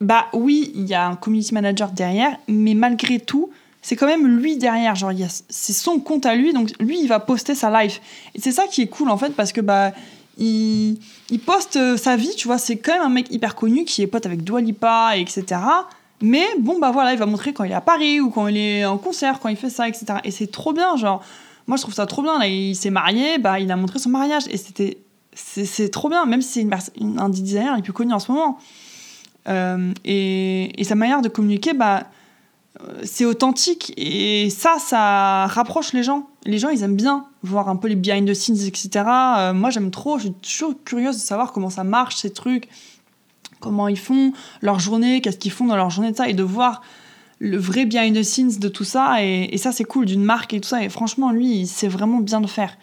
bah 0.00 0.26
oui, 0.32 0.72
il 0.74 0.86
y 0.86 0.94
a 0.94 1.06
un 1.06 1.14
community 1.14 1.54
manager 1.54 1.90
derrière, 1.90 2.36
mais 2.48 2.74
malgré 2.74 3.20
tout, 3.20 3.50
c'est 3.82 3.96
quand 3.96 4.06
même 4.06 4.26
lui 4.26 4.56
derrière. 4.56 4.94
Genre, 4.94 5.12
c'est 5.48 5.72
son 5.72 5.98
compte 6.00 6.26
à 6.26 6.34
lui, 6.34 6.52
donc 6.52 6.70
lui, 6.80 7.00
il 7.00 7.08
va 7.08 7.20
poster 7.20 7.54
sa 7.54 7.82
life. 7.82 8.00
Et 8.34 8.40
c'est 8.40 8.52
ça 8.52 8.66
qui 8.66 8.82
est 8.82 8.88
cool 8.88 9.10
en 9.10 9.18
fait 9.18 9.34
parce 9.34 9.52
que, 9.52 9.60
bah, 9.60 9.92
il, 10.38 10.98
poste 11.44 11.76
euh, 11.76 11.96
sa 11.96 12.16
vie, 12.16 12.34
tu 12.36 12.46
vois. 12.46 12.58
C'est 12.58 12.76
quand 12.76 12.94
même 12.94 13.02
un 13.02 13.08
mec 13.08 13.30
hyper 13.30 13.54
connu 13.54 13.84
qui 13.84 14.02
est 14.02 14.06
pote 14.06 14.26
avec 14.26 14.42
Dua 14.42 14.60
Lipa, 14.60 15.16
etc. 15.16 15.60
Mais 16.22 16.46
bon, 16.58 16.78
bah 16.78 16.92
voilà, 16.92 17.12
il 17.12 17.18
va 17.18 17.26
montrer 17.26 17.52
quand 17.52 17.64
il 17.64 17.72
est 17.72 17.74
à 17.74 17.80
Paris 17.80 18.20
ou 18.20 18.30
quand 18.30 18.46
il 18.46 18.56
est 18.56 18.84
en 18.84 18.96
concert, 18.96 19.40
quand 19.40 19.48
il 19.48 19.56
fait 19.56 19.70
ça, 19.70 19.88
etc. 19.88 20.06
Et 20.24 20.30
c'est 20.30 20.46
trop 20.46 20.72
bien, 20.72 20.96
genre. 20.96 21.22
Moi, 21.66 21.76
je 21.76 21.82
trouve 21.82 21.94
ça 21.94 22.06
trop 22.06 22.22
bien. 22.22 22.38
Là, 22.38 22.46
il 22.46 22.74
s'est 22.74 22.90
marié, 22.90 23.38
bah, 23.38 23.60
il 23.60 23.70
a 23.70 23.76
montré 23.76 23.98
son 23.98 24.10
mariage. 24.10 24.44
Et 24.50 24.56
c'était. 24.56 24.98
C'est 25.34 25.88
trop 25.90 26.10
bien, 26.10 26.26
même 26.26 26.42
si 26.42 26.60
c'est 26.60 27.00
un 27.18 27.28
designer 27.30 27.74
le 27.74 27.82
plus 27.82 27.94
connu 27.94 28.12
en 28.12 28.18
ce 28.18 28.30
moment. 28.30 28.58
Euh, 29.48 29.92
et, 30.04 30.78
et, 30.78 30.84
sa 30.84 30.94
manière 30.94 31.22
de 31.22 31.28
communiquer, 31.28 31.72
bah, 31.72 32.04
euh, 32.80 33.00
c'est 33.04 33.24
authentique. 33.24 33.94
Et 33.96 34.50
ça, 34.50 34.76
ça 34.78 35.46
rapproche 35.46 35.94
les 35.94 36.02
gens. 36.02 36.28
Les 36.44 36.58
gens, 36.58 36.68
ils 36.68 36.82
aiment 36.82 36.96
bien 36.96 37.26
voir 37.42 37.68
un 37.70 37.76
peu 37.76 37.88
les 37.88 37.96
behind 37.96 38.28
the 38.28 38.34
scenes, 38.34 38.66
etc. 38.66 38.90
Euh, 39.06 39.52
moi, 39.54 39.70
j'aime 39.70 39.90
trop. 39.90 40.18
Je 40.18 40.24
suis 40.24 40.32
toujours 40.34 40.74
curieuse 40.84 41.16
de 41.16 41.22
savoir 41.22 41.52
comment 41.52 41.70
ça 41.70 41.82
marche, 41.82 42.16
ces 42.16 42.32
trucs 42.32 42.68
comment 43.62 43.88
ils 43.88 43.98
font 43.98 44.32
leur 44.60 44.80
journée, 44.80 45.20
qu'est-ce 45.20 45.38
qu'ils 45.38 45.52
font 45.52 45.66
dans 45.66 45.76
leur 45.76 45.90
journée 45.90 46.10
de 46.10 46.16
ça, 46.16 46.28
et 46.28 46.34
de 46.34 46.42
voir 46.42 46.82
le 47.42 47.56
vrai 47.56 47.86
behind 47.86 48.16
the 48.16 48.22
scenes 48.22 48.58
de 48.58 48.68
tout 48.68 48.84
ça. 48.84 49.22
Et, 49.22 49.56
ça, 49.58 49.72
c'est 49.72 49.84
cool, 49.84 50.04
d'une 50.06 50.22
marque 50.22 50.54
et 50.54 50.60
tout 50.60 50.68
ça. 50.68 50.82
Et 50.82 50.88
franchement, 50.88 51.32
lui, 51.32 51.60
il 51.60 51.66
sait 51.66 51.88
vraiment 51.88 52.18
bien 52.18 52.40
le 52.40 52.46
faire. 52.46 52.76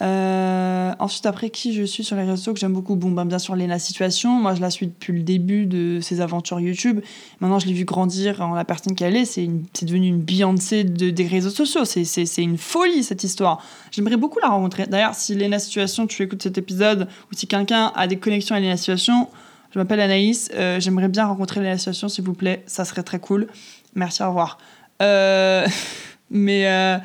Euh, 0.00 0.92
ensuite, 1.00 1.26
après, 1.26 1.50
qui 1.50 1.74
je 1.74 1.82
suis 1.82 2.04
sur 2.04 2.14
les 2.14 2.22
réseaux 2.22 2.54
que 2.54 2.60
j'aime 2.60 2.72
beaucoup? 2.72 2.94
Bon, 2.94 3.10
ben, 3.10 3.24
bien 3.24 3.40
sûr, 3.40 3.56
Lena 3.56 3.80
Situation. 3.80 4.30
Moi, 4.30 4.54
je 4.54 4.60
la 4.60 4.70
suis 4.70 4.86
depuis 4.86 5.12
le 5.12 5.22
début 5.24 5.66
de 5.66 5.98
ses 6.00 6.20
aventures 6.20 6.60
YouTube. 6.60 7.00
Maintenant, 7.40 7.58
je 7.58 7.66
l'ai 7.66 7.72
vu 7.72 7.84
grandir 7.84 8.40
en 8.40 8.54
la 8.54 8.64
personne 8.64 8.94
qu'elle 8.94 9.16
est. 9.16 9.24
C'est, 9.24 9.48
devenu 9.82 10.06
une 10.06 10.20
Beyoncé 10.20 10.84
de, 10.84 11.10
des 11.10 11.26
réseaux 11.26 11.50
sociaux. 11.50 11.84
C'est, 11.84 12.04
une 12.36 12.58
folie, 12.58 13.02
cette 13.02 13.24
histoire. 13.24 13.60
J'aimerais 13.90 14.16
beaucoup 14.16 14.38
la 14.38 14.48
rencontrer. 14.48 14.86
D'ailleurs, 14.86 15.16
si 15.16 15.34
Lena 15.34 15.58
Situation, 15.58 16.06
tu 16.06 16.22
écoutes 16.22 16.44
cet 16.44 16.56
épisode, 16.56 17.08
ou 17.32 17.34
si 17.34 17.48
quelqu'un 17.48 17.90
a 17.96 18.06
des 18.06 18.18
connexions 18.18 18.54
à 18.54 18.60
Lena 18.60 18.76
Situation, 18.76 19.28
je 19.70 19.78
m'appelle 19.78 20.00
Anaïs. 20.00 20.50
Euh, 20.54 20.80
j'aimerais 20.80 21.08
bien 21.08 21.26
rencontrer 21.26 21.62
l'association, 21.62 22.08
s'il 22.08 22.24
vous 22.24 22.34
plaît. 22.34 22.62
Ça 22.66 22.84
serait 22.84 23.02
très 23.02 23.18
cool. 23.18 23.48
Merci, 23.94 24.22
au 24.22 24.28
revoir. 24.28 24.58
Euh, 25.02 25.66
mais 26.30 26.66
euh, 26.66 26.98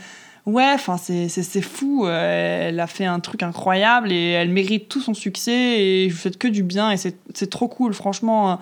ouais, 0.45 0.75
c'est 0.97 1.61
fou. 1.61 2.07
elle 2.07 2.79
a 2.79 2.87
fait 2.87 3.05
un 3.05 3.19
truc 3.19 3.43
incroyable 3.43 4.11
et 4.11 4.29
elle 4.29 4.49
mérite 4.49 4.87
tout 4.87 5.01
son 5.01 5.13
succès. 5.13 5.81
Et 5.81 6.09
je 6.09 6.13
vous 6.13 6.19
souhaite 6.19 6.37
que 6.37 6.47
du 6.47 6.63
bien. 6.63 6.91
Et 6.91 6.97
c'est 6.97 7.49
trop 7.49 7.67
cool, 7.67 7.93
franchement. 7.93 8.59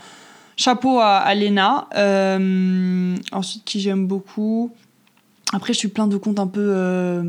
Chapeau 0.57 0.99
à, 0.99 1.17
à 1.17 1.33
Léna. 1.35 1.87
ensuite, 3.31 3.63
qui 3.65 3.79
j'aime 3.79 4.07
beaucoup. 4.07 4.71
Après, 5.53 5.73
je 5.73 5.79
suis 5.79 5.89
plein 5.89 6.07
de 6.07 6.17
comptes 6.17 6.39
un 6.39 6.47
peu 6.47 7.23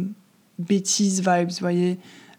bêtises 0.59 1.21
vibes, 1.21 1.51
vous 1.51 1.57
voyez. 1.61 1.99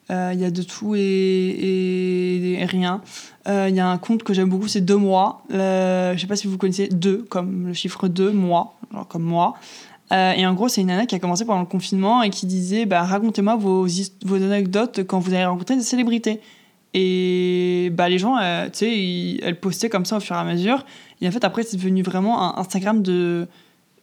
Il 0.10 0.39
y 0.39 0.46
a 0.46 0.52
de 0.52 0.62
tout 0.62 0.96
et, 0.96 2.60
et 2.60 2.66
rien. 2.66 3.02
Euh, 3.48 3.68
il 3.70 3.76
y 3.76 3.80
a 3.80 3.88
un 3.88 3.98
compte 3.98 4.24
que 4.24 4.34
j'aime 4.34 4.50
beaucoup, 4.50 4.68
c'est 4.68 4.82
Deux 4.82 4.98
mois. 4.98 5.44
Euh, 5.52 6.13
je 6.16 6.22
sais 6.22 6.28
pas 6.28 6.36
si 6.36 6.48
vous 6.48 6.58
connaissez 6.58 6.88
deux, 6.88 7.24
comme 7.30 7.68
le 7.68 7.74
chiffre 7.74 8.08
2, 8.08 8.32
mois, 8.32 8.76
comme 9.10 9.24
moi. 9.24 9.56
Euh, 10.12 10.32
et 10.32 10.46
en 10.46 10.54
gros, 10.54 10.68
c'est 10.68 10.82
une 10.82 10.88
nana 10.88 11.06
qui 11.06 11.16
a 11.16 11.20
commencé 11.20 11.46
pendant 11.46 11.62
le 11.62 11.66
confinement 11.66 12.24
et 12.24 12.30
qui 12.30 12.46
disait 12.46 12.86
bah, 12.86 13.04
Racontez-moi 13.04 13.56
vos, 13.56 13.88
vos 14.26 14.36
anecdotes 14.36 15.04
quand 15.08 15.20
vous 15.20 15.34
avez 15.34 15.46
rencontré 15.46 15.76
des 15.76 15.82
célébrités. 15.82 16.39
Et 16.94 17.89
bah, 17.94 18.08
les 18.08 18.20
gens, 18.20 18.38
tu 18.66 18.70
sais, 18.74 19.39
elles 19.42 19.60
postaient 19.60 19.89
comme 19.89 20.06
ça 20.06 20.18
au 20.18 20.20
fur 20.20 20.36
et 20.36 20.39
à 20.39 20.44
mesure. 20.44 20.86
Et 21.22 21.28
en 21.28 21.32
fait, 21.32 21.44
après, 21.44 21.63
c'est 21.63 21.78
devenu 21.78 22.04
vraiment 22.04 22.56
un 22.56 22.62
Instagram 22.62 23.02
de, 23.02 23.48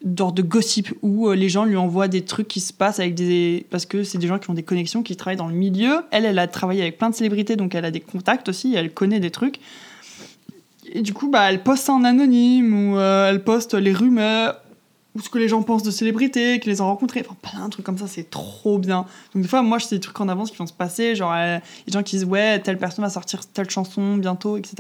d'ordre 0.03 0.35
de 0.35 0.43
gossip 0.43 0.93
où 1.03 1.29
euh, 1.29 1.35
les 1.35 1.49
gens 1.49 1.65
lui 1.65 1.77
envoient 1.77 2.09
des 2.09 2.23
trucs 2.23 2.49
qui 2.49 2.61
se 2.61 2.73
passent 2.73 3.01
avec 3.01 3.15
des 3.15 3.67
parce 3.71 3.85
que 3.85 4.03
c'est 4.03 4.19
des 4.19 4.27
gens 4.27 4.39
qui 4.39 4.49
ont 4.49 4.55
des 4.55 4.63
connexions 4.63 5.03
qui 5.03 5.15
travaillent 5.17 5.37
dans 5.37 5.49
le 5.49 5.55
milieu. 5.55 6.01
Elle 6.11 6.25
elle 6.25 6.39
a 6.39 6.47
travaillé 6.47 6.83
avec 6.83 6.99
plein 6.99 7.11
de 7.11 7.15
célébrités 7.15 7.57
donc 7.57 7.75
elle 7.75 7.85
a 7.85 7.91
des 7.91 8.01
contacts 8.01 8.49
aussi 8.49 8.75
elle 8.75 8.93
connaît 8.93 9.21
des 9.21 9.31
trucs. 9.31 9.61
Et 10.93 11.03
du 11.03 11.13
coup 11.13 11.29
bah 11.29 11.51
elle 11.51 11.63
poste 11.63 11.85
ça 11.85 11.93
en 11.93 12.05
anonyme 12.05 12.93
ou 12.93 12.97
euh, 12.97 13.29
elle 13.29 13.45
poste 13.45 13.75
les 13.75 13.93
rumeurs 13.93 14.57
ou 15.15 15.21
ce 15.21 15.29
que 15.29 15.39
les 15.39 15.49
gens 15.49 15.63
pensent 15.63 15.83
de 15.83 15.91
célébrités 15.91 16.61
qu'ils 16.61 16.73
les 16.73 16.81
ont 16.81 16.87
rencontrés 16.87 17.23
enfin 17.27 17.37
plein 17.43 17.67
de 17.67 17.71
trucs 17.71 17.85
comme 17.85 17.99
ça 17.99 18.07
c'est 18.07 18.31
trop 18.31 18.79
bien. 18.79 19.05
Donc 19.35 19.43
des 19.43 19.49
fois 19.49 19.61
moi 19.63 19.79
je 19.79 19.85
sais 19.85 19.97
des 19.97 20.01
trucs 20.01 20.21
en 20.21 20.29
avance 20.29 20.51
qui 20.51 20.57
vont 20.57 20.67
se 20.67 20.73
passer 20.73 21.15
genre 21.15 21.33
a 21.33 21.59
des 21.59 21.93
gens 21.93 22.03
qui 22.03 22.17
disent 22.17 22.25
ouais 22.25 22.59
telle 22.61 22.79
personne 22.79 23.05
va 23.05 23.11
sortir 23.11 23.41
telle 23.53 23.69
chanson 23.69 24.17
bientôt 24.17 24.57
etc 24.57 24.75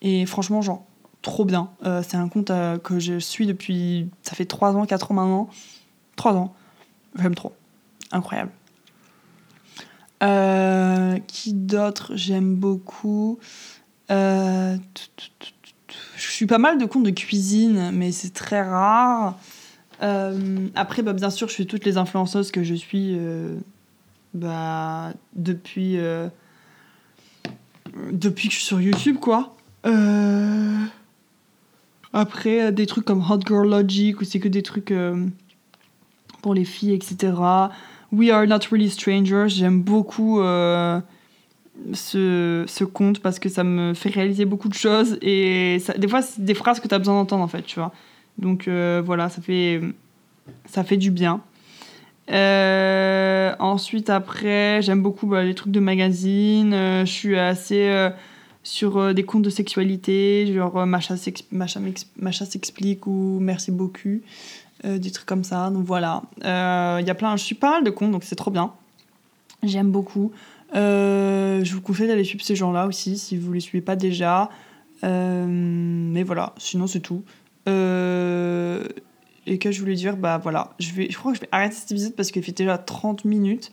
et 0.00 0.26
franchement 0.26 0.62
genre 0.62 0.84
trop 1.22 1.44
bien. 1.44 1.70
Euh, 1.86 2.02
c'est 2.06 2.16
un 2.16 2.28
compte 2.28 2.50
euh, 2.50 2.78
que 2.78 2.98
je 2.98 3.18
suis 3.18 3.46
depuis. 3.46 4.10
Ça 4.22 4.34
fait 4.34 4.44
3 4.44 4.76
ans, 4.76 4.84
4 4.84 5.12
ans 5.12 5.14
maintenant. 5.14 5.48
3 6.16 6.34
ans. 6.34 6.54
J'aime 7.18 7.34
trop. 7.34 7.52
Incroyable. 8.10 8.50
Euh, 10.22 11.18
qui 11.26 11.52
d'autre 11.54 12.12
j'aime 12.14 12.54
beaucoup? 12.54 13.38
Je 14.10 14.78
suis 16.16 16.46
pas 16.46 16.58
mal 16.58 16.78
de 16.78 16.84
comptes 16.84 17.04
de 17.04 17.10
cuisine, 17.10 17.90
mais 17.92 18.12
c'est 18.12 18.34
très 18.34 18.62
rare. 18.62 19.38
après, 20.74 21.02
bah, 21.02 21.14
bien 21.14 21.30
sûr, 21.30 21.48
je 21.48 21.54
suis 21.54 21.66
toutes 21.66 21.86
les 21.86 21.96
influenceuses 21.96 22.50
que 22.50 22.62
je 22.62 22.74
suis 22.74 23.18
bah, 24.34 25.14
depuis, 25.34 25.98
depuis 28.12 28.48
que 28.48 28.54
je 28.54 28.58
suis 28.58 28.66
sur 28.66 28.82
YouTube, 28.82 29.16
quoi. 29.18 29.56
Après, 32.12 32.62
euh, 32.62 32.70
des 32.70 32.86
trucs 32.86 33.04
comme 33.04 33.22
Hot 33.28 33.40
Girl 33.46 33.68
Logic, 33.68 34.20
où 34.20 34.24
c'est 34.24 34.40
que 34.40 34.48
des 34.48 34.62
trucs 34.62 34.90
euh, 34.90 35.26
pour 36.42 36.54
les 36.54 36.64
filles, 36.64 36.92
etc. 36.92 37.32
We 38.12 38.30
Are 38.30 38.46
Not 38.46 38.58
Really 38.70 38.90
Strangers, 38.90 39.48
j'aime 39.48 39.80
beaucoup 39.80 40.40
euh, 40.40 41.00
ce, 41.94 42.64
ce 42.66 42.84
conte 42.84 43.20
parce 43.20 43.38
que 43.38 43.48
ça 43.48 43.64
me 43.64 43.94
fait 43.94 44.10
réaliser 44.10 44.44
beaucoup 44.44 44.68
de 44.68 44.74
choses 44.74 45.18
et 45.22 45.78
des 45.96 46.08
fois, 46.08 46.20
c'est 46.20 46.44
des 46.44 46.54
phrases 46.54 46.80
que 46.80 46.88
tu 46.88 46.94
as 46.94 46.98
besoin 46.98 47.14
d'entendre 47.14 47.42
en 47.42 47.48
fait, 47.48 47.62
tu 47.62 47.76
vois. 47.78 47.92
Donc 48.38 48.68
voilà, 48.68 49.30
ça 49.30 49.40
fait, 49.40 49.80
ça 50.66 50.84
fait 50.84 50.98
du 50.98 51.10
bien. 51.10 51.40
ensuite, 53.58 54.10
après, 54.10 54.82
j'aime 54.82 55.00
beaucoup 55.00 55.26
bah, 55.26 55.42
les 55.42 55.54
trucs 55.54 55.72
de 55.72 55.80
magazine. 55.80 56.72
je 56.72 57.10
suis 57.10 57.38
assez 57.38 58.10
sur 58.62 58.96
euh, 58.98 59.12
des 59.12 59.24
comptes 59.24 59.42
de 59.42 59.50
sexualité, 59.50 60.52
genre 60.52 60.78
euh, 60.78 60.86
Macha 60.86 61.16
s'explique 61.16 63.06
ou 63.06 63.38
Merci 63.40 63.70
beaucoup, 63.70 64.20
euh, 64.84 64.98
des 64.98 65.10
trucs 65.10 65.26
comme 65.26 65.44
ça. 65.44 65.70
Donc 65.70 65.84
voilà, 65.84 66.22
il 66.38 67.06
y 67.06 67.10
a 67.10 67.14
plein, 67.14 67.36
je 67.36 67.44
suis 67.44 67.54
pas 67.54 67.70
mal 67.72 67.84
de 67.84 67.90
comptes, 67.90 68.12
donc 68.12 68.24
c'est 68.24 68.36
trop 68.36 68.50
bien. 68.50 68.72
J'aime 69.62 69.90
beaucoup. 69.90 70.32
je 70.74 71.72
vous 71.72 71.80
conseille 71.80 72.08
d'aller 72.08 72.24
suivre 72.24 72.44
ces 72.44 72.56
gens-là 72.56 72.86
aussi, 72.86 73.18
si 73.18 73.36
vous 73.36 73.52
les 73.52 73.60
suivez 73.60 73.82
pas 73.82 73.96
déjà. 73.96 74.50
mais 75.02 76.22
voilà, 76.22 76.54
sinon 76.58 76.86
c'est 76.86 77.00
tout. 77.00 77.22
et 77.66 79.58
que 79.58 79.72
je 79.72 79.80
voulais 79.80 79.94
dire, 79.94 80.16
bah 80.16 80.38
voilà, 80.38 80.70
je, 80.78 80.92
vais, 80.92 81.08
je 81.10 81.18
crois 81.18 81.32
que 81.32 81.36
je 81.36 81.42
vais 81.42 81.48
arrêter 81.52 81.74
cet 81.76 81.92
épisode 81.92 82.14
parce 82.14 82.30
qu'il 82.30 82.42
fait 82.42 82.52
déjà 82.52 82.78
30 82.78 83.24
minutes 83.24 83.72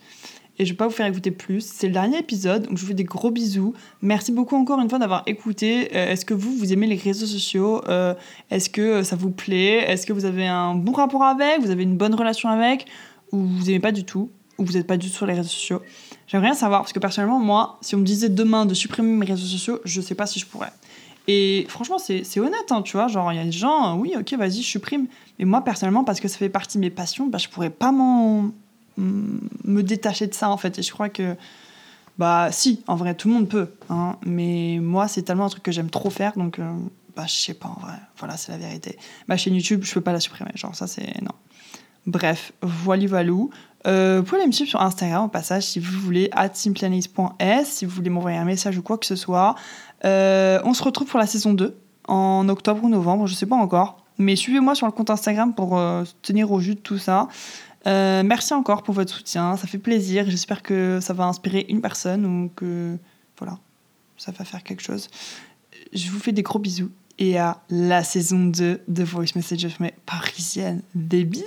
et 0.59 0.65
je 0.65 0.73
vais 0.73 0.77
pas 0.77 0.87
vous 0.87 0.93
faire 0.93 1.07
écouter 1.07 1.31
plus. 1.31 1.61
C'est 1.61 1.87
le 1.87 1.93
dernier 1.93 2.19
épisode, 2.19 2.67
donc 2.67 2.77
je 2.77 2.81
vous 2.81 2.89
fais 2.89 2.93
des 2.93 3.05
gros 3.05 3.31
bisous. 3.31 3.73
Merci 4.01 4.33
beaucoup 4.33 4.57
encore 4.57 4.81
une 4.81 4.89
fois 4.89 4.99
d'avoir 4.99 5.23
écouté. 5.25 5.89
Euh, 5.95 6.11
est-ce 6.11 6.25
que 6.25 6.33
vous, 6.33 6.53
vous 6.55 6.73
aimez 6.73 6.85
les 6.85 6.97
réseaux 6.97 7.25
sociaux? 7.25 7.81
Euh, 7.87 8.13
Est-ce 8.51 8.69
que 8.69 8.81
euh, 8.81 9.03
ça 9.03 9.15
vous 9.15 9.31
plaît? 9.31 9.89
Est-ce 9.89 10.05
que 10.05 10.11
vous 10.11 10.25
avez 10.25 10.45
un 10.45 10.75
bon 10.75 10.91
rapport 10.91 11.23
avec? 11.23 11.61
Vous 11.61 11.71
avez 11.71 11.83
une 11.83 11.95
bonne 11.95 12.13
relation 12.13 12.49
avec? 12.49 12.85
Ou 13.31 13.37
vous 13.37 13.69
aimez 13.69 13.79
pas 13.79 13.93
du 13.93 14.03
tout? 14.03 14.29
Ou 14.57 14.65
vous 14.65 14.73
n'êtes 14.73 14.87
pas 14.87 14.97
du 14.97 15.07
tout 15.07 15.15
sur 15.15 15.25
les 15.25 15.33
réseaux 15.33 15.47
sociaux? 15.47 15.81
J'aimerais 16.27 16.47
rien 16.47 16.55
savoir, 16.55 16.81
parce 16.81 16.91
que 16.91 16.99
personnellement, 16.99 17.39
moi, 17.39 17.77
si 17.81 17.95
on 17.95 17.99
me 17.99 18.03
disait 18.03 18.29
demain 18.29 18.65
de 18.65 18.73
supprimer 18.73 19.13
mes 19.13 19.25
réseaux 19.25 19.47
sociaux, 19.47 19.79
je 19.85 20.01
sais 20.01 20.15
pas 20.15 20.25
si 20.25 20.39
je 20.39 20.45
pourrais. 20.45 20.71
Et 21.29 21.65
franchement, 21.69 21.99
c'est 21.99 22.39
honnête, 22.39 22.71
hein, 22.71 22.81
tu 22.81 22.97
vois. 22.97 23.07
Genre, 23.07 23.31
il 23.31 23.37
y 23.37 23.39
a 23.39 23.45
des 23.45 23.51
gens, 23.51 23.97
oui, 23.97 24.13
ok, 24.19 24.33
vas-y, 24.33 24.61
je 24.61 24.67
supprime. 24.67 25.07
Mais 25.37 25.45
moi, 25.45 25.61
personnellement, 25.61 26.03
parce 26.03 26.19
que 26.19 26.27
ça 26.27 26.37
fait 26.37 26.49
partie 26.49 26.77
de 26.77 26.81
mes 26.81 26.89
passions, 26.89 27.27
bah, 27.27 27.37
je 27.37 27.47
pourrais 27.47 27.69
pas 27.69 27.91
m'en 27.91 28.51
me 28.99 29.81
détacher 29.81 30.27
de 30.27 30.33
ça 30.33 30.49
en 30.49 30.57
fait. 30.57 30.79
Et 30.79 30.81
je 30.81 30.91
crois 30.91 31.09
que, 31.09 31.35
bah 32.17 32.49
si, 32.51 32.83
en 32.87 32.95
vrai, 32.95 33.15
tout 33.15 33.29
le 33.29 33.33
monde 33.33 33.47
peut. 33.47 33.69
Hein, 33.89 34.17
mais 34.25 34.79
moi, 34.81 35.07
c'est 35.07 35.21
tellement 35.21 35.45
un 35.45 35.49
truc 35.49 35.63
que 35.63 35.71
j'aime 35.71 35.89
trop 35.89 36.09
faire, 36.09 36.33
donc 36.35 36.59
euh, 36.59 36.73
bah 37.15 37.25
je 37.27 37.33
sais 37.33 37.53
pas 37.53 37.69
en 37.69 37.79
vrai. 37.79 37.95
Voilà, 38.17 38.37
c'est 38.37 38.51
la 38.51 38.57
vérité. 38.57 38.97
Ma 39.27 39.37
chaîne 39.37 39.55
YouTube, 39.55 39.83
je 39.83 39.93
peux 39.93 40.01
pas 40.01 40.13
la 40.13 40.19
supprimer. 40.19 40.51
Genre, 40.55 40.75
ça, 40.75 40.87
c'est. 40.87 41.21
Non. 41.21 41.31
Bref, 42.05 42.53
voilà, 42.61 43.07
voilou. 43.07 43.49
Euh, 43.87 44.17
vous 44.17 44.23
pouvez 44.23 44.41
aller 44.41 44.47
me 44.47 44.51
suivre 44.51 44.69
sur 44.69 44.81
Instagram 44.81 45.25
au 45.25 45.27
passage 45.29 45.63
si 45.63 45.79
vous 45.79 45.97
voulez, 45.99 46.29
at 46.33 46.53
simpleanalyse.s, 46.53 47.69
si 47.69 47.85
vous 47.85 47.91
voulez 47.95 48.09
m'envoyer 48.09 48.37
un 48.37 48.43
message 48.43 48.77
ou 48.77 48.81
quoi 48.81 48.97
que 48.97 49.05
ce 49.05 49.15
soit. 49.15 49.55
Euh, 50.03 50.59
on 50.65 50.73
se 50.73 50.83
retrouve 50.83 51.07
pour 51.07 51.19
la 51.19 51.27
saison 51.27 51.53
2 51.53 51.77
en 52.09 52.49
octobre 52.49 52.83
ou 52.83 52.89
novembre, 52.89 53.27
je 53.27 53.33
sais 53.33 53.45
pas 53.45 53.55
encore. 53.55 54.05
Mais 54.17 54.35
suivez-moi 54.35 54.75
sur 54.75 54.85
le 54.85 54.91
compte 54.91 55.09
Instagram 55.09 55.53
pour 55.53 55.79
tenir 56.21 56.51
au 56.51 56.59
jus 56.59 56.75
de 56.75 56.79
tout 56.81 56.97
ça. 56.97 57.29
Euh, 57.87 58.23
merci 58.23 58.53
encore 58.53 58.83
pour 58.83 58.93
votre 58.93 59.13
soutien, 59.13 59.55
ça 59.57 59.67
fait 59.67 59.77
plaisir. 59.77 60.29
J'espère 60.29 60.61
que 60.61 60.99
ça 61.01 61.13
va 61.13 61.25
inspirer 61.25 61.65
une 61.69 61.81
personne 61.81 62.25
ou 62.25 62.49
que 62.55 62.97
voilà, 63.37 63.57
ça 64.17 64.31
va 64.31 64.45
faire 64.45 64.63
quelque 64.63 64.81
chose. 64.81 65.07
Je 65.93 66.09
vous 66.09 66.19
fais 66.19 66.31
des 66.31 66.43
gros 66.43 66.59
bisous 66.59 66.91
et 67.17 67.37
à 67.37 67.61
la 67.69 68.03
saison 68.03 68.45
2 68.45 68.81
de 68.87 69.03
Voice 69.03 69.35
Messages 69.35 69.77
mais 69.79 69.93
parisienne. 70.05 70.81
Des 70.93 71.23
bisous 71.23 71.45